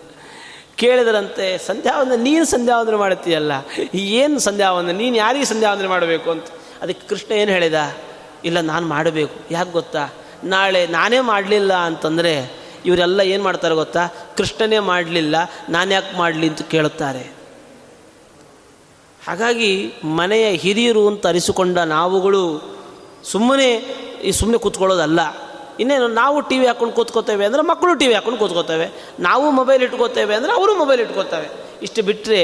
ಕೇಳಿದ್ರಂತೆ, 0.76 1.59
ಸಂಧ್ಯಾವಂದನೆ, 1.59 2.22
ನೀನು 2.22 2.45
ಸಂಧ್ಯಾವಂದನೆ 2.45 2.97
ಮಾಡ್ತೀಯಲ್ಲ? 2.97 3.53
ಏನು 3.95 4.39
ಸಂಧ್ಯಾವಂದನೆ? 4.39 4.99
ನೀನು 4.99 5.16
ಯಾರಿಗೆ 5.16 5.45
ಸಂಧ್ಯಾವಂದನೆ 5.45 5.89
ಮಾಡಬೇಕು 5.89 6.30
ಅಂತ. 6.30 6.45
ಅದಕ್ಕೆ 6.82 7.09
ಕೃಷ್ಣ 7.09 7.32
ಏನು 7.32 7.51
ಹೇಳಿದ? 7.51 7.95
ಇಲ್ಲ, 8.45 8.61
ನಾನು 8.61 8.87
ಮಾಡಬೇಕು. 8.87 9.34
ಯಾಕೆ 9.51 9.70
ಗೊತ್ತಾ? 9.70 10.09
ನಾಳೆ 10.55 10.83
ನಾನೇ 10.97 11.21
ಮಾಡಲಿಲ್ಲ 11.33 11.73
ಅಂತಂದರೆ 11.89 12.33
ಇವರೆಲ್ಲ 12.89 13.21
ಏನು 13.35 13.43
ಮಾಡ್ತಾರೆ 13.47 13.75
ಗೊತ್ತಾ? 13.81 14.03
ಕೃಷ್ಣನೇ 14.39 14.79
ಮಾಡಲಿಲ್ಲ, 14.91 15.37
ನಾನು 15.75 15.91
ಯಾಕೆ 15.97 16.13
ಮಾಡಲಿ 16.21 16.47
ಅಂತ 16.51 16.63
ಕೇಳುತ್ತಾರೆ. 16.75 17.25
ಹಾಗಾಗಿ 19.21 19.71
ಮನೆಯ 20.19 20.47
ಹಿರಿಯರು 20.65 21.03
ಅಂತ 21.11 21.25
ಅರಿಸಿಕೊಂಡ 21.33 21.79
ನಾವುಗಳು 21.95 22.43
ಸುಮ್ಮನೆ 23.33 23.69
ಈ 24.29 24.33
ಸುಮ್ಮನೆ 24.41 24.59
ಕೂತ್ಕೊಳ್ಳೋದಲ್ಲ. 24.65 25.21
ಇನ್ನೇನು 25.83 26.07
ನಾವು 26.21 26.37
ಟಿ 26.49 26.57
ವಿ 26.61 26.67
ಹಾಕ್ಕೊಂಡು 26.67 26.95
ಕೂತ್ಕೋತೇವೆ 26.99 27.45
ಅಂದರೆ 27.49 27.63
ಮಕ್ಕಳು 27.71 27.93
ಟಿ 28.01 28.07
ವಿ 28.09 28.15
ಹಾಕ್ಕೊಂಡು 28.15 28.41
ಕೂತ್ಕೋತೇವೆ, 28.43 28.87
ನಾವು 29.29 29.47
ಮೊಬೈಲ್ 29.59 29.83
ಇಟ್ಕೋತೇವೆ 29.87 30.35
ಅಂದರೆ 30.39 30.53
ಅವರು 30.59 30.73
ಮೊಬೈಲ್ 30.83 31.01
ಇಟ್ಕೋತೇವೆ 31.07 31.49
ಇಷ್ಟು 31.87 32.01
ಬಿಟ್ಟರೆ 32.09 32.41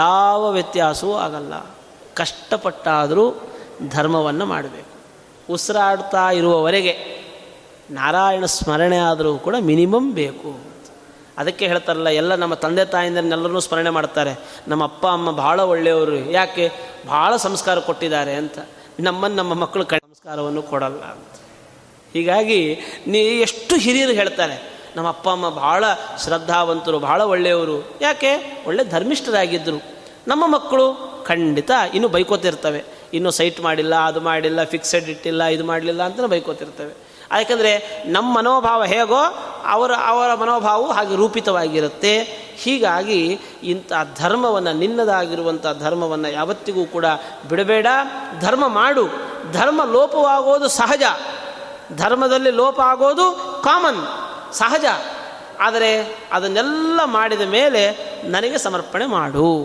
ಯಾವ 0.00 0.42
ವ್ಯತ್ಯಾಸವೂ 0.58 1.14
ಆಗಲ್ಲ. 1.24 1.54
ಕಷ್ಟಪಟ್ಟಾದರೂ 2.20 3.24
ಧರ್ಮವನ್ನು 3.96 4.46
ಮಾಡಬೇಕು. 4.52 4.90
ಉಸಿರಾಡ್ತಾ 5.54 6.24
ಇರುವವರೆಗೆ 6.38 6.94
ನಾರಾಯಣ 7.92 8.44
ಸ್ಮರಣೆ 8.44 8.98
ಆದರೂ 8.98 9.38
ಕೂಡ 9.38 9.56
ಮಿನಿಮಮ್ 9.60 10.12
ಬೇಕು. 10.12 10.50
ಅದಕ್ಕೆ 11.38 11.66
ಹೇಳ್ತಾರಲ್ಲ, 11.66 12.08
ಎಲ್ಲ 12.08 12.34
ನಮ್ಮ 12.34 12.54
ತಂದೆ 12.54 12.84
ತಾಯಿಂದನೆಲ್ಲರೂ 12.84 13.60
ಸ್ಮರಣೆ 13.60 13.90
ಮಾಡ್ತಾರೆ. 13.90 14.32
ನಮ್ಮ 14.68 14.82
ಅಪ್ಪ, 14.84 15.06
ಅಮ್ಮ 15.06 15.30
ಭಾಳ 15.30 15.60
ಒಳ್ಳೆಯವರು. 15.60 16.18
ಯಾಕೆ? 16.30 16.66
ಭಾಳ 17.08 17.36
ಸಂಸ್ಕಾರ 17.36 17.78
ಕೊಟ್ಟಿದ್ದಾರೆ 17.78 18.34
ಅಂತ. 18.34 18.58
ನಮ್ಮನ್ನು 19.00 19.36
ನಮ್ಮ 19.36 19.54
ಮಕ್ಕಳು 19.54 19.84
ಸಂಸ್ಕಾರವನ್ನು 19.84 20.62
ಕೊಡಲ್ಲ 20.62 21.02
ಅಂತ. 21.02 21.32
ಹೀಗಾಗಿ 22.12 22.60
ನೀ 23.06 23.18
ಎಷ್ಟು 23.18 23.76
ಹಿರಿಯರು 23.76 24.12
ಹೇಳ್ತಾರೆ, 24.12 24.56
ನಮ್ಮ 24.96 25.08
ಅಪ್ಪ, 25.08 25.28
ಅಮ್ಮ 25.28 25.48
ಭಾಳ 25.48 25.84
ಶ್ರದ್ಧಾವಂತರು 26.24 26.98
ಭಾಳ 26.98 27.20
ಒಳ್ಳೆಯವರು. 27.22 27.76
ಯಾಕೆ? 28.00 28.62
ಒಳ್ಳೆ 28.66 28.84
ಧರ್ಮಿಷ್ಠರಾಗಿದ್ದರು. 28.84 29.78
ನಮ್ಮ 30.28 30.44
ಮಕ್ಕಳು 30.46 30.86
ಖಂಡಿತ 31.26 31.70
ಇನ್ನೂ 31.94 32.08
ಬೈಕೋತಿರ್ತವೆ. 32.08 32.84
ಇನ್ನೂ 33.14 33.30
ಸೈಟ್ 33.30 33.60
ಮಾಡಿಲ್ಲ, 33.60 33.94
ಅದು 34.00 34.20
ಮಾಡಿಲ್ಲ 34.20 34.64
ಫಿಕ್ಸೆಡ್ 34.64 35.08
ಇಟ್ಟಿಲ್ಲ, 35.08 35.42
ಇದು 35.44 35.64
ಮಾಡಲಿಲ್ಲ 35.64 36.02
ಅಂತ 36.02 36.20
ಬೈಕೋತಿರ್ತವೆ. 36.20 37.11
ಯಾಕಂದರೆ 37.38 38.02
ನಮ್ಮ 38.06 38.38
ಮನೋಭಾವ 38.38 38.84
ಹೇಗೋ 38.84 39.38
ಅವರ 39.66 39.92
ಅವರ 40.06 40.34
ಮನೋಭಾವವು 40.34 40.92
ಹಾಗೆ 40.92 41.16
ರೂಪಿತವಾಗಿರುತ್ತೆ. 41.16 42.18
ಹೀಗಾಗಿ 42.56 43.40
ಇಂಥ 43.62 43.92
ಧರ್ಮವನ್ನು, 44.16 44.72
ನಿನ್ನದಾಗಿರುವಂಥ 44.72 45.66
ಧರ್ಮವನ್ನು 45.80 46.28
ಯಾವತ್ತಿಗೂ 46.28 46.84
ಕೂಡ 46.84 47.04
ಬಿಡಬೇಡ. 47.48 47.86
ಧರ್ಮ 48.40 48.68
ಮಾಡು. 48.68 49.06
ಧರ್ಮ 49.52 49.84
ಲೋಪವಾಗೋದು 49.84 50.68
ಸಹಜ. 50.68 51.02
ಧರ್ಮದಲ್ಲಿ 51.96 52.50
ಲೋಪ 52.50 52.80
ಆಗೋದು 52.80 53.32
ಕಾಮನ್, 53.64 54.06
ಸಹಜ. 54.52 54.84
ಆದರೆ 55.60 56.18
ಅದನ್ನೆಲ್ಲ 56.32 57.00
ಮಾಡಿದ 57.04 57.40
ಮೇಲೆ 57.40 57.90
ನನಗೆ 58.28 58.58
ಸಮರ್ಪಣೆ 58.58 59.06
ಮಾಡು. 59.06 59.64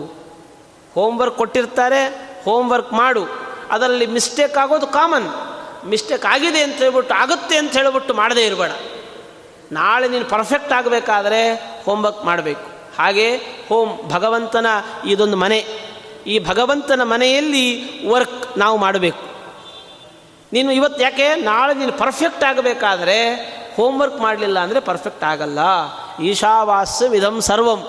ಹೋಮ್ವರ್ಕ್ 0.94 1.36
ಕೊಟ್ಟಿರ್ತಾರೆ, 1.36 2.06
ಹೋಮ್ವರ್ಕ್ 2.44 2.92
ಮಾಡು. 2.92 3.24
ಅದರಲ್ಲಿ 3.70 4.06
ಮಿಸ್ಟೇಕ್ 4.06 4.58
ಆಗೋದು 4.58 4.86
ಕಾಮನ್. 4.86 5.57
ಮಿಸ್ಟೇಕ್ 5.88 6.26
ಆಗಿದೆ 6.26 6.62
ಅಂತ 6.62 6.76
ಹೇಳ್ಬಿಟ್ಟು, 6.76 7.14
ಆಗುತ್ತೆ 7.14 7.56
ಅಂತ 7.56 7.76
ಹೇಳ್ಬಿಟ್ಟು 7.76 8.14
ಮಾಡದೇ 8.14 8.46
ಇರಬೇಡ. 8.46 8.70
ನಾಳೆ 9.72 10.08
ನೀನು 10.08 10.24
ಪರ್ಫೆಕ್ಟ್ 10.24 10.72
ಆಗಬೇಕಾದ್ರೆ 10.72 11.54
ಹೋಮ್ವರ್ಕ್ 11.84 12.24
ಮಾಡಬೇಕು. 12.24 12.70
ಹಾಗೆ 12.98 13.36
ಹೋಮ್ 13.68 14.10
ಭಗವಂತನ 14.10 14.66
ಇದೊಂದು 15.06 15.36
ಮನೆ. 15.36 15.66
ಈ 16.26 16.38
ಭಗವಂತನ 16.38 17.02
ಮನೆಯಲ್ಲಿ 17.02 17.66
ವರ್ಕ್ 18.08 18.58
ನಾವು 18.58 18.78
ಮಾಡಬೇಕು. 18.78 19.28
ನೀನು 20.52 20.72
ಇವತ್ತು 20.72 21.02
ಯಾಕೆ? 21.02 21.34
ನಾಳೆ 21.34 21.74
ನೀನು 21.74 21.92
ಪರ್ಫೆಕ್ಟ್ 21.92 22.44
ಆಗಬೇಕಾದ್ರೆ 22.44 23.34
ಹೋಮ್ವರ್ಕ್ 23.76 24.20
ಮಾಡಲಿಲ್ಲ 24.20 24.58
ಅಂದರೆ 24.58 24.80
ಪರ್ಫೆಕ್ಟ್ 24.80 25.24
ಆಗಲ್ಲ. 25.24 25.58
ಈಶಾವಾಸ್ಯ 26.22 27.08
ವಿಧಂ 27.08 27.40
ಸರ್ವಂ. 27.40 27.80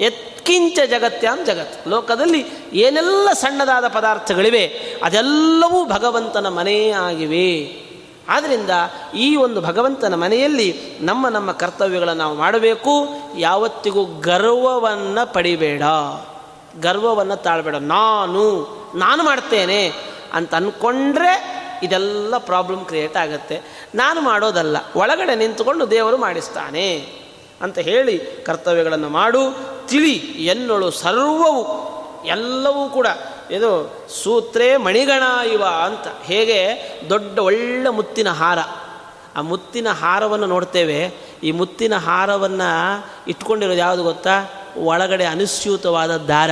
ಎತ್ಕಿಂಚ 0.00 0.78
ಜಗತ್ಯಾಂ 0.90 1.44
ಜಗತ್. 1.44 1.88
ಲೋಕದಲ್ಲಿ 1.88 2.46
ಏನೆಲ್ಲ 2.72 3.32
ಸಣ್ಣದಾದ 3.32 3.88
ಪದಾರ್ಥಗಳಿವೆ, 3.88 4.64
ಅದೆಲ್ಲವೂ 5.02 5.84
ಭಗವಂತನ 5.84 6.48
ಮನೆಯೇ 6.48 6.90
ಆಗಿವೆ. 6.90 7.80
ಆದ್ದರಿಂದ 8.28 8.70
ಈ 9.16 9.36
ಒಂದು 9.36 9.60
ಭಗವಂತನ 9.60 10.14
ಮನೆಯಲ್ಲಿ 10.14 10.68
ನಮ್ಮ 11.00 11.28
ನಮ್ಮ 11.28 11.52
ಕರ್ತವ್ಯಗಳನ್ನು 11.52 12.22
ನಾವು 12.22 12.36
ಮಾಡಬೇಕು. 12.36 13.08
ಯಾವತ್ತಿಗೂ 13.38 14.04
ಗರ್ವವನ್ನು 14.04 15.32
ಪಡಿಬೇಡ. 15.32 15.82
ಗರ್ವವನ್ನು 16.80 17.36
ತಾಳ್ಬೇಡ. 17.36 17.74
ನಾನು 17.74 18.42
ನಾನು 18.94 19.22
ಮಾಡ್ತೇನೆ 19.22 19.92
ಅಂತ 20.32 20.54
ಅಂದ್ಕೊಂಡ್ರೆ 20.54 21.32
ಇದೆಲ್ಲ 21.82 22.38
ಪ್ರಾಬ್ಲಮ್ 22.38 22.84
ಕ್ರಿಯೇಟ್ 22.84 23.16
ಆಗುತ್ತೆ. 23.16 23.60
ನಾನು 23.94 24.20
ಮಾಡೋದಲ್ಲ. 24.20 24.76
ಒಳಗಡೆ 24.96 25.34
ನಿಂತುಕೊಂಡು 25.34 25.90
ದೇವರು 25.90 26.16
ಮಾಡಿಸ್ತಾನೆ 26.16 27.06
ಅಂತ 27.62 27.78
ಹೇಳಿ 27.78 28.18
ಕರ್ತವ್ಯಗಳನ್ನು 28.18 29.08
ಮಾಡು. 29.08 29.69
ತಿಳಿ 29.90 30.14
ಎನ್ನೊಳು 30.44 30.90
ಸರ್ವವು 30.90 31.90
ಎಲ್ಲವೂ 32.26 32.88
ಕೂಡ. 32.88 33.06
ಇದು 33.50 33.96
ಸೂತ್ರೇ 34.22 34.76
ಮಣಿಗಣ 34.76 35.22
ಇವ 35.52 35.64
ಅಂತ. 35.64 36.22
ಹೇಗೆ? 36.22 36.82
ದೊಡ್ಡ 37.10 37.38
ಒಳ್ಳೆ 37.38 37.88
ಮುತ್ತಿನ 37.88 38.28
ಹಾರ. 38.28 38.58
ಆ 39.36 39.40
ಮುತ್ತಿನ 39.40 39.88
ಹಾರವನ್ನು 39.88 40.46
ನೋಡ್ತೇವೆ. 40.46 41.14
ಈ 41.42 41.50
ಮುತ್ತಿನ 41.50 41.96
ಹಾರವನ್ನು 41.96 43.04
ಇಟ್ಕೊಂಡಿರೋದು 43.28 43.78
ಯಾವುದು 43.78 44.02
ಗೊತ್ತಾ? 44.02 44.50
ಒಳಗಡೆ 44.76 45.24
ಅನುಸ್ಯೂತವಾದ 45.24 46.16
ದಾರ. 46.16 46.50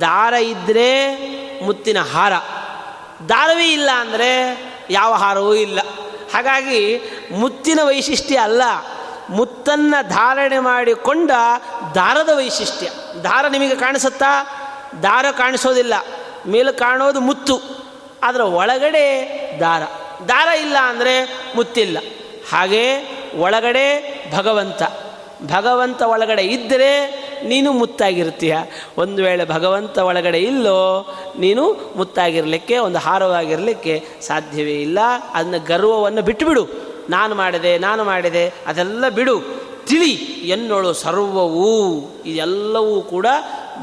ದಾರ 0.00 0.34
ಇದ್ದರೆ 0.34 1.16
ಮುತ್ತಿನ 1.64 1.98
ಹಾರ. 1.98 2.32
ದಾರವೇ 3.28 3.72
ಇಲ್ಲ 3.72 3.90
ಅಂದರೆ 4.00 4.58
ಯಾವ 4.90 5.12
ಹಾರವೂ 5.12 5.54
ಇಲ್ಲ. 5.54 5.80
ಹಾಗಾಗಿ 6.34 7.00
ಮುತ್ತಿನ 7.30 7.80
ವೈಶಿಷ್ಟ್ಯ 7.82 8.38
ಅಲ್ಲ. 8.38 8.62
ಮುತ್ತನ್ನು 9.30 10.08
ಧಾರಣೆ 10.08 10.58
ಮಾಡಿಕೊಂಡ 10.58 11.30
ದಾರದ 11.94 12.28
ವೈಶಿಷ್ಟ್ಯ. 12.36 12.88
ದಾರ 13.24 13.46
ನಿಮಗೆ 13.48 13.74
ಕಾಣಿಸುತ್ತಾ? 13.74 14.46
ದಾರ 15.02 15.24
ಕಾಣಿಸೋದಿಲ್ಲ. 15.30 15.94
ಮೇಲೆ 16.46 16.72
ಕಾಣೋದು 16.72 17.20
ಮುತ್ತು. 17.20 17.60
ಅದರ 18.22 18.40
ಒಳಗಡೆ 18.40 19.30
ದಾರ. 19.60 19.82
ದಾರ 20.28 20.48
ಇಲ್ಲ 20.58 20.76
ಅಂದರೆ 20.78 21.44
ಮುತ್ತಿಲ್ಲ. 21.56 21.98
ಹಾಗೇ 22.50 23.10
ಒಳಗಡೆ 23.38 24.14
ಭಗವಂತ. 24.36 24.82
ಭಗವಂತ 25.52 26.02
ಒಳಗಡೆ 26.02 26.42
ಇದ್ದರೆ 26.42 27.24
ನೀನು 27.44 27.72
ಮುತ್ತಾಗಿರ್ತೀಯ 27.72 28.56
ಒಂದು 28.98 29.24
ವೇಳೆ 29.24 29.44
ಭಗವಂತ 29.44 29.98
ಒಳಗಡೆ 29.98 30.38
ಇಲ್ಲೋ, 30.38 31.08
ನೀನು 31.38 31.92
ಮುತ್ತಾಗಿರಲಿಕ್ಕೆ, 31.96 32.78
ಒಂದು 32.78 32.98
ಹಾರವಾಗಿರಲಿಕ್ಕೆ 32.98 34.06
ಸಾಧ್ಯವೇ 34.20 34.82
ಇಲ್ಲ. 34.82 34.98
ಅದನ್ನ 35.34 35.54
ಗರ್ವವನ್ನು 35.64 36.22
ಬಿಟ್ಟುಬಿಡು. 36.22 36.93
ನಾನು 37.10 37.34
ಮಾಡಿದೆ 37.34 37.78
ನಾನು 37.78 38.04
ಮಾಡಿದೆ, 38.04 38.54
ಅದೆಲ್ಲ 38.66 39.08
ಬಿಡು. 39.08 39.40
ತಿಳಿ, 39.86 40.10
ಎನ್ನೋಳು 40.44 40.92
ಸರ್ವವೂ. 40.92 42.00
ಇದೆಲ್ಲವೂ 42.26 43.00
ಕೂಡ 43.00 43.26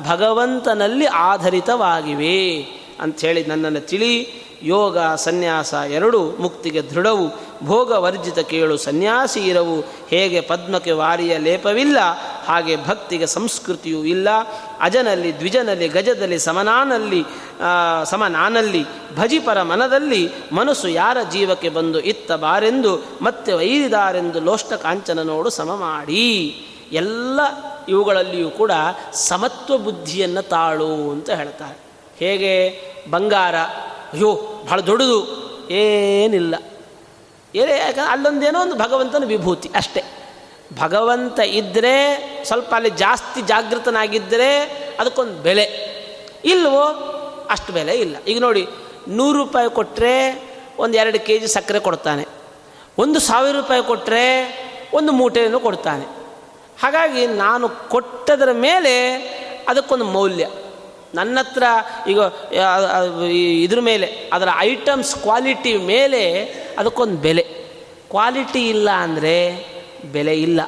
ಭಗವಂತನಲ್ಲಿ 0.09 1.05
ಆಧರಿತವಾಗಿವೆ 1.05 2.61
ಅಂಥೇಳಿ 2.99 3.45
ನನ್ನನ್ನು 3.45 3.80
ತಿಳಿ. 3.80 4.41
ಯೋಗ 4.63 4.97
ಸನ್ಯಾಸ 4.99 5.74
ಎರಡು, 5.74 6.36
ಮುಕ್ತಿಗೆ 6.39 6.82
ದೃಢವು. 6.82 7.41
ಭೋಗವರ್ಜಿತ 7.63 8.39
ಕೇಳು 8.39 8.78
ಸನ್ಯಾಸಿ 8.78 9.39
ಇರವು. 9.39 9.82
ಹೇಗೆ 10.09 10.41
ಪದ್ಮಕ್ಕೆ 10.41 10.91
ವಾರಿಯ 10.91 11.38
ಲೇಪವಿಲ್ಲ 11.38 11.97
ಹಾಗೆ 12.52 12.76
ಭಕ್ತಿಗೆ 12.86 13.28
ಸಂಸ್ಕೃತಿಯೂ 13.28 14.04
ಇಲ್ಲ. 14.04 14.28
ಅಜನಲ್ಲಿ, 14.80 15.38
ದ್ವಿಜನಲ್ಲಿ, 15.38 15.88
ಗಜದಲ್ಲಿ, 15.88 16.39
ಸಮನಾನಲ್ಲಿ 16.39 17.24
ಸಮನಾನಲ್ಲಿ 18.04 18.86
ಭಜಿಪರ 19.16 19.62
ಮನದಲ್ಲಿ 19.62 20.32
ಮನಸ್ಸು 20.52 20.88
ಯಾರ 20.88 21.18
ಜೀವಕ್ಕೆ 21.32 21.70
ಬಂದು 21.70 21.99
ಇತ್ತ 21.99 22.32
ಬಾರೆಂದು, 22.32 22.99
ಮತ್ತೆ 23.22 23.54
ವೈರಿದಾರೆಂದು 23.54 24.39
ಲೋಷ್ಟ 24.39 24.74
ಕಾಂಚನ 24.74 25.22
ನೋಡು 25.22 25.49
ಸಮ 25.49 25.76
ಮಾಡಿ 25.76 26.66
ಎಲ್ಲ 26.91 27.39
ಇವುಗಳಲ್ಲಿಯೂ 27.89 28.49
ಕೂಡ 28.49 28.72
ಸಮತ್ವ 29.14 29.78
ಬುದ್ಧಿಯನ್ನು 29.78 30.41
ತಾಳು 30.41 31.12
ಅಂತ 31.12 31.30
ಹೇಳ್ತಾರೆ. 31.30 31.78
ಹೇಗೆ? 32.18 32.54
ಬಂಗಾರ, 33.10 33.56
ಅಯ್ಯೋ 33.56 34.32
ಬಹಳ 34.66 34.80
ದೊಡ್ಡದು. 34.80 35.20
ಏನಿಲ್ಲ. 35.70 36.56
ಏನೇ 37.56 37.78
ಯಾಕಂದ್ರೆ 37.78 38.12
ಅಲ್ಲೊಂದೇನೋ 38.12 38.62
ಒಂದು 38.62 38.76
ಭಗವಂತನ 38.76 39.24
ವಿಭೂತಿ 39.26 39.70
ಅಷ್ಟೇ. 39.76 40.20
ಭಗವಂತ 40.80 41.39
ಇದ್ದರೆ 41.39 41.95
ಸ್ವಲ್ಪ 42.45 42.76
ಅಲ್ಲಿ 42.76 42.89
ಜಾಸ್ತಿ 42.89 43.41
ಜಾಗೃತನಾಗಿದ್ದರೆ 43.41 44.59
ಅದಕ್ಕೊಂದು 44.99 45.34
ಬೆಲೆ. 45.34 45.91
ಇಲ್ವೋ, 46.45 46.84
ಅಷ್ಟು 47.49 47.74
ಬೆಲೆ 47.74 47.93
ಇಲ್ಲ. 47.93 48.15
ಈಗ 48.28 48.39
ನೋಡಿ, 48.39 48.67
ನೂರು 49.07 49.38
ರೂಪಾಯಿ 49.38 49.69
ಕೊಟ್ಟರೆ 49.69 50.43
ಒಂದು 50.80 50.97
ಎರಡು 50.97 51.26
ಕೆ 51.26 51.39
ಜಿ 51.39 51.47
ಸಕ್ಕರೆ 51.47 51.80
ಕೊಡ್ತಾನೆ. 51.80 52.26
ಒಂದು 52.97 53.19
ಸಾವಿರ 53.19 53.55
ರೂಪಾಯಿ 53.55 53.84
ಕೊಟ್ಟರೆ 53.84 54.26
ಒಂದು 54.93 55.11
ಮೂಟೆಯನ್ನು 55.11 55.59
ಕೊಡ್ತಾನೆ. 55.59 56.05
ಹಾಗಾಗಿ 56.82 57.28
ನಾನು 57.28 57.69
ಕೊಟ್ಟದರ 57.69 58.49
ಮೇಲೆ 58.51 59.15
ಅದಕ್ಕೊಂದು 59.67 60.05
ಮೌಲ್ಯ. 60.05 60.49
ನನ್ನ 61.15 61.39
ಹತ್ರ 61.39 61.63
ಈಗ 62.07 62.19
ಇದ್ರ 63.63 63.80
ಮೇಲೆ, 63.80 64.30
ಅದರ 64.34 64.47
ಐಟಮ್ಸ್ 64.57 65.15
ಕ್ವಾಲಿಟಿ 65.15 65.78
ಮೇಲೆ 65.78 66.43
ಅದಕ್ಕೊಂದು 66.78 67.17
ಬೆಲೆ. 67.17 67.41
ಕ್ವಾಲಿಟಿ 68.09 68.69
ಇಲ್ಲ 68.69 68.89
ಅಂದರೆ 68.89 69.72
ಬೆಲೆ 70.06 70.41
ಇಲ್ಲ. 70.41 70.62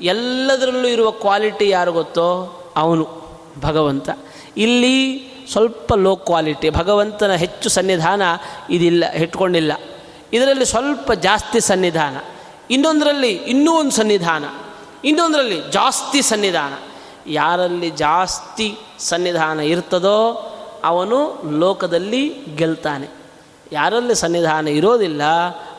ಎಲ್ಲದರಲ್ಲೂ 0.00 0.88
ಇರುವ 0.88 1.10
ಕ್ವಾಲಿಟಿ 1.10 1.68
ಯಾರು 1.68 1.92
ಗೊತ್ತೋ? 1.92 2.54
ಅವನು, 2.76 3.22
ಭಗವಂತ. 3.60 4.10
ಇಲ್ಲಿ 4.56 5.28
ಸ್ವಲ್ಪ 5.52 5.94
ಲೋ 5.94 6.16
ಕ್ವಾಲಿಟಿ 6.16 6.70
ಭಗವಂತನ 6.70 7.32
ಹೆಚ್ಚು 7.32 7.68
ಸನ್ನಿಧಾನ 7.68 8.22
ಇದಿಲ್ಲ, 8.70 9.12
ಇಟ್ಕೊಂಡಿಲ್ಲ. 9.12 9.72
ಇದರಲ್ಲಿ 10.32 10.64
ಸ್ವಲ್ಪ 10.64 11.12
ಜಾಸ್ತಿ 11.12 11.60
ಸನ್ನಿಧಾನ. 11.60 12.16
ಇನ್ನೊಂದರಲ್ಲಿ 12.70 13.30
ಇನ್ನೂ 13.30 13.72
ಒಂದು 13.72 13.90
ಸನ್ನಿಧಾನ. 13.90 14.44
ಇನ್ನೊಂದರಲ್ಲಿ 15.04 15.60
ಜಾಸ್ತಿ 15.70 16.22
ಸನ್ನಿಧಾನ. 16.22 16.72
ಯಾರಲ್ಲಿ 17.26 17.90
ಜಾಸ್ತಿ 17.90 18.76
ಸನ್ನಿಧಾನ 18.98 19.60
ಇರ್ತದೋ 19.60 20.54
ಅವನು 20.84 21.42
ಲೋಕದಲ್ಲಿ 21.58 22.34
ಗೆಲ್ತಾನೆ. 22.56 23.08
ಯಾರಲ್ಲಿ 23.72 24.14
ಸನ್ನಿಧಾನ 24.14 24.68
ಇರೋದಿಲ್ಲ, 24.68 25.22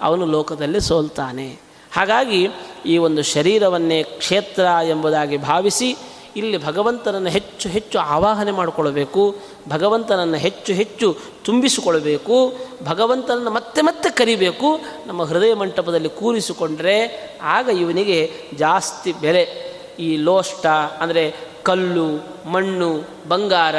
ಅವನು 0.01 0.25
ಲೋಕದಲ್ಲಿ 0.25 0.81
ಸೋಲ್ತಾನೆ. 0.81 1.59
ಹಾಗಾಗಿ 1.95 2.47
ಈ 2.85 2.97
ಒಂದು 2.97 3.23
ಶರೀರವನ್ನೇ 3.23 4.03
ಕ್ಷೇತ್ರ 4.03 4.65
ಎಂಬುದಾಗಿ 4.89 5.37
ಭಾವಿಸಿ 5.37 5.97
ಇಲ್ಲಿ 6.35 6.65
ಭಗವಂತನನ್ನು 6.65 7.29
ಹೆಚ್ಚು 7.29 7.69
ಹೆಚ್ಚು 7.69 7.99
ಆವಾಹನೆ 7.99 8.51
ಮಾಡಿಕೊಳ್ಳಬೇಕು, 8.51 9.35
ಭಗವಂತನನ್ನು 9.69 10.37
ಹೆಚ್ಚು 10.37 10.73
ಹೆಚ್ಚು 10.73 11.17
ತುಂಬಿಸಿಕೊಳ್ಬೇಕು 11.43 12.53
ಭಗವಂತನನ್ನು 12.85 13.51
ಮತ್ತೆ 13.51 13.81
ಮತ್ತೆ 13.81 14.09
ಕರಿಬೇಕು, 14.09 14.79
ನಮ್ಮ 15.07 15.23
ಹೃದಯ 15.23 15.53
ಮಂಟಪದಲ್ಲಿ 15.53 16.09
ಕೂರಿಸಿಕೊಂಡರೆ 16.09 17.29
ಆಗ 17.41 17.67
ಇವನಿಗೆ 17.67 18.31
ಜಾಸ್ತಿ 18.55 19.11
ಬೆಲೆ. 19.11 19.69
ಈ 19.99 20.17
ಲೋಷ್ಟ 20.17 20.65
ಅಂದರೆ 20.99 21.35
ಕಲ್ಲು, 21.63 22.25
ಮಣ್ಣು, 22.49 23.03
ಬಂಗಾರ, 23.27 23.75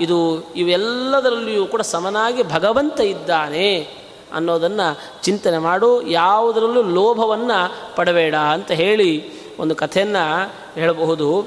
ಇದು 0.00 0.46
ಇವೆಲ್ಲದರಲ್ಲಿಯೂ 0.56 1.66
ಕೂಡ 1.66 1.80
ಸಮನಾಗಿ 1.80 2.42
ಭಗವಂತ 2.42 3.00
ಇದ್ದಾನೆ. 3.00 4.01
ಅನ್ನೋದನ್ನು 4.34 4.98
ಚಿಂತನೆ 5.22 5.58
ಮಾಡು, 5.58 6.02
ಯಾವುದರಲ್ಲೂ 6.02 6.82
ಲೋಭವನ್ನು 6.82 7.96
ಪಡಬೇಡ 7.96 8.34
ಅಂತ 8.34 8.70
ಹೇಳಿ 8.70 9.42
ಒಂದು 9.58 9.74
ಕಥೆಯನ್ನು 9.74 10.52
ಹೇಳಬಹುದು. 10.74 11.46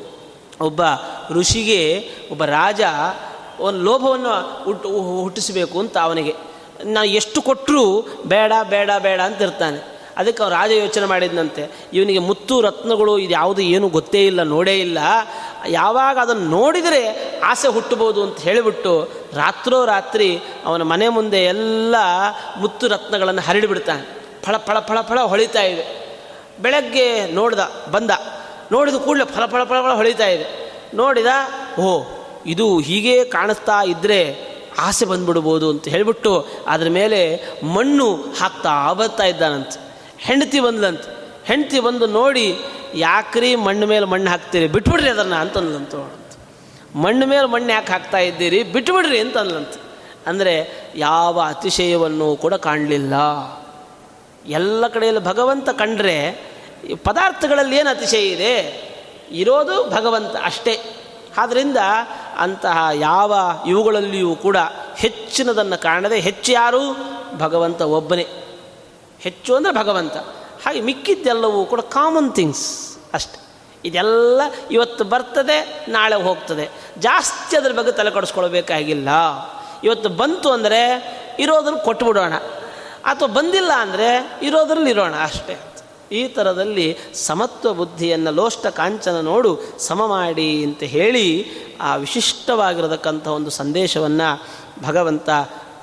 ಒಬ್ಬ 0.62 0.82
ಋಷಿಗೆ, 1.30 2.10
ಒಬ್ಬ 2.32 2.46
ರಾಜ 2.46 2.82
ಒಂದು 3.60 3.84
ಲೋಭವನ್ನು 3.84 4.64
ಹುಟ್ಟು, 4.64 4.90
ಹುಟ್ಟಿಸಬೇಕು 5.22 5.80
ಅಂತ 5.80 5.98
ಅವನಿಗೆ. 5.98 6.36
ನಾನು 6.84 7.08
ಎಷ್ಟು 7.08 7.42
ಕೊಟ್ಟರೂ 7.42 8.08
ಬೇಡ 8.26 8.54
ಬೇಡ 8.70 8.90
ಬೇಡ 9.00 9.22
ಅಂತ 9.22 9.42
ಇರ್ತಾನೆ. 9.42 9.96
ಅದಕ್ಕೆ 10.18 10.44
ಅವ್ರು 10.44 10.56
ರಾಜ 10.56 10.72
ಯೋಚನೆ 10.72 11.06
ಮಾಡಿದ್ನಂತೆ. 11.06 11.72
ಇವನಿಗೆ 11.94 12.20
ಮುತ್ತು 12.20 12.62
ರತ್ನಗಳು 12.62 13.18
ಇದು 13.18 13.32
ಯಾವುದು 13.32 13.62
ಏನು 13.62 13.90
ಗೊತ್ತೇ 13.90 14.26
ಇಲ್ಲ, 14.26 14.44
ನೋಡೇ 14.44 14.80
ಇಲ್ಲ. 14.80 14.98
ಯಾವಾಗ 15.68 16.18
ಅದನ್ನು 16.22 16.49
ನೋಡಿದರೆ 16.49 17.34
ಆಸೆ 17.39 17.68
ಹುಟ್ಟಬಹುದು 17.68 18.24
ಅಂತ 18.24 18.39
ಹೇಳಿಬಿಟ್ಟು 18.39 19.09
ರಾತ್ರೋ 19.34 19.86
ರಾತ್ರಿ 19.86 20.39
ಅವನ 20.66 20.82
ಮನೆ 20.82 21.07
ಮುಂದೆ 21.07 21.45
ಎಲ್ಲ 21.45 21.95
ಮುತ್ತು 22.59 22.88
ರತ್ನಗಳನ್ನು 22.88 23.41
ಹರಡಿಬಿಡ್ತಾನೆ 23.41 24.26
ಫಳ 24.43 24.57
ಫಳ 24.57 24.80
ಫಳ 24.80 25.01
ಫಳ 25.01 25.20
ಹೊಳಿತಾ 25.20 25.61
ಇದೆ. 25.61 26.05
ಬೆಳಗ್ಗೆ 26.61 27.28
ನೋಡ್ದ, 27.28 27.72
ಬಂದ. 27.91 28.11
ನೋಡಿದ 28.72 28.95
ಕೂಡಲೇ 28.95 29.26
ಫಳ 29.26 29.45
ಫಳ 29.45 29.63
ಫಳ 29.63 29.82
ಫಳ 29.82 29.93
ಹೊಳಿತಾ 29.93 30.28
ಇದೆ. 30.28 30.72
ನೋಡಿದ 30.93 31.26
ಓ 31.80 32.03
ಇದು 32.45 32.80
ಹೀಗೆ 32.80 33.26
ಕಾಣಿಸ್ತಾ 33.26 33.84
ಇದ್ದರೆ 33.84 34.55
ಆಸೆ 34.80 35.05
ಬಂದ್ಬಿಡ್ಬೋದು 35.05 35.70
ಅಂತ 35.70 35.88
ಹೇಳಿಬಿಟ್ಟು 35.88 36.47
ಅದ್ರ 36.68 36.89
ಮೇಲೆ 36.89 37.43
ಮಣ್ಣು 37.63 38.16
ಹಾಕ್ತಾ 38.16 38.93
ಬರ್ತಾ 38.93 39.24
ಇದ್ದಾನಂತೆ. 39.24 39.80
ಹೆಂಡತಿ 40.18 40.59
ಬಂದ್ಲಂತ. 40.59 41.01
ಹೆಂಡತಿ 41.46 41.80
ಬಂದು 41.80 42.08
ನೋಡಿ, 42.08 42.60
ಯಾಕ್ರಿ 42.93 43.56
ಮಣ್ಣು 43.56 43.86
ಮೇಲೆ 43.88 44.06
ಮಣ್ಣು 44.06 44.32
ಹಾಕ್ತೀರಿ? 44.32 44.68
ಬಿಟ್ಬಿಡ್ರಿ 44.68 45.10
ಅದನ್ನು 45.10 45.36
ಅಂತಂದ್ಲಂತ. 45.36 45.96
ಮಣ್ಣು 46.96 47.26
ಮೇಲೆ 47.26 47.48
ಮಣ್ಣು 47.48 47.70
ಯಾಕೆ 47.70 47.91
ಹಾಕ್ತಾ 47.91 48.18
ಇದ್ದೀರಿ? 48.18 48.64
ಬಿಟ್ಬಿಡ್ರಿ 48.64 49.20
ಅಂತಂದ್ಲಂತ. 49.20 49.70
ಅಂದರೆ 50.28 50.70
ಯಾವ 50.96 51.41
ಅತಿಶಯವನ್ನು 51.48 52.36
ಕೂಡ 52.36 52.54
ಕಾಣಲಿಲ್ಲ. 52.54 53.14
ಎಲ್ಲ 54.46 54.88
ಕಡೆಯಲ್ಲಿ 54.88 55.24
ಭಗವಂತ 55.24 55.70
ಕಂಡ್ರೆ 55.70 56.32
ಪದಾರ್ಥಗಳಲ್ಲಿ 57.04 57.76
ಏನು 57.76 57.89
ಅತಿಶಯ 57.89 58.28
ಇದೆ? 58.28 58.86
ಇರೋದು 59.32 59.89
ಭಗವಂತ 59.89 60.36
ಅಷ್ಟೇ. 60.43 60.96
ಆದ್ದರಿಂದ 61.38 61.78
ಅಂತಹ 62.38 62.88
ಯಾವ 62.93 63.39
ಇವುಗಳಲ್ಲಿಯೂ 63.68 64.36
ಕೂಡ 64.36 64.58
ಹೆಚ್ಚಿನದನ್ನು 64.98 65.82
ಕಾಣದೆ 65.82 66.20
ಹೆಚ್ಚು 66.20 66.52
ಯಾರು? 66.52 66.98
ಭಗವಂತ 67.38 67.82
ಒಬ್ಬನೇ. 67.82 68.28
ಹೆಚ್ಚು 69.20 69.56
ಅಂದರೆ 69.56 69.74
ಭಗವಂತ. 69.74 70.14
ಹಾಗೆ 70.66 70.82
ಮಿಕ್ಕಿದ್ದೆಲ್ಲವೂ 70.82 71.66
ಕೂಡ 71.66 71.80
ಕಾಮನ್ 71.80 72.32
ಥಿಂಗ್ಸ್ 72.34 72.97
ಅಷ್ಟೆ. 73.13 73.38
ಇದೆಲ್ಲ 73.86 74.41
ಇವತ್ತು 74.72 75.03
ಬರ್ತದೆ, 75.03 75.86
ನಾಳೆ 75.88 76.16
ಹೋಗ್ತದೆ. 76.16 76.66
ಜಾಸ್ತಿ 76.99 77.57
ಅದ್ರ 77.57 77.72
ಬಗ್ಗೆ 77.72 77.91
ತಲೆ 77.91 78.11
ಕೊಡಿಸ್ಕೊಳ್ಬೇಕಾಗಿಲ್ಲ. 78.11 79.09
ಇವತ್ತು 79.84 80.09
ಬಂತು 80.09 80.51
ಅಂದರೆ 80.51 80.82
ಇರೋದನ್ನು 81.39 81.80
ಕೊಟ್ಬಿಡೋಣ. 81.80 82.34
ಅಥವಾ 83.05 83.28
ಬಂದಿಲ್ಲ 83.28 83.72
ಅಂದರೆ 83.72 84.39
ಇರೋದ್ರಲ್ಲಿ 84.41 84.89
ಇರೋಣ 84.89 85.16
ಅಷ್ಟೇ 85.22 85.55
ಈ 86.11 86.28
ಥರದಲ್ಲಿ 86.28 86.97
ಸಮತ್ವ 87.13 87.74
ಬುದ್ಧಿಯನ್ನು, 87.74 88.32
ಲೋಷ್ಟ 88.32 88.68
ಕಾಂಚನ 88.68 89.20
ನೋಡು, 89.22 89.51
ಸಮ 89.80 90.05
ಮಾಡಿ 90.05 90.63
ಅಂತ 90.63 90.84
ಹೇಳಿ 90.84 91.28
ಆ 91.82 91.95
ವಿಶಿಷ್ಟವಾಗಿರತಕ್ಕಂಥ 91.95 93.28
ಒಂದು 93.28 93.49
ಸಂದೇಶವನ್ನು 93.49 94.30
ಭಗವಂತ 94.84 95.30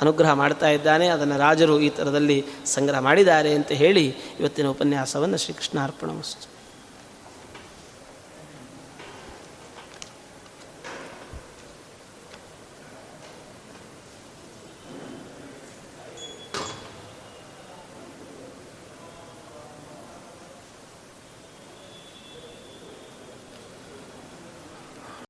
ಅನುಗ್ರಹ 0.00 0.32
ಮಾಡ್ತಾ 0.32 0.68
ಇದ್ದಾನೆ, 0.68 1.08
ಅದನ್ನು 1.08 1.38
ರಾಜರು 1.38 1.80
ಈ 1.80 1.88
ಥರದಲ್ಲಿ 1.88 2.44
ಸಂಗ್ರಹ 2.66 2.98
ಮಾಡಿದ್ದಾರೆ 2.98 3.52
ಅಂತ 3.54 3.72
ಹೇಳಿ 3.72 4.06
ಇವತ್ತಿನ 4.40 4.66
ಉಪನ್ಯಾಸವನ್ನು 4.66 5.36
ಶ್ರೀಕೃಷ್ಣ 5.36 5.78
ಅರ್ಪಣ 5.80 6.10